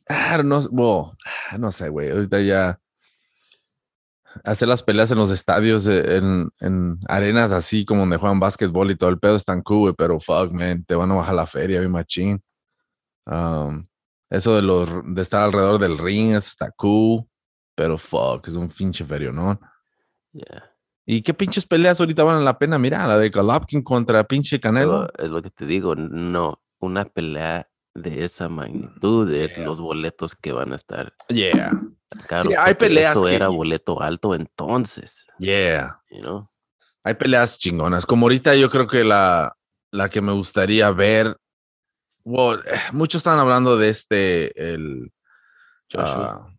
[0.10, 1.18] I don't know, well,
[1.58, 2.12] no sé, güey.
[2.12, 2.80] Ahorita ya
[4.44, 8.96] hacer las peleas en los estadios, en, en, arenas así como donde juegan básquetbol y
[8.96, 11.80] todo el pedo están cool, güey, pero fuck, man, te van a bajar la feria,
[11.80, 12.42] mi machín.
[13.26, 13.88] Um,
[14.30, 17.26] eso de, los, de estar alrededor del ring, eso está cool,
[17.76, 19.60] pero fuck, es un pinche ferio, ¿no?
[20.32, 20.72] Yeah.
[21.06, 22.80] ¿Y qué pinches peleas ahorita valen la pena?
[22.80, 25.08] Mira, la de Golovkin contra pinche Canelo.
[25.18, 30.52] Es lo que te digo, no, una pelea de esa magnitud es los boletos que
[30.52, 31.14] van a estar.
[31.30, 31.72] Yeah.
[32.42, 33.16] sí, hay peleas.
[33.16, 35.26] Eso era boleto alto entonces.
[35.38, 36.02] Yeah.
[37.04, 38.06] Hay peleas chingonas.
[38.06, 39.56] Como ahorita yo creo que la,
[39.92, 41.38] la que me gustaría ver.
[42.24, 42.62] Well,
[42.92, 45.14] muchos están hablando de este, el.
[45.92, 46.48] Joshua.
[46.50, 46.55] Uh,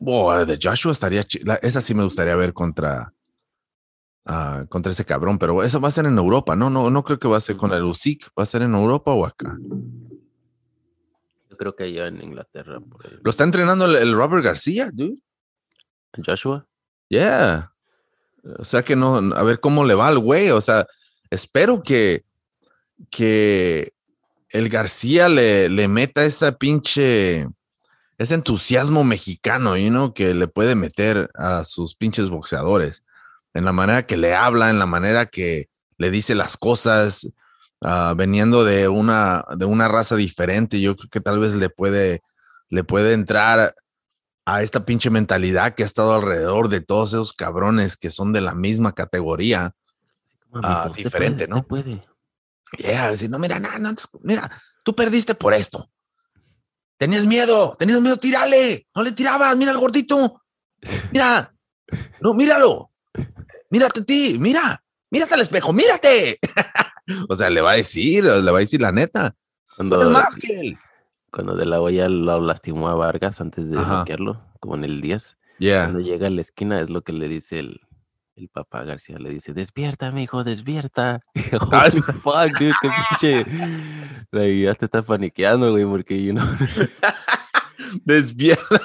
[0.00, 1.22] de Joshua estaría.
[1.62, 3.12] Esa sí me gustaría ver contra
[4.26, 6.68] Ah, contra ese cabrón, pero eso va a ser en Europa, ¿no?
[6.68, 9.12] No, no creo que va a ser con el USIC, va a ser en Europa
[9.12, 9.56] o acá.
[11.48, 12.80] Yo creo que allá en Inglaterra.
[13.22, 15.18] Lo está entrenando el, Robert García, dude.
[16.24, 16.66] Joshua.
[17.08, 17.72] Yeah.
[18.58, 20.50] O sea que no, a ver cómo le va al güey.
[20.50, 20.86] O sea,
[21.30, 22.24] espero que,
[23.10, 23.94] que
[24.50, 27.48] el García le, le meta esa pinche,
[28.20, 33.02] ese entusiasmo mexicano, you know, que le puede meter a sus pinches boxeadores
[33.54, 37.24] en la manera que le habla, en la manera que le dice las cosas,
[37.80, 42.22] uh, veniendo de una, de una raza diferente, yo creo que tal vez le puede,
[42.68, 43.74] le puede entrar
[44.44, 48.42] a esta pinche mentalidad que ha estado alrededor de todos esos cabrones que son de
[48.42, 49.74] la misma categoría,
[50.52, 51.62] uh, diferente, ¿no?
[51.62, 52.06] Puede.
[52.76, 55.88] Yeah, decir, no, mira, no, no, mira, tú perdiste por esto.
[57.00, 60.42] Tenías miedo, tenías miedo, tírale, no le tirabas, mira al gordito,
[61.12, 61.50] mira,
[62.20, 62.90] no, míralo,
[63.70, 66.38] mírate a ti, mira, mírate al espejo, mírate.
[67.30, 69.34] o sea, le va a decir, le va a decir la neta.
[69.74, 70.78] Cuando, más que él.
[71.32, 75.38] Cuando de la olla lo lastimó a Vargas antes de bloquearlo, como en el 10.
[75.58, 77.80] Cuando llega a la esquina es lo que le dice el,
[78.42, 81.20] el papá García, le dice, despierta, mi hijo, despierta.
[81.60, 81.66] oh,
[82.22, 84.62] fuck, dude, qué pinche.
[84.62, 86.46] ya te está paniqueando, güey, porque, you know.
[88.04, 88.80] Despierta.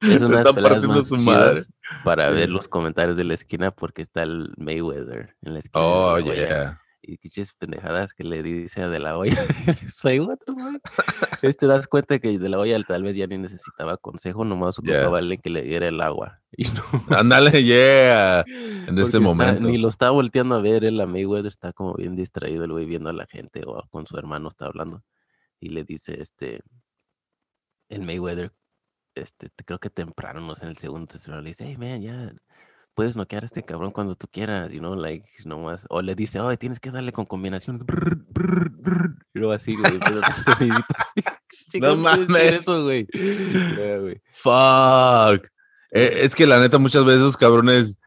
[0.00, 1.64] Es una de su madre.
[2.04, 5.84] para ver los comentarios de la esquina porque está el Mayweather en la esquina.
[5.84, 6.80] Oh, yeah
[7.10, 9.36] y quiches pendejadas que le dice a De La Hoya.
[9.88, 10.54] Soy otro,
[11.40, 15.20] Te das cuenta que De La Hoya tal vez ya ni necesitaba consejo, nomás ocupaba
[15.20, 15.36] yeah.
[15.38, 16.40] que le diera el agua.
[16.56, 16.82] Y no.
[17.16, 18.44] Ándale, yeah.
[18.86, 19.66] En ese momento.
[19.66, 23.08] ni lo está volteando a ver, el Mayweather está como bien distraído, el güey viendo
[23.08, 25.02] a la gente o con su hermano está hablando.
[25.60, 26.60] Y le dice, este,
[27.88, 28.52] el Mayweather,
[29.14, 32.32] este, creo que temprano, no sé, en el segundo tercero, le dice, hey, man, ya
[33.00, 36.38] puedes noquear a este cabrón cuando tú quieras, you know, like, nomás, o le dice,
[36.38, 37.78] oh, tienes que darle con combinación,
[39.32, 39.98] y luego así, güey,
[41.80, 42.60] no mames.
[42.60, 43.06] eso, güey.
[44.34, 45.48] Fuck.
[45.92, 47.98] Eh, es que la neta, muchas veces los cabrones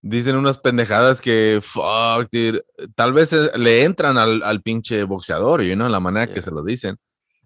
[0.00, 2.64] dicen unas pendejadas que, fuck, dude.
[2.94, 6.52] Tal vez eh, le entran al, al pinche boxeador, you know, la manera que se
[6.52, 6.96] lo dicen.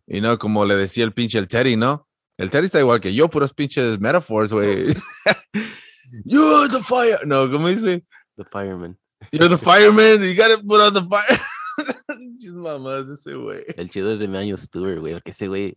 [0.06, 2.06] Y no, como le decía el pinche el Terry, ¿no?
[2.36, 4.86] El Terry está igual que yo, puros pinches metaphors, güey.
[6.24, 7.18] You're the fire.
[7.26, 8.04] No, ¿cómo dice?
[8.36, 8.98] The fireman.
[9.30, 10.22] You're the fireman.
[10.22, 11.40] You gotta put on the fire.
[12.52, 13.64] mamás ese güey.
[13.76, 15.76] El chido es de Manuel Stewart, güey, porque ese güey.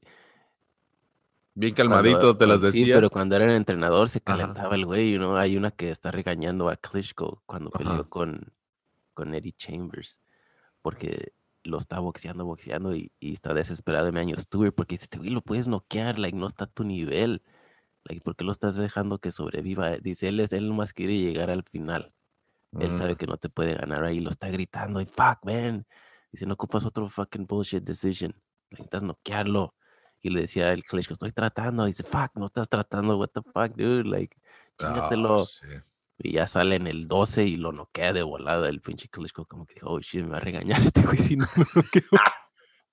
[1.53, 2.85] Bien calmadito te las decía.
[2.85, 5.37] Sí, pero cuando era el entrenador se calentaba el güey, ¿no?
[5.37, 8.51] Hay una que está regañando a Klitschko cuando peleó con,
[9.13, 10.19] con Eddie Chambers,
[10.81, 11.31] porque
[11.63, 15.29] lo está boxeando, boxeando y, y está desesperado de Manuel Stewart porque dice, este güey
[15.29, 17.41] lo puedes noquear, like, no está a tu nivel.
[18.23, 19.97] ¿Por qué lo estás dejando que sobreviva?
[19.97, 22.13] Dice, él, es, él nomás quiere llegar al final.
[22.79, 23.17] Él sabe mm.
[23.17, 25.85] que no te puede ganar ahí, lo está gritando, y fuck, man.
[26.31, 28.35] Dice, no ocupas otro fucking bullshit decision.
[28.69, 29.73] Necesitas noquearlo.
[30.21, 31.85] Y le decía el Klitschko, estoy tratando.
[31.85, 34.35] Dice, fuck, no estás tratando, what the fuck, dude, like,
[34.77, 35.43] chingatelo.
[35.43, 35.47] Oh,
[36.17, 39.65] y ya sale en el 12 y lo noquea de volada el pinche Klitschko, como
[39.65, 42.03] que dijo, oh shit, me va a regañar este güey si no me noqueo.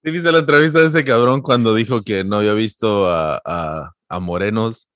[0.04, 3.92] ¿Sí viste la entrevista de ese cabrón cuando dijo que no había visto a, a,
[4.08, 4.88] a morenos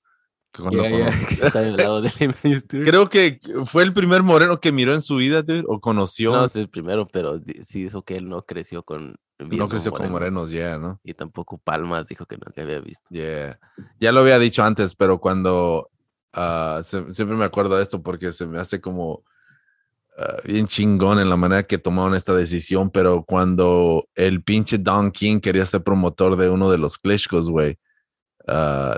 [2.69, 6.31] Creo que fue el primer moreno que miró en su vida, o conoció.
[6.31, 9.15] No, es el primero, pero sí dijo que él no creció con.
[9.39, 10.99] No creció con morenos, ya, ¿no?
[11.03, 13.03] Y tampoco Palmas dijo que no que había visto.
[13.09, 13.59] Yeah.
[13.99, 15.89] Ya lo había dicho antes, pero cuando.
[16.33, 19.23] Ah, siempre me acuerdo de esto porque se me hace como.
[20.17, 25.11] Ah, bien chingón en la manera que tomaron esta decisión, pero cuando el pinche Don
[25.11, 27.77] King quería ser promotor de uno de los Klitschkos, güey,
[28.47, 28.95] uh,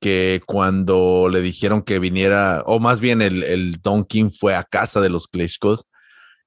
[0.00, 4.64] que cuando le dijeron que viniera, o más bien el, el Don King fue a
[4.64, 5.88] casa de los Klitschkos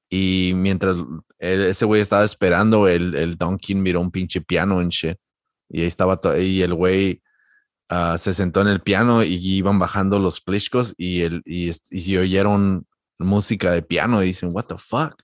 [0.10, 0.98] y mientras
[1.40, 5.18] ese güey estaba esperando, el, el Don King miró un pinche piano en shit
[5.70, 7.22] y ahí estaba, y el güey
[7.90, 12.18] ah, se sentó en el piano y iban bajando los Klitschkos y, el, y, y,
[12.18, 12.86] oyeron
[13.18, 15.16] música de piano y dicen, what the fuck?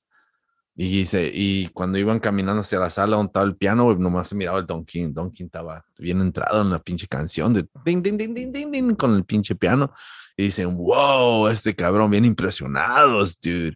[0.81, 4.35] Y, dice, y cuando iban caminando hacia la sala donde estaba el piano, nomás se
[4.35, 5.11] miraba el Don King.
[5.11, 8.72] Don King estaba bien entrado en la pinche canción de ding, ding, ding, ding, ding,
[8.72, 9.91] ding, con el pinche piano.
[10.38, 13.76] Y dicen, wow, este cabrón, bien impresionados, dude.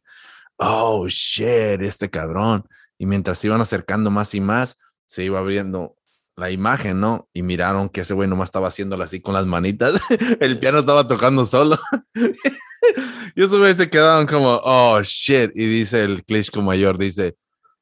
[0.55, 2.65] Oh, shit, este cabrón.
[2.97, 5.97] Y mientras se iban acercando más y más, se iba abriendo
[6.35, 7.27] la imagen, ¿no?
[7.33, 9.99] Y miraron que ese güey nomás estaba haciéndolo así con las manitas.
[10.39, 11.79] el piano estaba tocando solo.
[13.35, 15.51] y esos güeyes se quedaron como, oh shit.
[15.55, 17.35] Y dice el Klitschko mayor, dice,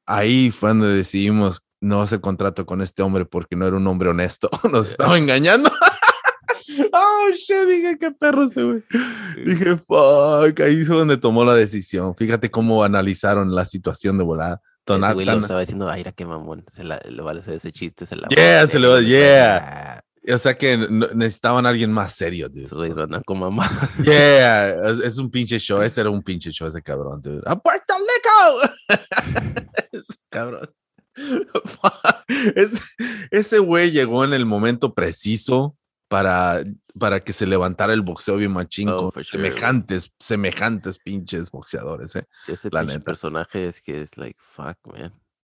[0.06, 4.10] ahí fue donde decidimos no hacer contrato con este hombre porque no era un hombre
[4.10, 4.50] honesto.
[4.70, 5.70] Nos estaba engañando.
[6.92, 8.82] oh shit, dije, qué perro ese güey.
[9.44, 12.14] Dije, fuck, ahí fue donde tomó la decisión.
[12.14, 14.60] Fíjate cómo analizaron la situación de volada.
[14.86, 18.16] Ese güey lo estaba diciendo, ay, qué mamón, se la, le vale ese chiste, se
[18.16, 20.02] la Yeah, se le va, yeah.
[20.28, 22.68] O sea que necesitaban a alguien más serio, dude.
[23.24, 23.68] como mamá.
[24.04, 25.82] Yeah, es, un pinche show.
[25.82, 27.42] Ese era un pinche show, ese cabrón, dude.
[27.44, 28.98] ¡A Puerto Rico!
[29.92, 30.72] ese cabrón.
[32.54, 32.80] ese,
[33.30, 35.76] ese güey llegó en el momento preciso
[36.12, 36.62] para,
[36.98, 42.26] para que se levantara el boxeo bien machín oh, semejantes, semejantes pinches boxeadores, ¿eh?
[42.46, 42.68] Ese
[43.00, 45.10] personaje es que es like, fuck, man.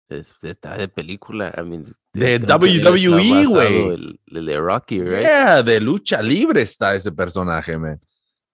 [0.10, 4.18] está de película, I mean, de WWE, güey.
[4.26, 5.22] El, de Rocky, right?
[5.22, 8.02] Yeah, de lucha libre está ese personaje, man.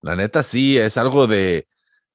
[0.02, 1.66] La neta sí, es algo de,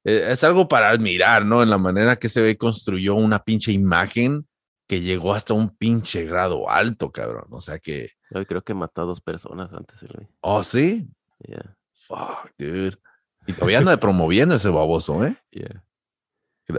[0.05, 1.63] e, es algo para admirar, ¿no?
[1.63, 4.47] En la manera que se ve construyó una pinche imagen
[4.89, 7.47] que llegó hasta un pinche grado alto, cabrón.
[7.51, 8.13] O sea que.
[8.31, 10.27] Yo creo que mató a dos personas antes, güey.
[10.41, 11.07] ¿Oh, sí?
[11.47, 11.77] Yeah.
[11.93, 12.97] Fuck, dude.
[13.47, 15.37] Y todavía anda promoviendo ese baboso, ¿eh?
[15.51, 15.85] Yeah.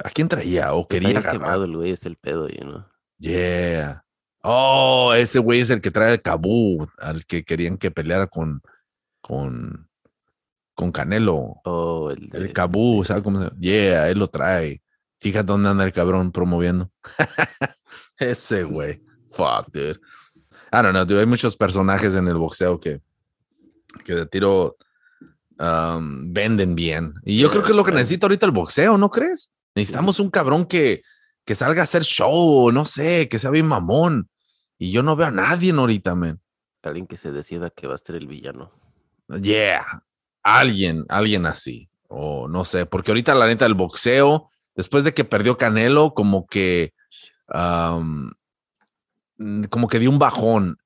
[0.04, 2.84] ¿A quién traía o quería Está quemado el güey, es el pedo, you know?
[3.18, 4.04] Yeah.
[4.42, 8.62] Oh, ese güey es el que trae el Cabú, al que querían que peleara con,
[9.22, 9.90] con,
[10.76, 11.60] con Canelo.
[11.64, 13.58] Oh, el, el Cabú, ¿sabes cómo se llama?
[13.60, 14.82] Yeah, él lo trae.
[15.20, 16.92] Fíjate dónde anda el cabrón promoviendo.
[18.18, 19.02] ese güey.
[19.30, 20.00] Fuck, dude.
[20.72, 23.02] I don't know, hay muchos personajes en el boxeo que,
[24.06, 24.78] que de tiro
[25.60, 27.14] um, venden bien.
[27.24, 29.52] Y yo creo que es lo que necesita ahorita el boxeo, ¿no crees?
[29.76, 31.02] Necesitamos un cabrón que,
[31.46, 34.30] que salga a hacer show, no sé, que sea bien mamón.
[34.78, 36.40] Y yo no veo a nadie ahorita, man.
[36.84, 38.72] Alguien que se decida que va a ser el villano.
[39.42, 40.04] Yeah,
[40.44, 41.90] alguien, alguien así.
[42.08, 44.50] O no sé, porque ahorita la neta del boxeo,
[44.80, 46.94] después de que perdió Canelo, como que,
[47.54, 48.32] um,
[49.70, 50.78] como que dio un bajón.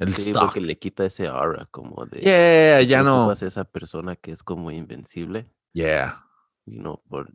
[0.00, 2.18] El sí, porque le quita ese aura, como de.
[2.18, 3.30] Yeah, ya no.
[3.30, 5.48] esa persona que es como invencible.
[5.72, 6.26] Yeah.
[6.66, 7.30] You know, por,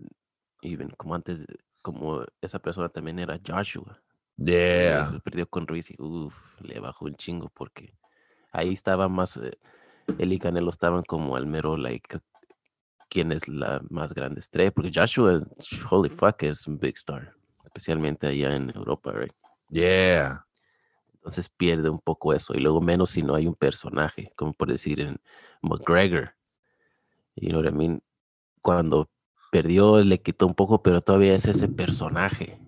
[0.61, 1.45] even como antes,
[1.81, 4.01] como esa persona también era Joshua.
[4.35, 5.21] Yeah.
[5.23, 5.95] perdió con Ruiz y
[6.59, 7.93] le bajó un chingo porque
[8.51, 9.57] ahí estaba más, eh,
[10.17, 12.19] él y Canelo estaban como al mero, like,
[13.09, 15.41] quién es la más grande estrella, porque Joshua,
[15.89, 17.33] holy fuck, es un big star,
[17.63, 19.33] especialmente allá en Europa, right?
[19.69, 20.45] Yeah.
[21.13, 24.69] Entonces pierde un poco eso, y luego menos si no hay un personaje, como por
[24.69, 25.19] decir en
[25.61, 26.35] McGregor.
[27.35, 28.03] You know what I mean?
[28.61, 29.09] Cuando
[29.51, 32.59] perdió, le quitó un poco, pero todavía es ese personaje,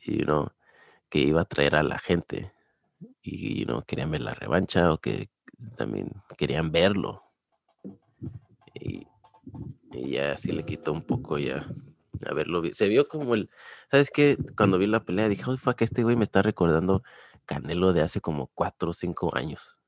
[0.00, 0.48] you know,
[1.08, 2.52] que iba a traer a la gente.
[3.22, 5.30] Y, you querían ver la revancha o que
[5.76, 7.22] también querían verlo.
[8.74, 9.06] Y,
[9.92, 11.66] ya así le quitó un poco ya
[12.26, 12.62] a verlo.
[12.72, 13.50] Se vio como el,
[13.90, 14.36] ¿sabes qué?
[14.56, 17.02] Cuando vi la pelea dije, oh, fuck, este güey me está recordando
[17.46, 19.78] Canelo de hace como cuatro o cinco años.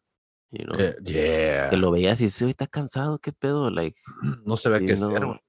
[0.51, 0.79] You know?
[1.05, 1.71] yeah.
[1.71, 3.71] Que lo veías y se está cansado, ¿qué pedo?
[3.71, 3.99] Like,
[4.45, 5.41] no se ve que no,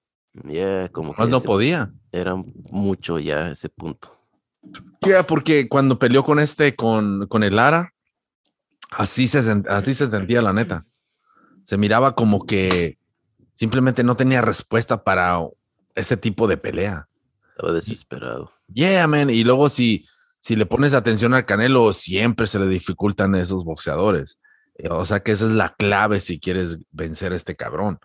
[0.44, 1.94] Yeah, como Más no podía.
[2.12, 4.20] Era mucho ya ese punto.
[5.06, 7.94] Yeah, porque cuando peleó con este, con, con el Lara,
[8.92, 10.86] así se, así se sentía la neta.
[11.64, 12.98] Se miraba como que
[13.56, 15.40] simplemente no tenía respuesta para
[15.96, 17.08] ese tipo de pelea.
[17.52, 18.52] Estaba desesperado.
[18.72, 19.30] Yeah, man.
[19.30, 20.06] Y luego si,
[20.40, 24.38] si le pones atención al Canelo, siempre se le dificultan esos boxeadores.
[24.78, 28.00] Eh, o sea que esa es la clave si quieres vencer a este cabrón.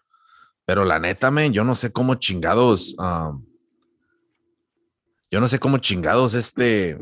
[0.65, 2.95] Pero la neta, man, yo no sé cómo chingados.
[5.31, 6.99] yo no sé cómo chingados este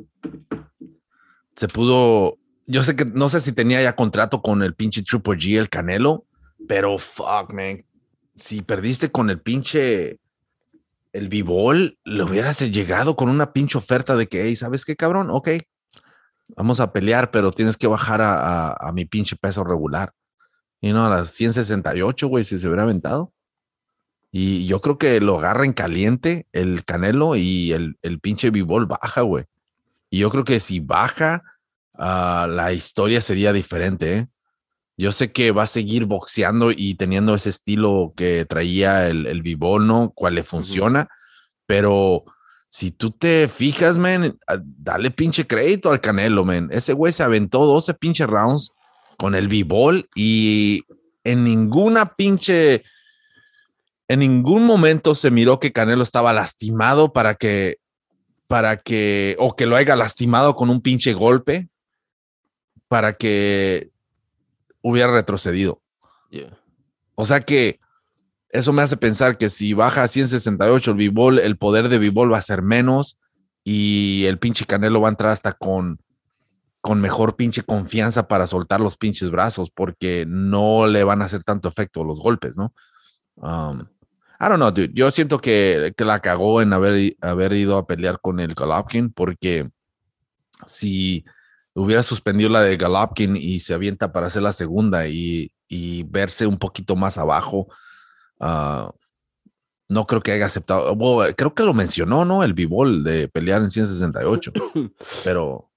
[1.55, 2.39] se pudo.
[2.67, 5.69] Yo sé que no sé si tenía ya contrato con el pinche Triple G, el
[5.69, 6.25] Canelo,
[6.67, 7.85] pero fuck, man
[8.39, 10.19] si perdiste con el pinche
[11.13, 15.29] el Bivol, le hubieras llegado con una pinche oferta de que, hey, ¿sabes qué, cabrón?
[15.31, 15.49] Ok,
[16.57, 20.13] vamos a pelear, pero tienes que bajar a, mi pinche peso regular.
[20.81, 23.33] Y no, a las 168, güey, si se hubiera aventado.
[24.31, 28.87] Y yo creo que lo agarra en caliente el Canelo y el, el pinche Bivol
[28.87, 29.45] baja, güey.
[30.11, 31.43] Y yo creo que si baja,
[31.95, 34.29] ah, la historia sería diferente, ¿eh?
[34.99, 39.43] Yo sé que va a seguir boxeando y teniendo ese estilo que traía el, el
[39.43, 41.09] Vibono, cual le funciona,
[41.67, 42.25] pero
[42.69, 46.69] si tú te fijas, man, dale pinche crédito al Canelo, man.
[46.71, 48.73] Ese güey se aventó 12 pinche rounds
[49.17, 50.83] con el Bibol y
[51.25, 52.83] en ninguna pinche,
[54.09, 57.79] en ningún momento se miró que Canelo estaba lastimado para que,
[58.47, 61.69] para que, o que lo haya lastimado con un pinche golpe,
[62.89, 63.91] para que
[64.83, 65.83] hubiera retrocedido.
[67.15, 67.81] O sea que
[68.51, 72.11] eso me hace pensar que si baja a 168 el b el poder de b
[72.11, 73.19] va a ser menos
[73.65, 75.99] y el pinche Canelo va a entrar hasta con,
[76.81, 81.45] con mejor pinche confianza para soltar los pinches brazos porque no le van a hacer
[81.45, 82.73] tanto efecto los golpes, ¿no?
[83.37, 83.81] Um,
[84.41, 84.93] I don't know, dude.
[84.95, 89.11] Yo siento que, que, la cagó en haber, haber ido a pelear con el Golovkin
[89.13, 89.69] porque
[90.67, 91.25] si
[91.79, 95.53] hubiera suspendido la de Galopkin y se avienta para hacer la segunda y,
[96.09, 97.69] verse un poquito más abajo.
[98.41, 98.91] Ah,
[99.89, 100.97] no creo que haya aceptado.
[101.37, 102.43] creo que lo mencionó, ¿no?
[102.43, 102.69] El b
[103.03, 104.53] de pelear en 168.
[105.25, 105.71] pero,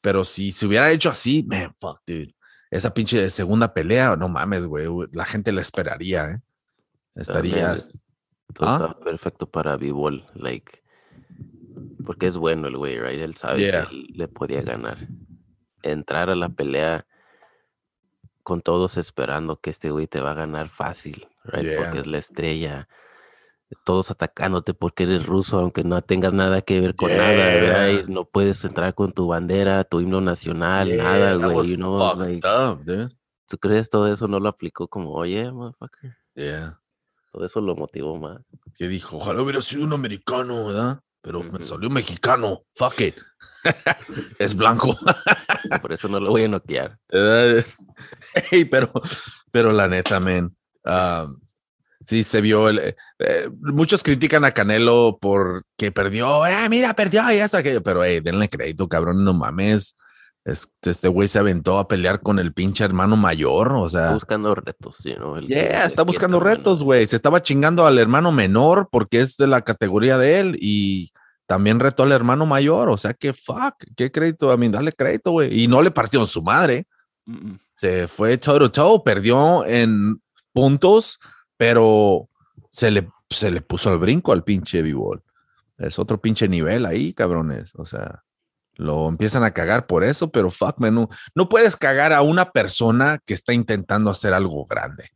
[0.00, 2.34] pero si se hubiera hecho así, man, fuck, dude.
[2.70, 4.88] Esa pinche segunda pelea, no mames, güey.
[5.12, 6.40] La gente la esperaría, ¿eh?
[7.14, 7.76] Estaría.
[8.52, 8.98] Todo ¿Ah?
[9.04, 9.92] perfecto para b
[10.34, 10.82] like.
[12.04, 13.20] Porque es bueno el güey, right?
[13.20, 15.08] Él sabe que le podía ganar
[15.90, 17.06] entrar a la pelea
[18.42, 21.76] con todos esperando que este güey te va a ganar fácil, right?
[21.76, 22.88] Porque es la estrella.
[23.84, 28.64] Todos atacándote porque eres ruso, aunque no tengas nada que ver con nada, no puedes
[28.64, 31.70] entrar con tu bandera, tu himno nacional, nada, güey.
[31.70, 32.46] You know, like,
[33.48, 36.16] ¿Tú crees todo eso no lo aplicó como, oye, motherfucker?
[36.34, 36.80] Yeah.
[37.32, 38.40] Todo eso lo motivó más.
[38.74, 41.00] Que dijo, ojalá hubiera sido un americano, ¿verdad?
[41.20, 42.62] Pero me salió mexicano.
[42.74, 43.16] Fuck it.
[44.38, 44.96] es blanco.
[45.82, 46.98] Por eso no lo voy a noquear.
[48.50, 48.92] hey, pero,
[49.50, 50.54] pero la neta, men.
[52.04, 52.68] sí, se vio.
[52.68, 56.46] El, eh, eh, muchos critican a Canelo porque perdió.
[56.46, 57.82] Eh, mira, perdió y eso, aquello.
[57.82, 59.24] Pero, hey, denle crédito, cabrón.
[59.24, 59.96] No mames.
[60.44, 64.02] este güey se aventó a pelear con el pinche hermano mayor, o sea.
[64.02, 65.40] Está buscando retos, sí, ¿no?
[65.40, 67.06] yeah, está buscando retos, güey.
[67.06, 71.12] Se estaba chingando al hermano menor porque es de la categoría de él y
[71.46, 75.32] también retó al hermano mayor, o sea, que fuck, qué crédito, a mí, dale crédito,
[75.32, 75.62] güey.
[75.62, 76.86] Y no le partieron su madre.
[77.74, 80.20] Se fue toe to toe, perdió en
[80.52, 81.18] puntos,
[81.56, 82.28] pero
[82.70, 84.94] se le, se le puso el brinco al pinche b
[85.78, 87.72] Es otro pinche nivel ahí, cabrones.
[87.76, 88.22] O sea,
[88.76, 93.18] lo empiezan a cagar por eso, pero fuck, man, no, puedes cagar a una persona
[93.24, 95.10] que está intentando hacer algo grande.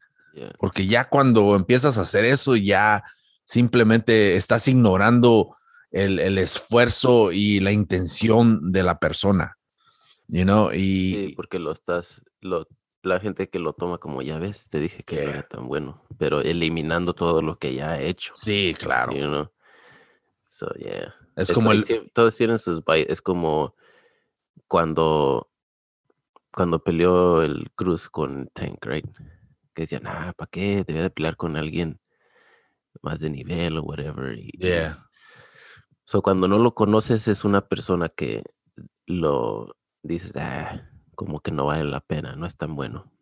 [0.59, 3.03] Porque ya cuando empiezas a hacer eso, ya
[3.45, 5.57] simplemente estás ignorando
[5.90, 9.56] el, esfuerzo y la intención de la persona.
[10.28, 11.28] You know, y.
[11.28, 12.66] Sí, porque lo estás, lo,
[13.02, 16.05] la gente que lo toma como ya ves, te dije que no era tan bueno,
[16.19, 18.32] pero eliminando todo lo que ya ha hecho.
[18.35, 19.12] Sí, claro.
[19.12, 19.51] You know?
[20.51, 21.15] So, yeah.
[21.36, 21.85] Es, como el...
[22.12, 22.82] Todos tienen sus...
[22.86, 23.74] Es como
[24.66, 25.48] cuando...
[26.52, 29.06] Cuando peleó el Cruz con Tank, right?
[29.74, 30.82] Que decían, ah, ¿para qué?
[30.85, 32.01] Debía de pelear con alguien
[33.01, 34.36] más de nivel o whatever.
[34.59, 35.08] yeah.
[36.09, 38.43] So, cuando no lo conoces, es una persona que
[39.05, 43.13] lo dices, ah, como que no vale la pena, no es tan bueno.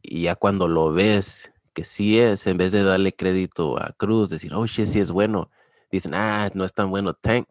[0.00, 4.30] Y ya cuando lo ves, que sí es, en vez de darle crédito a Cruz,
[4.30, 5.50] decir, oh, shit, sí es bueno,
[5.90, 7.48] dicen, ah, no es tan bueno Tank.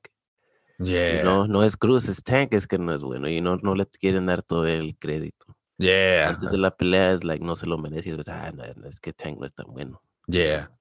[0.79, 1.25] Yeah.
[1.25, 3.27] no, no es Cruz, es Tank, es que no es bueno.
[3.27, 5.57] Y no, no le quieren dar todo el crédito.
[5.77, 6.29] Yeah.
[6.29, 8.11] Antes de la pelea es like, no se lo merece.
[8.11, 10.01] Y ah, no, es que Tank no es tan bueno.
[10.27, 10.71] Yeah.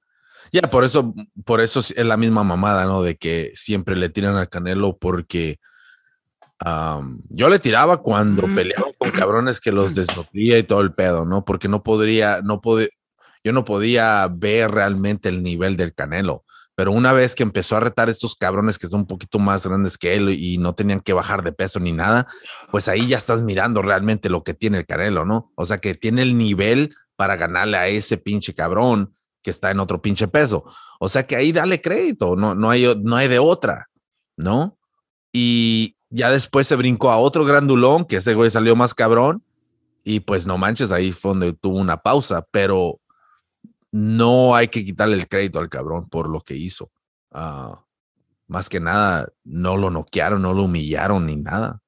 [0.51, 1.15] Ya, por eso,
[1.45, 3.03] por eso es la misma mamada, ¿no?
[3.03, 5.59] De que siempre le tiran al Canelo porque
[7.29, 8.55] yo le tiraba cuando mm.
[8.55, 11.45] peleaba con cabrones que los desnucría y todo el pedo, ¿no?
[11.45, 12.91] Porque no podría, no puede,
[13.45, 16.45] yo no podía ver realmente el nivel del Canelo.
[16.75, 19.99] Pero una vez que empezó a retar estos cabrones que son un poquito más grandes
[19.99, 22.27] que él y no tenían que bajar de peso ni nada,
[22.71, 25.53] pues ahí ya estás mirando realmente lo que tiene el Canelo, ¿no?
[25.55, 29.13] O sea, que tiene el nivel para ganarle a ese pinche cabrón
[29.43, 30.65] que está en otro pinche peso.
[31.01, 33.89] O sea que ahí dale crédito, no, no, hay, no hay de otra,
[34.37, 34.79] ¿no?
[35.33, 39.43] Y ya después se brincó a otro grandulón, que ese güey salió más cabrón,
[40.05, 43.01] y pues no manches, ahí fue donde tuvo una pausa, pero
[43.91, 46.91] no hay que quitarle el crédito al cabrón por lo que hizo.
[47.31, 47.85] Ah,
[48.47, 51.81] más que nada, no lo noquearon, no lo humillaron ni nada.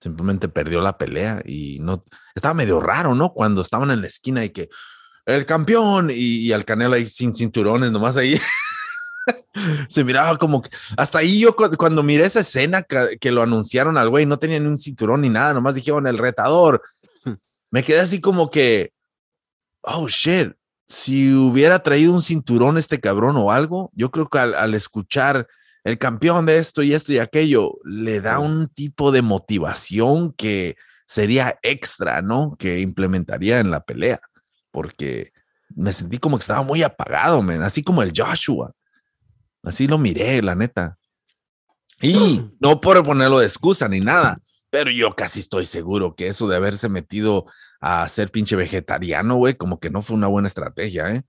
[0.00, 2.04] Simplemente perdió la pelea y no
[2.34, 3.32] estaba medio raro, ¿no?
[3.32, 4.70] Cuando estaban en la esquina y que
[5.26, 8.40] el campeón y, al Canelo ahí sin cinturones, nomás ahí.
[9.88, 13.96] se miraba como que hasta ahí yo cuando miré esa escena que, que lo anunciaron
[13.98, 16.82] al güey, no tenía ni un cinturón ni nada, nomás dijeron el retador.
[17.70, 18.92] Me quedé así como que,
[19.82, 20.52] oh shit,
[20.90, 25.46] si hubiera traído un cinturón este cabrón o algo, yo creo que al, escuchar
[25.84, 30.76] el campeón de esto y esto y aquello, le da un tipo de motivación que
[31.06, 32.56] sería extra, ¿no?
[32.58, 34.18] Que implementaría en la pelea,
[34.70, 35.32] porque
[35.74, 38.72] me sentí como que estaba muy apagado, man, así como el Joshua.
[39.62, 40.98] Así lo miré, la neta.
[42.00, 44.38] Y no por ponerlo de excusa ni nada,
[44.70, 47.46] pero yo casi estoy seguro que eso de haberse metido
[47.80, 51.22] a ser pinche vegetariano, güey, como que no fue una buena estrategia, ¿eh?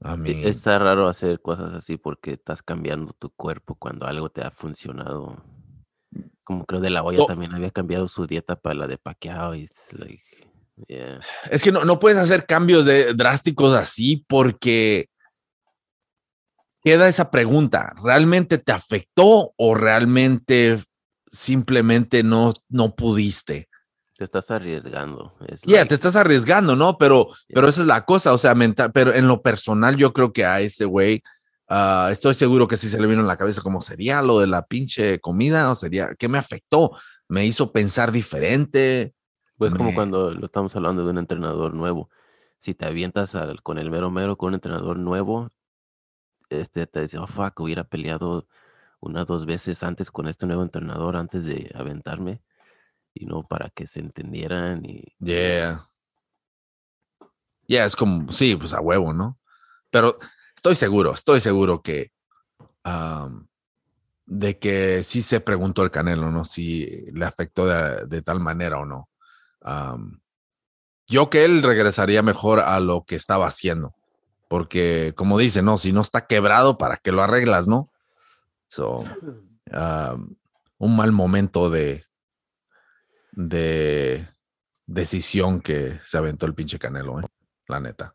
[0.00, 0.42] A mí...
[0.44, 5.42] Está raro hacer cosas así porque estás cambiando tu cuerpo cuando algo te ha funcionado.
[6.44, 7.26] Como creo de la olla oh.
[7.26, 9.68] también había cambiado su dieta para la de paqueado y
[11.50, 15.08] es que no, no puedes hacer cambios de, drásticos así porque
[16.82, 20.80] queda esa pregunta, ¿realmente te afectó o realmente
[21.30, 23.68] simplemente no, no pudiste?
[24.16, 25.34] Te estás arriesgando.
[25.64, 26.96] Ya, te estás arriesgando, ¿no?
[26.96, 30.32] Pero, pero esa es la cosa, o sea, mental, pero en lo personal yo creo
[30.32, 31.22] que a ese güey,
[31.68, 34.46] ah, estoy seguro que sí se le vino en la cabeza como sería lo de
[34.46, 36.92] la pinche comida, o sería, ¿qué me afectó?
[37.28, 39.12] Me hizo pensar diferente.
[39.58, 42.10] Pues como cuando lo estamos hablando de un entrenador nuevo.
[42.58, 45.50] Si te avientas con el mero mero, con un entrenador nuevo,
[46.48, 48.46] este te dice, oh, fuck, hubiera peleado
[49.00, 52.42] una dos veces antes con este nuevo entrenador antes de aventarme
[53.14, 55.80] y no para que se entendieran y yeah.
[57.66, 59.38] Yeah es como sí pues a huevo no
[59.90, 60.18] pero
[60.54, 62.12] estoy seguro estoy seguro que
[64.26, 68.84] de que sí se preguntó el Canelo no si le afectó de, tal manera o
[68.84, 69.08] no
[71.06, 73.94] yo que él regresaría mejor a lo que estaba haciendo
[74.48, 77.90] porque como dice no si no está quebrado para que lo arreglas no
[78.68, 79.04] so,
[80.78, 82.04] un mal momento de
[83.32, 84.26] de
[84.86, 87.24] decisión que se aventó el pinche Canelo, ¿eh?
[87.68, 88.14] la neta.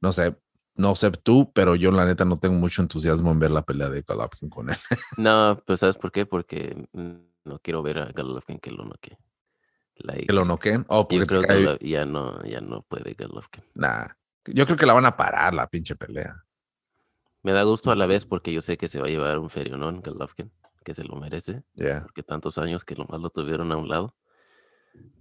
[0.00, 0.36] No sé,
[0.74, 3.88] no sé tú, pero yo la neta no tengo mucho entusiasmo en ver la pelea
[3.88, 4.76] de Golovkin con él.
[5.16, 6.26] No, pues ¿sabes por qué?
[6.26, 9.18] Porque no quiero ver a Golovkin que lo noquee.
[10.02, 10.84] ¿Que lo noqueen?
[10.88, 13.64] Oh, yo creo que ya, no, ya no puede Golovkin.
[13.74, 14.06] Nah,
[14.46, 16.44] yo creo que la van a parar la pinche pelea.
[17.42, 19.50] Me da gusto a la vez porque yo sé que se va a llevar un
[19.50, 20.52] ferionón Golovkin,
[20.84, 21.62] que se lo merece.
[21.74, 22.02] Yeah.
[22.02, 24.14] Porque tantos años que nomás lo tuvieron a un lado.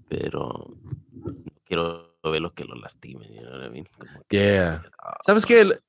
[0.08, 0.76] Pero
[1.66, 3.28] quiero ver lo que lo lastime.
[4.30, 4.84] yeah.
[5.02, 5.62] Ah, ¿Sabes qué?
[5.62, 5.82] El,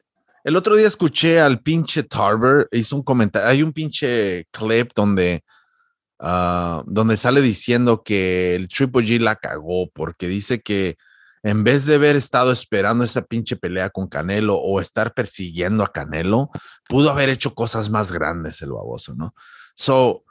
[0.44, 3.48] el, otro día escuché al pinche Tarver, hizo un comentario.
[3.48, 5.44] Hay un pinche clip donde
[6.24, 10.96] Ah, donde sale diciendo que el Triple G la cagó porque dice que
[11.42, 15.90] en vez de haber estado esperando esa pinche pelea con Canelo o estar persiguiendo a
[15.90, 16.50] Canelo,
[16.88, 19.34] pudo haber hecho cosas más grandes el baboso, ¿no?
[19.74, 20.22] So,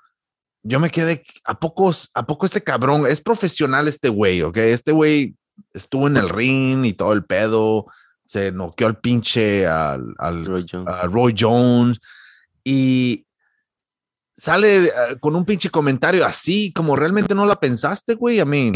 [0.64, 4.58] yo me quedé, ¿a poco, ¿a poco este cabrón es profesional este güey, ok?
[4.58, 5.36] Este güey
[5.74, 7.88] estuvo en el ring y todo el pedo,
[8.24, 10.46] se noqueó al pinche al, al
[11.12, 12.00] Roy Jones
[12.64, 13.26] y
[14.42, 18.40] sale eh, con un pinche comentario así, como realmente no la pensaste, güey.
[18.40, 18.72] A mí,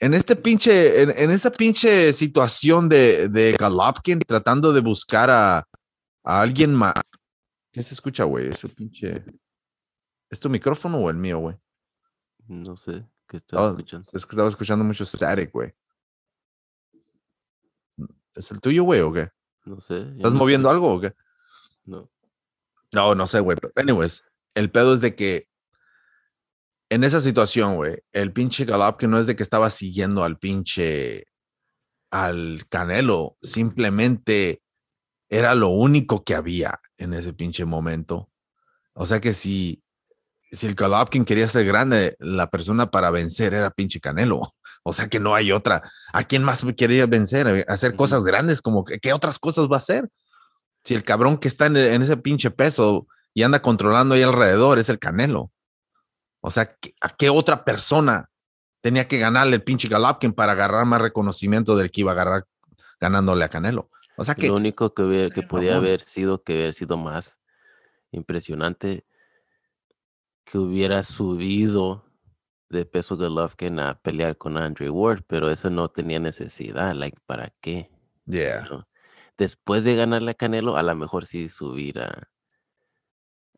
[0.00, 5.58] en este pinche, en, esa pinche situación de, de Galopkin tratando de buscar a,
[6.24, 6.94] a alguien más.
[7.70, 8.48] ¿Qué se escucha, güey?
[8.48, 9.24] Ese pinche.
[10.28, 11.56] ¿Es tu micrófono o el mío, güey?
[12.48, 13.06] No sé.
[13.28, 14.08] ¿Qué estaba escuchando?
[14.12, 15.72] Es que estaba escuchando mucho static, güey.
[18.34, 19.28] ¿Es el tuyo, güey, o qué?
[19.64, 20.08] No sé.
[20.16, 21.14] ¿Estás moviendo algo o qué?
[21.84, 22.10] No.
[22.92, 23.56] No, no sé, güey.
[23.76, 25.48] Anyways, el pedo es de que
[26.92, 31.24] en esa situación, güey, el pinche que no es de que estaba siguiendo al pinche
[32.10, 34.62] al Canelo, simplemente
[35.30, 38.30] era lo único que había en ese pinche momento.
[38.92, 39.82] O sea que si,
[40.50, 44.42] si el Golovkin quería ser grande, la persona para vencer era pinche Canelo.
[44.84, 45.80] O sea que no hay otra.
[46.12, 47.64] ¿A quién más quería vencer?
[47.68, 50.08] Hacer cosas grandes, como que, ¿qué otras cosas va a hacer?
[50.82, 54.78] Si el cabrón que está en, en ese pinche peso y anda controlando ahí alrededor
[54.78, 55.52] es el Canelo.
[56.40, 58.30] O sea, ¿a qué otra persona
[58.80, 62.46] tenía que ganarle el pinche Galopkin para agarrar más reconocimiento del que iba a agarrar
[63.00, 63.90] ganándole a Canelo?
[64.16, 64.48] O sea que.
[64.48, 67.40] Lo único que, que podía haber sido que hubiera sido más
[68.10, 69.06] impresionante
[70.44, 72.04] que hubiera subido
[72.68, 77.52] de peso Golovkin a pelear con Andre Ward, pero eso no tenía necesidad, like, ¿para
[77.60, 77.90] qué?
[78.26, 78.86] Yeah.
[79.36, 82.28] Después de ganarle a Canelo, a lo mejor sí subir a,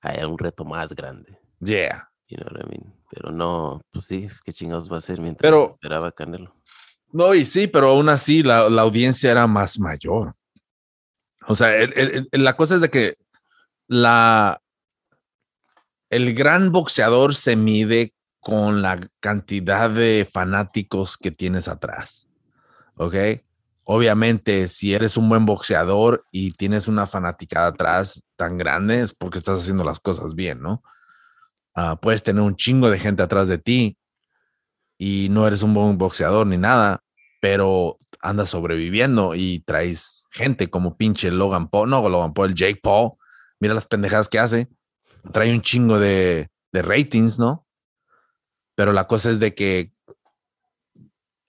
[0.04, 1.38] hay un reto más grande.
[1.60, 2.10] Yeah.
[2.28, 2.94] You know what I mean?
[3.10, 6.54] Pero no, pues sí, ¿qué chingados va a ser mientras pero, esperaba Canelo?
[7.12, 10.34] No, y sí, pero aún así la, la audiencia era más mayor.
[11.46, 13.16] O sea, el, el, la cosa es de que
[13.86, 14.60] la,
[16.10, 22.28] el gran boxeador se mide con la cantidad de fanáticos que tienes atrás.
[22.96, 23.14] ¿Ok?
[23.84, 29.38] Obviamente, si eres un buen boxeador y tienes una fanática atrás tan grande, es porque
[29.38, 30.82] estás haciendo las cosas bien, ¿no?
[31.74, 33.98] Ah, puedes tener un chingo de gente atrás de ti
[34.96, 37.00] y no eres un buen boxeador ni nada,
[37.40, 43.12] pero andas sobreviviendo y traes gente como pinche Logan Paul, no Logan Paul, Jake Paul,
[43.60, 44.68] mira las pendejadas que hace,
[45.30, 47.66] trae un chingo de, de ratings, ¿no?
[48.74, 49.93] Pero la cosa es de que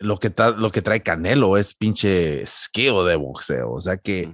[0.05, 3.71] lo que, lo que trae Canelo es pinche skill de boxeo.
[3.71, 4.33] O sea que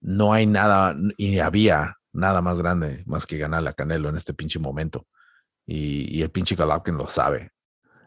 [0.00, 4.34] no hay nada y había nada más grande más que ganarle a Canelo en este
[4.34, 5.06] pinche momento.
[5.66, 7.50] Y, el pinche Golovkin lo sabe.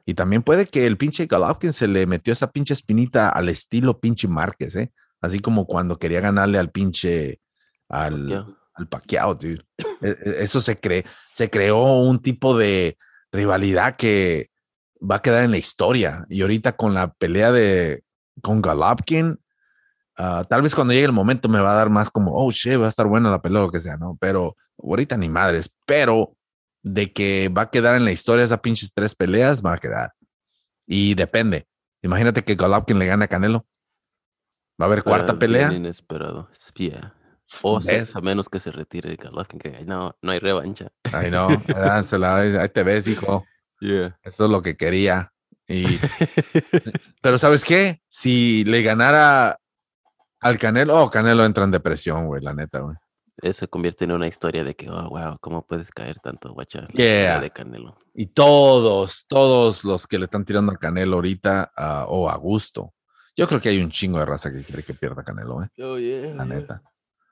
[0.06, 4.00] Y también puede que el pinche Golovkin se le metió esa pinche espinita al estilo
[4.00, 4.92] pinche Márquez, ¿eh?
[5.22, 7.40] Así como cuando quería ganarle al pinche
[7.88, 9.58] al, al Pacquiao, e,
[10.02, 12.98] e, Eso se, cree, se creó un tipo de
[13.32, 14.50] rivalidad que
[15.10, 16.26] va a quedar en la historia.
[16.30, 18.04] Y ahorita con la pelea de
[18.42, 19.40] con Galopkin,
[20.18, 22.80] ah, tal vez cuando llegue el momento me va a dar más como, oh shit,
[22.80, 24.18] va a estar buena la pelea o lo que sea, ¿no?
[24.20, 26.36] Pero ahorita ni madres, pero
[26.82, 30.14] de que va a quedar en la historia esas pinches tres peleas, va a quedar.
[30.86, 31.68] Y depende.
[32.02, 33.66] Imagínate que Galopkin le gane a Canelo.
[34.82, 35.72] Va a haber cuarta pelea.
[35.72, 36.50] Inesperado.
[36.76, 37.14] Yeah.
[37.62, 40.92] O a menos que se retire Galopkin, que no, no hay revancha.
[41.12, 41.48] Ay, no,
[42.60, 43.46] ahí te ves, hijo.
[44.24, 45.34] Eso es lo que quería.
[45.68, 45.86] Y,
[47.22, 48.02] pero ¿sabes qué?
[48.10, 49.60] Si le ganara
[50.40, 52.96] al Canelo, oh, Canelo entra en depresión, güey, la neta, güey.
[53.42, 56.88] Eso se convierte en una historia de que, oh, wow, ¿cómo puedes caer tanto, guacha?
[56.94, 57.98] De Canelo.
[58.14, 62.94] Y todos, todos los que le están tirando al Canelo ahorita, uh, o a gusto.
[63.36, 65.70] Yo creo que hay un chingo de raza que quiere que pierda Canelo, ¿eh?
[65.82, 66.84] Oh, yeah, la neta.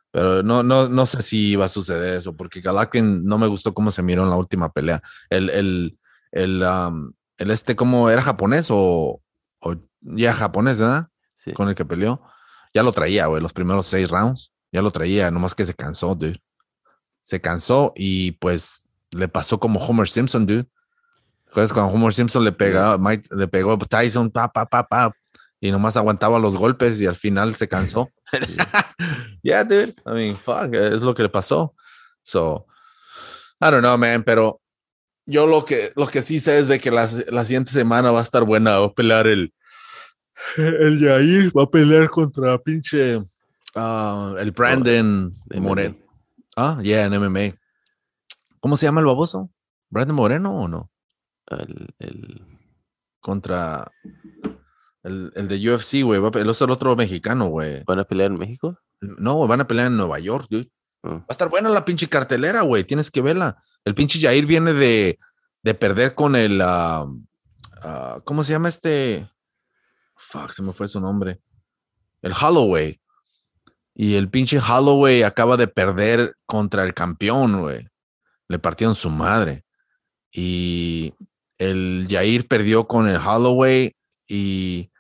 [0.10, 3.74] Pero no, no, no sé si va a suceder eso, porque Galakvin no me gustó
[3.74, 5.02] cómo se miró en la última pelea.
[5.30, 5.98] El, el,
[6.32, 6.64] el,
[7.38, 9.22] el este, como era japonés o,
[10.02, 11.08] ya japonés, ¿verdad?
[11.36, 11.54] Sí.
[11.54, 12.22] Con el que peleó.
[12.74, 14.52] Ya lo traía, güey, los primeros seis rounds.
[14.72, 16.42] Ya lo traía, nomás que se cansó, dude.
[17.24, 20.68] Se cansó y pues le pasó como Homer Simpson, dude.
[21.48, 25.14] Entonces, cuando Homer Simpson le pegaba, Mike, le pegó Tyson, pa, pa, pa, pa,
[25.60, 28.10] y nomás aguantaba los golpes y al final se cansó.
[29.44, 29.94] yeah, dude.
[30.06, 31.76] I mean, fuck, es lo que le pasó.
[32.24, 32.66] So,
[33.60, 34.61] I don't know, man, pero
[35.26, 38.20] yo lo que, lo que sí sé es de que la, la siguiente semana va
[38.20, 38.80] a estar buena.
[38.80, 39.54] Va a pelear el,
[40.58, 45.98] el Yair, va a pelear contra pinche uh, el Brandon Moreno.
[46.58, 47.56] Ah, yeah, en MMA.
[48.60, 49.50] ¿Cómo se llama el baboso?
[49.90, 50.92] ¿Brandon Moreno o no?
[51.48, 52.48] El, el...
[53.20, 53.92] Contra
[55.04, 56.20] el, el, de UFC, güey.
[56.20, 57.84] El otro, otro mexicano, güey.
[57.86, 58.78] ¿Van a pelear en México?
[59.00, 60.70] No, van a pelear en Nueva York, dude.
[61.04, 61.10] Ah.
[61.10, 62.84] Va a estar buena la pinche cartelera, güey.
[62.84, 63.64] Tienes que verla.
[63.86, 65.20] El pinche Jair viene de,
[65.64, 66.62] de perder con el.
[66.62, 67.06] Uh,
[67.88, 69.30] uh, ¿Cómo se llama este?
[70.16, 71.42] Fuck, se me fue su nombre.
[72.22, 73.00] El Holloway.
[73.94, 77.88] Y el pinche Holloway acaba de perder contra el campeón, güey.
[78.48, 79.66] Le partieron su madre.
[80.32, 81.14] Y
[81.58, 83.96] el Jair perdió con el Holloway
[84.28, 84.92] y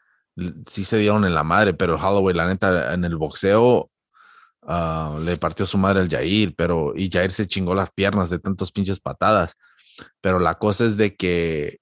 [0.67, 3.87] sí se dieron en la madre, pero el Holloway, la neta, en el boxeo
[4.63, 8.39] uh, le partió su madre al Jair, pero y Jair se chingó las piernas de
[8.39, 9.57] tantos pinches patadas.
[10.21, 11.79] Pero la cosa es de que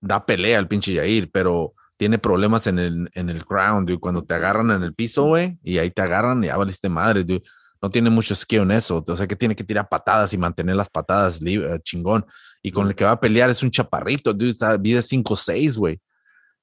[0.00, 4.24] da pelea al pinche Jair, pero tiene problemas en el, en el ground, y cuando
[4.24, 7.42] te agarran en el piso, güey, y ahí te agarran, y ya valiste madre, dude.
[7.80, 10.74] No tiene mucho skill en eso, o sea que tiene que tirar patadas y mantener
[10.74, 12.24] las patadas libre, chingón.
[12.62, 16.00] Y con el que va a pelear es un chaparrito, dude, está, mide 5'6, güey.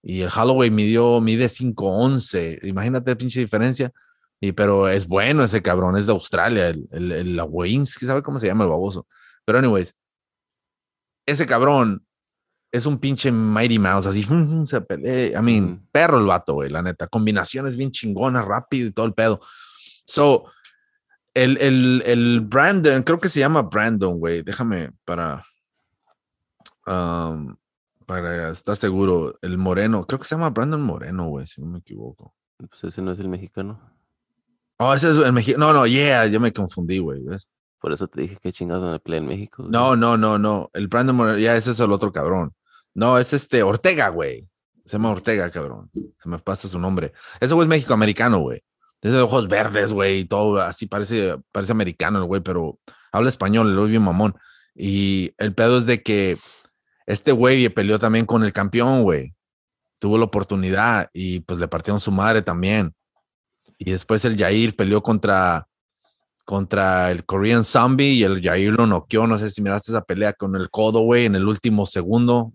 [0.01, 2.59] Y el Holloway midió, mide 5'11.
[2.63, 3.91] Imagínate la pinche diferencia.
[4.41, 8.39] Y, pero es bueno ese cabrón, es de Australia, el, el, el Waynes, ¿sabe cómo
[8.39, 9.07] se llama el baboso?
[9.45, 9.95] Pero anyways,
[11.26, 12.03] ese cabrón
[12.72, 14.26] es un pinche Mighty Mouse, así
[14.65, 15.39] se pelea.
[15.39, 17.07] I mean, perro el vato, güey, la neta.
[17.07, 19.41] Combinaciones bien chingonas, rápido y todo el pedo.
[20.05, 20.45] So,
[21.34, 24.41] el, el, el Brandon, creo que se llama Brandon, güey.
[24.41, 25.43] Déjame para.
[26.88, 27.55] Um,
[28.05, 29.38] para estar seguro.
[29.41, 32.34] El Moreno, creo que se llama Brandon Moreno, güey, si no me equivoco.
[32.57, 33.80] Pues ese no es el mexicano.
[34.84, 35.68] Oh, ese es el mexicano.
[35.68, 37.22] No, no, yeah, yo me confundí, güey.
[37.80, 39.64] Por eso te dije que chingados en el play en México.
[39.70, 40.72] No, no, no, no.
[40.74, 42.56] El Brandon Moreno, ya ese es el otro cabrón.
[42.95, 44.49] No, es este Ortega, güey.
[44.86, 45.91] Se llama Ortega, cabrón.
[45.94, 47.14] Se me pasa su nombre.
[47.40, 48.64] Ese güey es México-americano, güey.
[49.02, 52.80] De ojos verdes, güey, y todo así parece, parece americano el güey, pero
[53.12, 54.36] habla español, el güey bien mamón.
[54.74, 56.40] Y el pedo es de que
[57.06, 59.36] este güey peleó también con el campeón, güey.
[59.99, 62.95] Tuvo la oportunidad y pues le partieron su madre también.
[63.84, 65.68] Y después el Jair peleó contra,
[66.45, 69.26] contra el Korean Zombie y el Jair lo noqueó.
[69.26, 72.53] No sé si miraste esa pelea con el codo, güey, en el último segundo.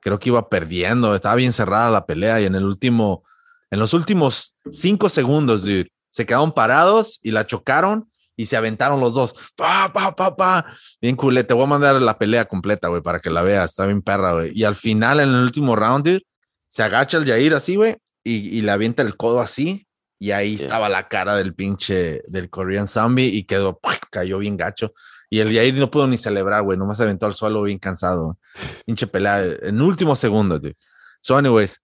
[0.00, 1.14] Creo que iba perdiendo.
[1.14, 3.24] Estaba bien cerrada la pelea y en el último,
[3.70, 9.00] en los últimos cinco segundos, dude, se quedaron parados y la chocaron y se aventaron
[9.00, 9.34] los dos.
[9.56, 10.66] Pa, pa, pa, pa.
[11.00, 11.44] Bien culé.
[11.44, 13.70] Te voy a mandar la pelea completa, güey, para que la veas.
[13.70, 14.52] Está bien perra, güey.
[14.54, 16.26] Y al final, en el último round, dude,
[16.68, 19.86] se agacha el Jair así, güey, y, y le avienta el codo así
[20.22, 24.94] y ahí estaba la cara del pinche del Korean Zombie y quedó, cayó bien gacho.
[25.28, 28.38] Y el Yair no pudo ni celebrar, güey, nomás aventó al suelo bien cansado.
[28.86, 30.76] Pinche pelea en último segundo, dude.
[31.22, 31.82] So, anyways,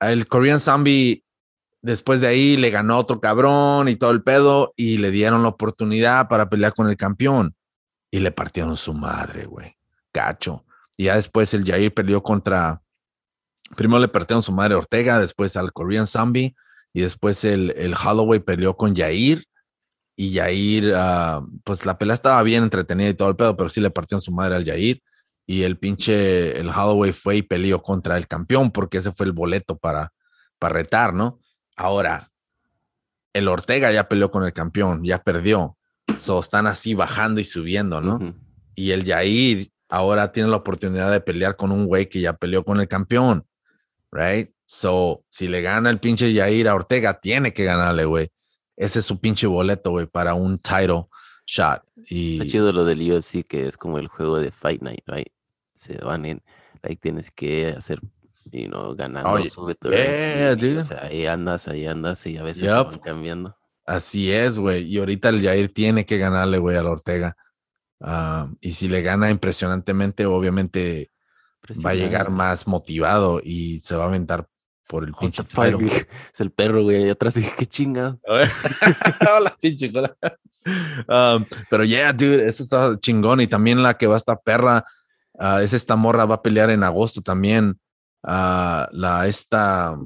[0.00, 1.24] el Korean Zombie
[1.80, 5.48] después de ahí le ganó otro cabrón y todo el pedo y le dieron la
[5.48, 7.54] oportunidad para pelear con el campeón
[8.10, 9.78] y le partieron su madre, güey.
[10.12, 10.66] Gacho.
[10.94, 12.82] Y ya después el Jair peleó contra,
[13.76, 16.54] primero le partieron su madre Ortega, después al Korean Zombie
[16.92, 19.44] y después el, el Holloway peleó con Yair
[20.16, 23.80] y Yair, uh, pues la pelea estaba bien entretenida y todo el pedo, pero sí
[23.80, 25.02] le partieron su madre al Yair
[25.46, 29.32] y el pinche, el Holloway fue y peleó contra el campeón porque ese fue el
[29.32, 30.12] boleto para,
[30.58, 31.40] para retar, ¿no?
[31.76, 32.30] Ahora,
[33.32, 35.76] el Ortega ya peleó con el campeón, ya perdió.
[36.18, 38.34] So, están así bajando y subiendo, ¿no?
[38.74, 42.64] Y el Yair ahora tiene la oportunidad de pelear con un güey que ya peleó
[42.64, 43.44] con el campeón,
[44.12, 44.50] right?
[44.72, 48.30] So, si le gana el pinche Yair a Ortega, tiene que ganarle, güey.
[48.76, 51.06] Ese es su pinche boleto, güey, para un title
[51.44, 51.82] shot.
[52.08, 52.34] Y...
[52.34, 55.26] Está chido lo del UFC, que es como el juego de Fight Night, right?
[55.74, 56.40] Se van en,
[56.84, 58.00] ahí tienes que hacer,
[58.44, 59.50] you know, ganando, Oye,
[61.02, 63.56] ahí andas, ahí andas, y a veces se van cambiando.
[63.84, 64.84] Así es, güey.
[64.84, 67.36] Y ahorita el Yair tiene que ganarle, güey, a la Ortega.
[68.00, 71.10] Ah, y si le gana impresionantemente, obviamente
[71.84, 74.48] va a llegar más motivado y se va a aventar
[74.90, 75.44] por el pinche
[76.32, 78.18] Es el perro, güey, ahí atrás dije, qué chinga.
[78.26, 79.90] Hola, pinche
[81.08, 83.40] um, pero yeah, dude, esa está chingón.
[83.40, 84.84] Y también la que va a estar perra,
[85.34, 87.80] uh, es esta morra, va a pelear en agosto también.
[88.24, 89.96] Uh, la esta.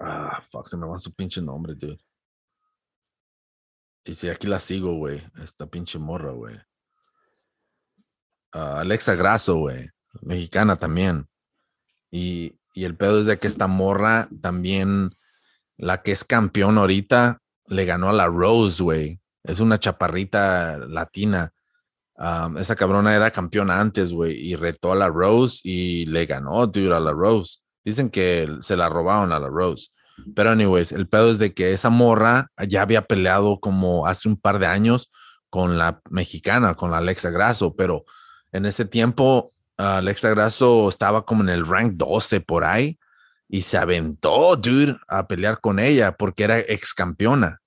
[0.00, 1.98] Ah, fuck, se me va su pinche nombre, dude.
[4.04, 6.58] Y si aquí la sigo, güey, esta pinche morra, güey.
[8.50, 9.90] Alexa Grasso, güey,
[10.22, 11.28] mexicana también.
[12.10, 15.14] Y, y el pedo es de que esta morra también,
[15.76, 19.20] la que es campeón ahorita, le ganó a la Rose, güey.
[19.44, 21.52] Es una chaparrita latina.
[22.58, 26.94] esa cabrona era campeona antes, güey, y retó a la Rose y le ganó, dude,
[26.94, 27.58] a la Rose.
[27.84, 29.88] Dicen que se la robaron a la Rose.
[30.34, 34.36] Pero, anyways, el pedo es de que esa morra ya había peleado como hace un
[34.36, 35.10] par de años
[35.50, 38.04] con la mexicana, con la Alexa Grasso, pero
[38.52, 39.50] en ese tiempo
[39.82, 42.98] Alexa Grasso estaba como en el rank 12 por ahí
[43.48, 47.60] y se aventó, dude, a pelear con ella porque era ex campeona.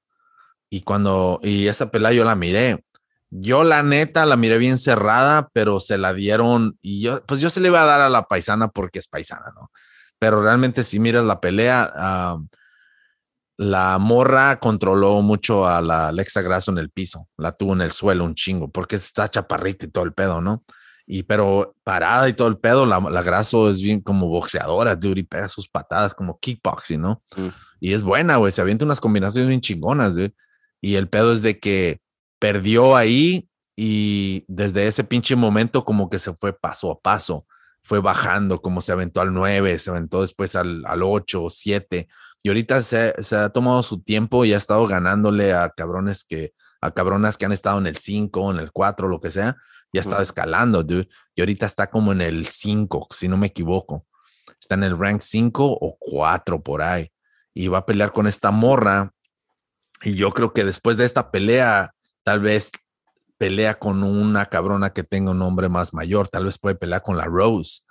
[0.70, 2.84] Y cuando, y esa pelea yo la miré.
[3.30, 7.50] Yo la neta la miré bien cerrada, pero se la dieron y yo, pues yo
[7.50, 9.72] se le iba a dar a la paisana porque es paisana, ¿no?
[10.20, 12.38] Pero realmente si miras la pelea,
[13.58, 17.92] la morra controló mucho a la Alexa Grasso en el piso, la tuvo en el
[17.92, 20.64] suelo un chingo, porque está chaparrita y todo el pedo, ¿no?
[21.08, 25.20] Y pero parada y todo el pedo, la, la Grasso es bien como boxeadora, dude,
[25.20, 27.24] y pega sus patadas como kickboxing, ¿no?
[27.36, 27.48] Mm.
[27.80, 30.34] Y es buena, güey, se avienta unas combinaciones bien chingonas, dude.
[30.82, 32.02] Y el pedo es de que
[32.40, 37.46] perdió ahí y desde ese pinche momento como que se fue paso a paso,
[37.84, 42.08] fue bajando, como se aventó al 9, se aventó después al, al 8 o 7.
[42.42, 46.54] Y ahorita se, se, ha tomado su tiempo y ha estado ganándole a cabrones que,
[46.82, 49.56] a cabronas que han estado en el 5, en el 4, lo que sea,
[49.96, 51.08] ya estaba escalando, dude.
[51.36, 54.06] Y ahorita está como en el 5, si no me equivoco.
[54.60, 57.12] Está en el rank 5 o 4 por ahí.
[57.54, 59.14] Y va a pelear con esta morra.
[60.04, 62.72] Y yo creo que después de esta pelea, tal vez
[63.38, 66.28] pelea con una cabrona que tenga un nombre más mayor.
[66.28, 67.82] Tal vez puede pelear con la Rose.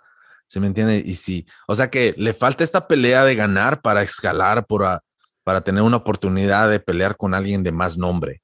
[0.46, 1.02] ¿Se me entiende?
[1.04, 5.02] Y sí, o sea que le falta esta pelea de ganar para escalar, para,
[5.42, 8.43] para tener una oportunidad de pelear con alguien de más nombre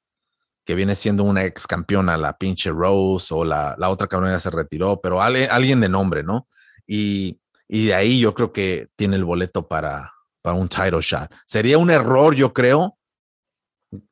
[0.64, 4.40] que viene siendo una ex campeona, la pinche Rose o la, la otra cabrona ya
[4.40, 6.48] se retiró, pero alguien de nombre, ¿no?
[6.86, 10.12] Y, y, de ahí yo creo que tiene el boleto para,
[10.42, 11.32] para un title shot.
[11.46, 12.98] Sería un error, yo creo,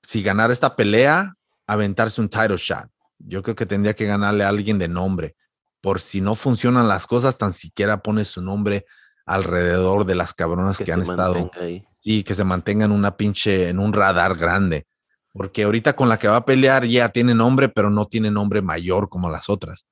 [0.02, 1.34] si ganara esta pelea,
[1.66, 2.88] aventarse un title shot.
[3.18, 5.36] Yo creo que tendría que ganarle a alguien de nombre.
[5.80, 8.86] Por si no funcionan las cosas, tan siquiera pone su nombre
[9.26, 11.50] alrededor de las cabronas que, han estado.
[11.90, 14.86] Sí, que se mantengan una pinche, en un radar grande
[15.32, 18.62] porque ahorita con la que va a pelear ya tiene nombre, pero no tiene nombre
[18.62, 19.86] mayor como las otras.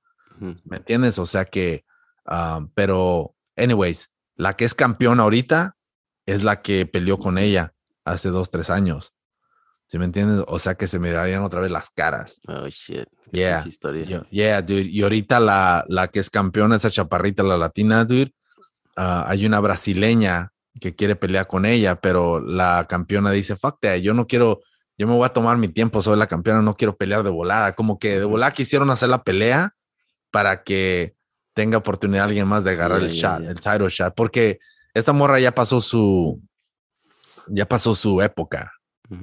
[0.65, 1.19] ¿Me entiendes?
[1.19, 1.85] O sea que,
[2.27, 5.77] ah, pero, anyways, la que es campeona ahorita
[6.27, 7.73] es la que peleó con ella
[8.05, 9.15] hace dos, tres años.
[9.89, 10.45] ¿Sí me entiendes?
[10.49, 12.41] O sea que se me darían otra vez las caras.
[12.49, 13.07] Oh, shit.
[13.31, 13.65] Yeah.
[14.31, 14.83] yeah, dude.
[14.83, 18.35] Y ahorita la, la que es campeona, esa chaparrita, la latina, dude,
[18.97, 20.51] ah, hay una brasileña
[20.81, 24.61] que quiere pelear con ella, pero la campeona dice, fuck that, yo no quiero,
[24.99, 27.75] yo me voy a tomar mi tiempo, soy la campeona, no quiero pelear de volada.
[27.75, 29.75] Como que de volada quisieron hacer la pelea
[30.31, 31.15] para que
[31.55, 34.59] tenga oportunidad alguien más de agarrar el shot, el title shot, porque
[34.93, 36.43] esta morra ya pasó su,
[37.49, 38.73] ya pasó su época,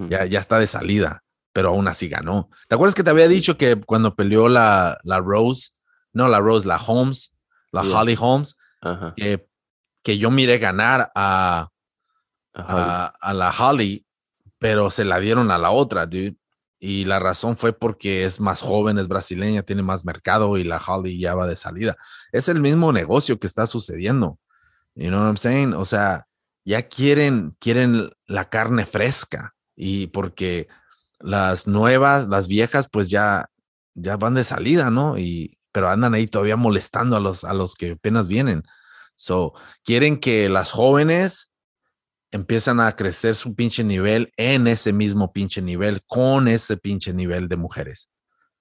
[0.09, 2.49] ya, ya está de salida, pero aún así ganó.
[2.67, 5.71] ¿Te acuerdas que te había dicho que cuando peleó la, la Rose,
[6.11, 7.33] no la Rose, la Holmes,
[7.71, 8.55] la Holly Holmes,
[9.15, 9.47] que,
[10.03, 11.69] que, yo miré ganar a,
[12.53, 14.05] a, a, la Holly
[14.63, 16.37] pero se la dieron a la otra, dude.
[16.79, 20.77] Y la razón fue porque es más joven, es brasileña, tiene más mercado y la
[20.77, 21.97] Holly ya va de salida.
[22.31, 24.39] Es el mismo negocio que está sucediendo.
[24.95, 25.73] You know what I'm saying?
[25.73, 26.27] O sea,
[26.63, 30.69] ya quieren, quieren la carne fresca y porque
[31.19, 33.49] las nuevas, las viejas, pues ya,
[33.95, 35.17] ya van de salida, ¿no?
[35.17, 38.63] Y, pero andan ahí todavía molestando a los, a los que apenas vienen.
[39.15, 41.52] So, quieren que las jóvenes
[42.33, 47.47] empiezan a crecer su pinche nivel en ese mismo pinche nivel, con ese pinche nivel
[47.47, 48.09] de mujeres.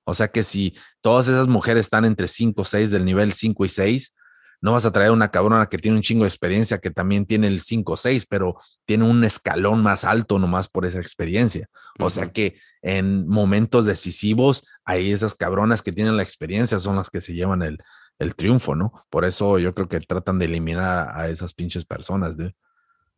[0.05, 3.65] O sea que si todas esas mujeres están entre 5 o 6 del nivel 5
[3.65, 4.15] y 6,
[4.61, 7.49] no vas a traer una cabrona que tiene un chingo de experiencia, que también tiene
[7.49, 11.69] el 5 o 6, pero tiene un escalón más alto nomás por esa experiencia.
[11.99, 17.11] O sea que en momentos decisivos, ahí esas cabronas que tienen la experiencia son las
[17.11, 17.79] que se llevan el,
[18.19, 18.93] el triunfo, ¿no?
[19.11, 22.37] Por eso yo creo que tratan de eliminar a, esas pinches personas,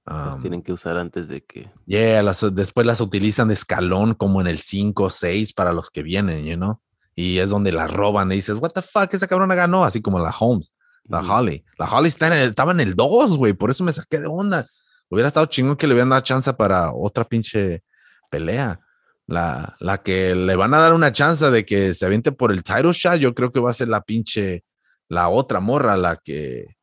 [0.06, 1.70] las tienen que usar antes de que.
[1.86, 2.22] Yeah,
[2.52, 6.44] después las utilizan de escalón como en el 5 o 6 para los que vienen,
[6.44, 6.80] you know?
[7.14, 10.18] Y es donde las roban y dices, what the fuck, esa cabrona ganó, así como
[10.18, 10.72] la Holmes,
[11.04, 11.64] la Holly.
[11.78, 14.26] La Holly está en el, estaba en el 2, güey, por eso me saqué de
[14.26, 14.66] onda.
[15.08, 17.82] Hubiera estado chingón que le hubieran dado chance para otra pinche
[18.30, 18.80] pelea.
[19.26, 22.62] La, la que le van a dar una chance de que se aviente por el
[22.62, 24.64] title shot, yo creo que va a ser la pinche,
[25.08, 26.73] la otra morra, la que,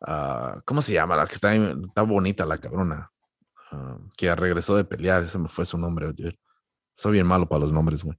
[0.00, 1.16] Ah, ¿cómo se llama?
[1.16, 3.10] La que está, está bonita, la cabrona.
[3.72, 6.12] Ah, que regresó de pelear, ese me fue su nombre.
[6.96, 8.18] Soy bien malo para los nombres, güey.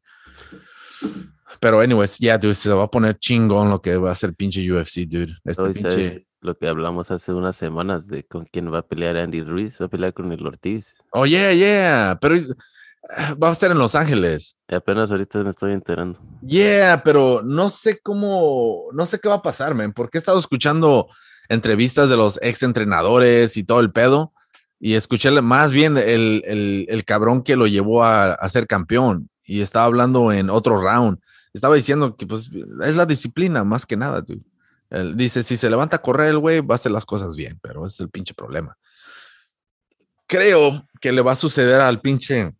[1.59, 4.33] Pero, anyways, ya, yeah, dude, se va a poner chingón lo que va a ser
[4.33, 5.35] pinche UFC, dude.
[5.43, 5.91] Este Hoy, pinche...
[5.91, 9.79] ¿sabes lo que hablamos hace unas semanas de con quién va a pelear Andy Ruiz?
[9.79, 10.95] Va a pelear con el Ortiz.
[11.11, 12.17] Oh, yeah, yeah.
[12.19, 12.35] Pero
[13.41, 14.57] va a estar en Los Ángeles.
[14.67, 16.19] Y apenas ahorita me estoy enterando.
[16.41, 20.39] Yeah, pero no sé cómo, no sé qué va a pasar, man, porque he estado
[20.39, 21.07] escuchando
[21.51, 24.33] entrevistas de los ex entrenadores y todo el pedo,
[24.79, 29.29] y escuché más bien el, el, el cabrón que lo llevó a, a, ser campeón,
[29.43, 31.19] y estaba hablando en otro round,
[31.53, 32.49] estaba diciendo que pues
[32.83, 34.41] es la disciplina más que nada, dude.
[34.89, 37.59] Él dice, si se levanta a correr el güey, va a hacer las cosas bien,
[37.61, 38.77] pero es el pinche problema.
[40.27, 42.53] Creo que le va a suceder al pinche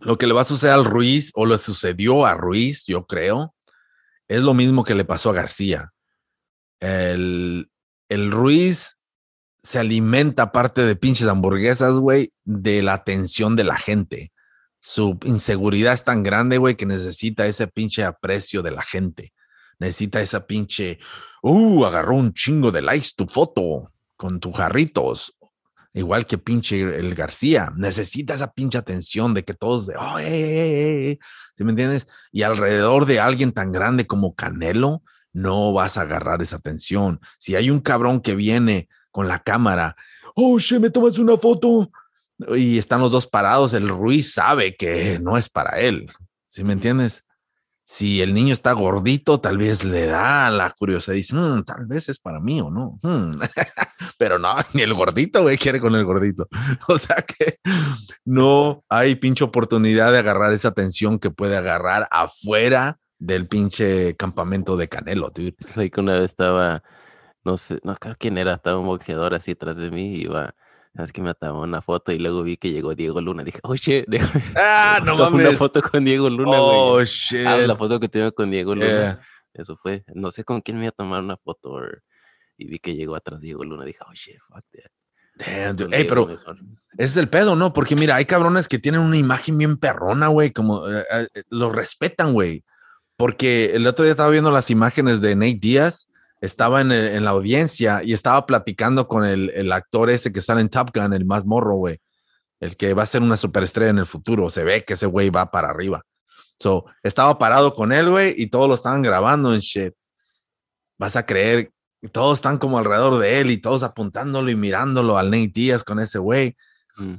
[0.00, 3.54] lo que le va a suceder al Ruiz o le sucedió a Ruiz, yo creo,
[4.28, 5.92] es lo mismo que le pasó a García.
[6.78, 7.69] El,
[8.10, 8.98] el Ruiz
[9.62, 14.32] se alimenta, aparte de pinches hamburguesas, güey, de la atención de la gente.
[14.80, 19.32] Su inseguridad es tan grande, güey, que necesita ese pinche aprecio de la gente.
[19.78, 20.98] Necesita esa pinche,
[21.42, 25.34] uh, agarró un chingo de likes tu foto con tus jarritos
[25.92, 31.18] igual que pinche el García, necesita esa pinche atención de que todos de, oh, eh,
[31.56, 32.06] ¿sí me entiendes?
[32.30, 37.20] Y alrededor de alguien tan grande como Canelo, no vas a agarrar esa atención.
[37.38, 39.96] Si hay un cabrón que viene con la cámara,
[40.34, 41.90] oh, me tomas una foto,
[42.56, 46.10] y están los dos parados, el Ruiz sabe que no es para él,
[46.48, 47.24] ¿sí me entiendes?
[47.90, 52.08] si el niño está gordito, tal vez le da la curiosidad, dice, mm, tal vez
[52.08, 53.00] es para mí o no.
[53.02, 53.40] Mm".
[54.16, 56.46] Pero no, ni el gordito, güey, quiere con el gordito.
[56.86, 57.58] O sea que
[58.24, 64.76] no hay pinche oportunidad de agarrar esa atención que puede agarrar afuera del pinche campamento
[64.76, 65.52] de Canelo, tío.
[65.60, 66.82] Soy que una vez estaba,
[67.44, 70.54] no sé, no creo quién era, estaba un boxeador así atrás de mí y iba
[70.94, 73.44] es que me tomó una foto y luego vi que llegó Diego Luna.
[73.44, 74.44] Dije, oh shit, déjame.
[74.56, 75.46] Ah, no mames.
[75.48, 77.06] Una foto con Diego Luna, Oh güey.
[77.06, 77.46] shit.
[77.46, 78.86] Ah, la foto que tengo con Diego Luna.
[78.88, 79.20] Yeah.
[79.54, 80.02] Eso fue.
[80.14, 81.70] No sé con quién me iba a tomar una foto.
[81.70, 82.02] or-
[82.58, 83.84] y vi que llegó atrás Diego Luna.
[83.84, 84.90] Dije, oh shit, fuck that.
[85.46, 85.96] Damn, dude.
[85.96, 86.56] Ey, pero mejor.
[86.98, 87.72] ese es el pedo, ¿no?
[87.72, 91.70] Porque mira, hay cabrones que tienen una imagen bien perrona, güey, como eh, eh, lo
[91.70, 92.64] respetan, güey.
[93.20, 96.08] Porque el otro día estaba viendo las imágenes de Nate Díaz,
[96.40, 100.88] estaba en, la audiencia y estaba platicando con el, actor ese que sale en Top
[100.94, 102.00] Gun, el más morro, güey.
[102.60, 104.48] El que va a ser una superestrella en el futuro.
[104.48, 106.00] Se ve que ese güey va para arriba.
[106.58, 109.92] So, estaba parado con él, güey, y todos lo estaban grabando en shit.
[110.98, 111.72] Vas a creer,
[112.12, 116.00] todos están como alrededor de él y todos apuntándolo y mirándolo al Nate Díaz con
[116.00, 116.56] ese güey.
[116.96, 117.16] Mm.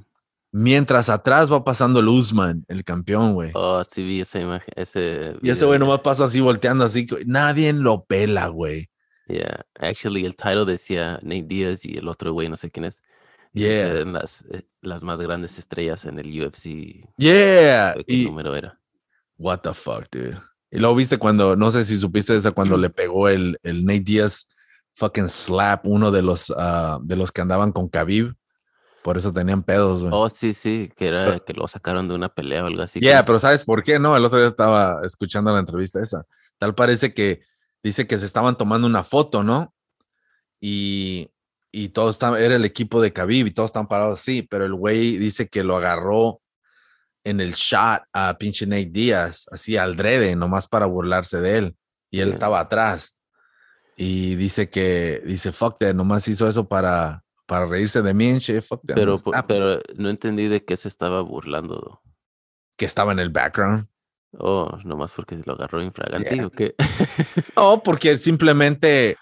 [0.54, 3.52] Mientras atrás va pasando el Usman, el campeón, güey.
[3.54, 4.74] Oh, sí vi esa imagen.
[4.76, 7.06] Ese y ese güey nomás pasa así volteando así.
[7.06, 8.90] que Nadie lo pela, güey.
[9.28, 9.66] Yeah.
[9.76, 13.02] Actually, el title decía Nate Diaz y el otro güey, no sé quién es.
[13.54, 13.94] Yeah.
[13.94, 17.06] Eran las, eh, las más grandes estrellas en el UFC.
[17.18, 17.96] Yeah.
[18.06, 18.78] ¿Qué Y, número era?
[19.38, 20.38] what the fuck, dude.
[20.70, 24.02] Y luego viste cuando, no sé si supiste esa, cuando le pegó el, el Nate
[24.02, 24.48] Díaz
[24.96, 28.34] fucking slap, uno de los, ah, de los que andaban con Khabib.
[29.04, 30.12] Por eso tenían pedos, güey.
[30.14, 33.00] Oh, sí, sí, que era Pero- que lo sacaron de una pelea o algo así.
[33.00, 33.98] Yeah, como- pero ¿sabes por qué?
[34.00, 36.24] No, el otro día estaba escuchando la entrevista esa.
[36.60, 37.42] Tal parece que
[37.84, 39.74] dice que se estaban tomando una foto, ¿no?
[40.60, 41.32] Y,
[41.72, 44.76] y todos estaban, era el equipo de Khabib y todos estaban parados así, pero el
[44.76, 46.40] güey dice que lo agarró
[47.24, 51.76] en el shot a pinche Nate Díaz, así al drede, nomás para burlarse de él.
[52.12, 52.34] Y él Yeah.
[52.36, 53.16] estaba atrás.
[53.98, 58.40] Y dice que, dice, fuck that, nomás hizo eso para, para reírse de mí and
[58.40, 58.80] shit, fuck.
[58.88, 59.46] Pero, po- slap.
[59.46, 62.00] pero no entendí de qué se estaba burlando.
[62.78, 63.88] que estaba en el background.
[64.40, 66.46] Oh, nomás porque lo agarró infragante Yeah.
[66.48, 66.76] o qué.
[67.58, 69.18] No, porque simplemente,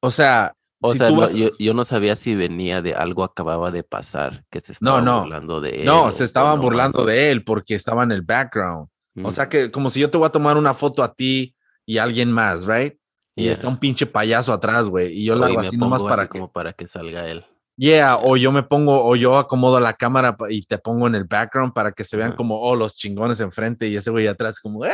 [0.00, 3.24] o sea, O si sea, no, vas- yo, yo no sabía si venía de algo
[3.24, 5.22] acababa de pasar, que se estaba no.
[5.22, 5.84] burlando de él.
[5.86, 8.86] no, se estaban burlando de él porque estaba en el background.
[9.16, 11.56] Mm, O sea que como si yo te voy a tomar una foto a ti
[11.84, 12.94] y a alguien más, right?
[13.36, 13.52] Y Yeah.
[13.52, 15.12] está un pinche payaso atrás, güey.
[15.12, 16.38] Y yo y hago así nomás para así que.
[16.38, 17.44] como para que salga él.
[17.76, 21.24] Yeah, o yo me pongo, o yo acomodo la cámara y te pongo en el
[21.24, 24.84] background para que se vean como, oh, los chingones enfrente y ese güey atrás, como,
[24.86, 24.92] eh.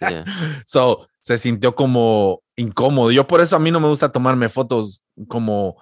[0.00, 0.24] Yeah.
[0.66, 3.10] So, se sintió como incómodo.
[3.10, 5.76] Yo por eso a mí no me gusta tomarme fotos como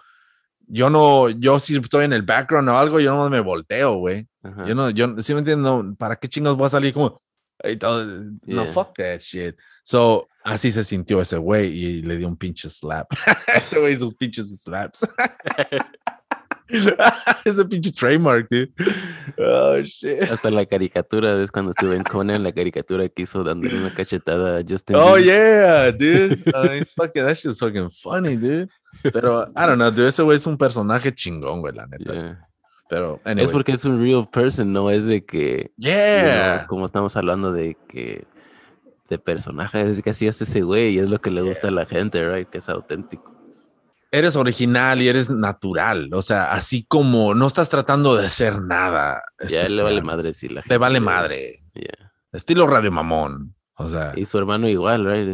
[0.72, 4.26] yo no, yo si estoy en el background o algo, yo no me volteo, güey.
[4.42, 4.64] Ajá.
[4.66, 5.64] Yo no, yo, ¿sí me entiendes?
[5.64, 7.20] No, ¿Para qué chingos voy a salir como,
[7.62, 8.04] "Ay, todo-
[8.46, 8.72] no, Yeah.
[8.72, 9.56] fuck that shit.
[9.82, 13.08] So, así se sintió ese güey y le dio un pinche slap.
[13.56, 15.00] ese güey sus pinches slaps.
[17.44, 18.72] ese pinche trademark, dude.
[19.38, 20.22] Oh, shit.
[20.22, 24.58] Hasta la caricatura, es cuando estuve en Conan, la caricatura que hizo dándole una cachetada
[24.58, 26.36] a Justin Oh yeah, dude.
[26.54, 28.68] Uh, it's fucking, that shit's fucking funny, dude.
[29.12, 30.08] Pero, I don't know, dude.
[30.08, 32.12] Ese güey es un personaje chingón, güey, la neta.
[32.12, 32.48] Yeah.
[32.88, 33.44] Pero, anyway.
[33.44, 36.56] Es porque es un real person, no es de que, you yeah.
[36.58, 38.26] know, como estamos hablando de que
[39.08, 41.72] de personaje, es que así es ese güey y es lo que le gusta a
[41.72, 42.48] la gente, right?
[42.48, 43.39] Que es auténtico.
[44.12, 49.22] Eres original y eres natural, o sea, así como no estás tratando de ser nada.
[49.48, 50.74] Ya le vale madre si la gente.
[50.74, 51.60] Le vale madre.
[52.32, 53.54] Estilo Radio Mamón.
[53.74, 54.12] O sea.
[54.16, 55.28] Y su hermano igual, right?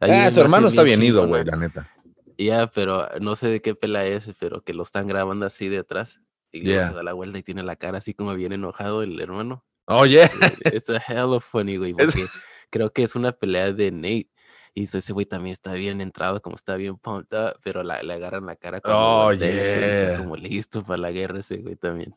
[0.00, 1.90] eh, su hermano está bien ido, güey, la neta.
[2.38, 5.78] Ya, pero no sé de qué pela es, pero que lo están grabando así de
[5.78, 6.20] atrás.
[6.52, 9.20] Y luego se da la vuelta y tiene la cara así como bien enojado el
[9.20, 9.64] hermano.
[9.86, 10.24] Oye.
[10.24, 11.92] Oh, it's a hell of funny, güey.
[11.92, 12.26] Porque
[12.70, 14.30] creo que es una pelea de Nate.
[14.78, 18.12] Y ese güey también está bien entrado, como está bien pumped up, pero la, le
[18.12, 20.18] agarran la cara como, oh, yeah.
[20.18, 22.14] como listo para la guerra ese güey también.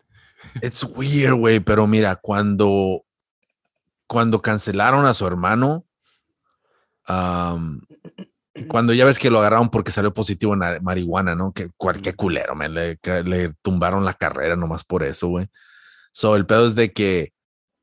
[0.61, 3.05] It's weird, güey, pero mira, cuando,
[4.07, 5.85] cuando cancelaron a su hermano,
[8.67, 11.53] cuando ya ves que lo agarraron porque salió positivo en marihuana, ¿no?
[11.53, 15.47] Que cualquier culero, me le, le, tumbaron la carrera nomás por eso, güey.
[16.11, 17.31] So, el pedo es de que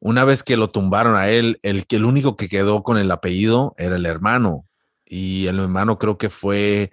[0.00, 3.74] una vez que lo tumbaron a él, el, el único que quedó con el apellido
[3.78, 4.66] era el hermano.
[5.04, 6.90] Y el hermano creo que fue,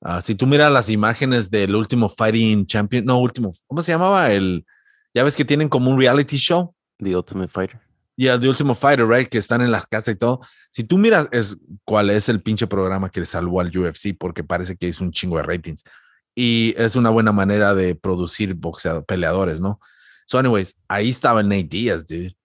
[0.00, 4.32] ah, si tú miras las imágenes del último Fighting Champion, no, último, ¿cómo se llamaba?
[4.32, 4.64] El,
[5.14, 6.74] ya ves que tienen como un reality show.
[6.98, 7.80] The Ultimate Fighter.
[8.16, 9.28] Y el The Ultimate Fighter, right?
[9.28, 10.40] Que están en las casas y todo.
[10.70, 14.44] Si tú miras es, cuál es el pinche programa que le salvó al UFC, porque
[14.44, 15.82] parece que hizo un chingo de ratings.
[16.34, 19.80] Y es una buena manera de producir boxeadores, peleadores, ¿no?
[20.26, 22.36] So, anyways, ahí estaba Nate Díaz, dude.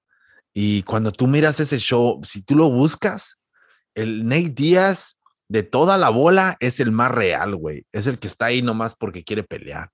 [0.53, 3.39] Y cuando tú miras ese show, si tú lo buscas,
[3.93, 5.17] el Nate Díaz
[5.49, 7.85] de toda la bola es el más real, güey.
[7.91, 9.91] Es el que está ahí nomás porque quiere pelear.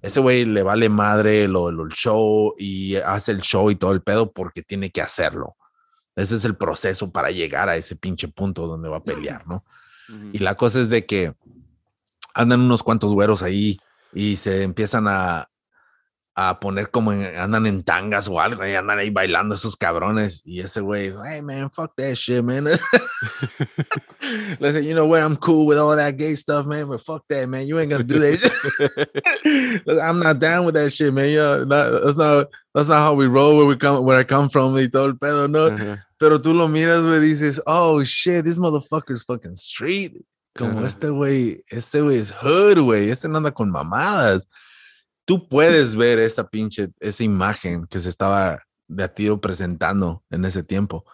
[0.00, 4.00] Ese güey le vale madre lo, el show y hace el show y todo el
[4.00, 5.56] pedo porque tiene que hacerlo.
[6.14, 9.64] Ese es el proceso para llegar a ese pinche punto donde va a pelear, ¿no?
[10.32, 11.34] Y la cosa es de que
[12.32, 13.80] andan unos cuantos güeros ahí
[14.12, 15.48] y se empiezan a,
[16.38, 20.60] a poner como andan en tangas o algo y andan ahí bailando esos cabrones y
[20.60, 22.66] ese güey, hey man, fuck that shit, man.
[24.60, 25.22] Listen, you know what?
[25.22, 27.66] I'm cool with all that gay stuff, man, but fuck that, man.
[27.66, 29.88] You ain't gonna do that shit.
[30.02, 31.30] I'm not down with that shit, man.
[31.30, 34.76] You that's not that's not how we roll where we come where I come from
[34.76, 35.96] y todo el pedo, no.
[36.18, 40.22] Pero tú lo miras, güey, dices, oh shit, this motherfucker's fucking street.
[40.54, 43.08] Como este güey, este güey es hood, güey.
[43.08, 44.46] Este no anda con mamadas
[45.26, 50.62] tú puedes ver esa pinche, esa imagen que se estaba de a presentando en ese
[50.62, 51.04] tiempo.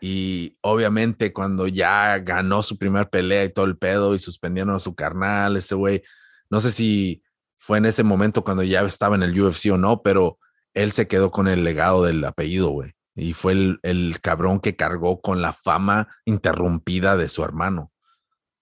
[0.00, 4.80] Y obviamente cuando ya ganó su primer pelea y todo el pedo y suspendieron a
[4.80, 6.02] su carnal, ese güey,
[6.50, 7.22] no sé si
[7.56, 10.38] fue en ese momento cuando ya estaba en el UFC o no, pero
[10.74, 12.92] él se quedó con el legado del apellido, güey.
[13.14, 17.93] Y fue el, el cabrón que cargó con la fama interrumpida de su hermano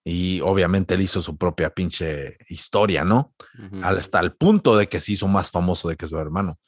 [0.03, 3.33] y obviamente él hizo su propia pinche historia, ¿no?
[3.81, 6.59] Hasta el punto de que se hizo más famoso de que su hermano.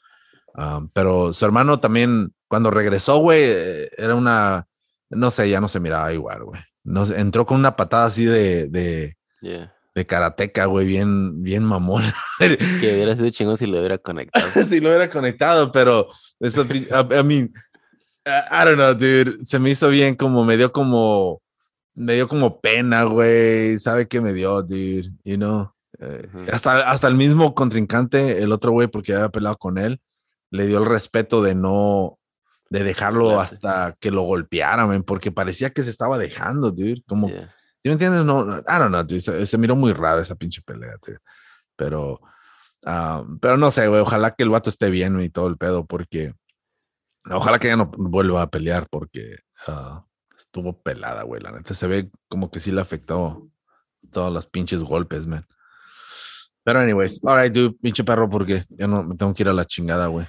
[0.57, 4.68] Ah, pero su hermano también, cuando regresó, güey, eh, era una,
[5.10, 6.62] no sé, ya no se miraba igual, güey.
[6.84, 12.03] No, entró con una patada así de, de, de karateca, güey, bien, bien mamón.
[12.40, 14.48] que hubiera sido chingón si lo hubiera conectado.
[14.64, 16.07] si lo hubiera conectado, pero
[16.40, 17.52] eso, I, mean,
[18.26, 19.44] I don't know, dude.
[19.44, 21.41] Se me hizo bien como, me dio como,
[21.96, 23.80] me dio como pena, güey.
[23.80, 25.12] ¿Sabe qué me dio, dude?
[25.24, 25.74] You know?
[26.00, 30.02] Eh, hasta, hasta el mismo contrincante, el otro güey, porque había peleado con él,
[30.52, 32.20] le dio el respeto de no,
[32.70, 37.02] de dejarlo hasta que lo golpearan, porque parecía que se estaba dejando, dude.
[37.08, 37.54] Como, yeah.
[37.84, 38.26] me entiendes?
[38.26, 39.46] No, I don't know, dude.
[39.46, 41.20] Se, miró muy raro esa pinche pelea, dude.
[41.78, 42.20] Pero,
[42.86, 44.02] ah, pero no sé, güey.
[44.02, 46.34] Ojalá que el vato esté bien y todo el pedo, porque
[47.32, 50.05] ojalá que ya no vuelva a pelear, porque uh,
[50.56, 51.41] estuvo pelada, güey.
[51.41, 53.49] La neta se ve como que sí le afectó
[54.10, 55.45] todos los pinches golpes, man.
[56.64, 59.65] Pero, anyways, alright, dude, pinche perro, porque ya no me tengo que ir a la
[59.65, 60.26] chingada, güey.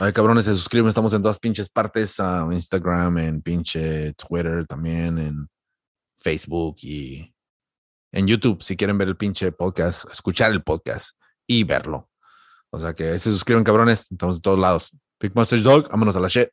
[0.00, 5.18] Ay, cabrones, se suscriben, estamos en todas pinches partes, uh, Instagram, en pinche Twitter también,
[5.18, 5.48] en
[6.20, 7.32] Facebook y
[8.12, 12.10] en YouTube, si quieren ver el pinche podcast, escuchar el podcast y verlo.
[12.70, 14.96] O sea que se suscriben, cabrones, estamos en todos lados.
[15.20, 16.48] Big Monsters Dog, vámonos a la shit.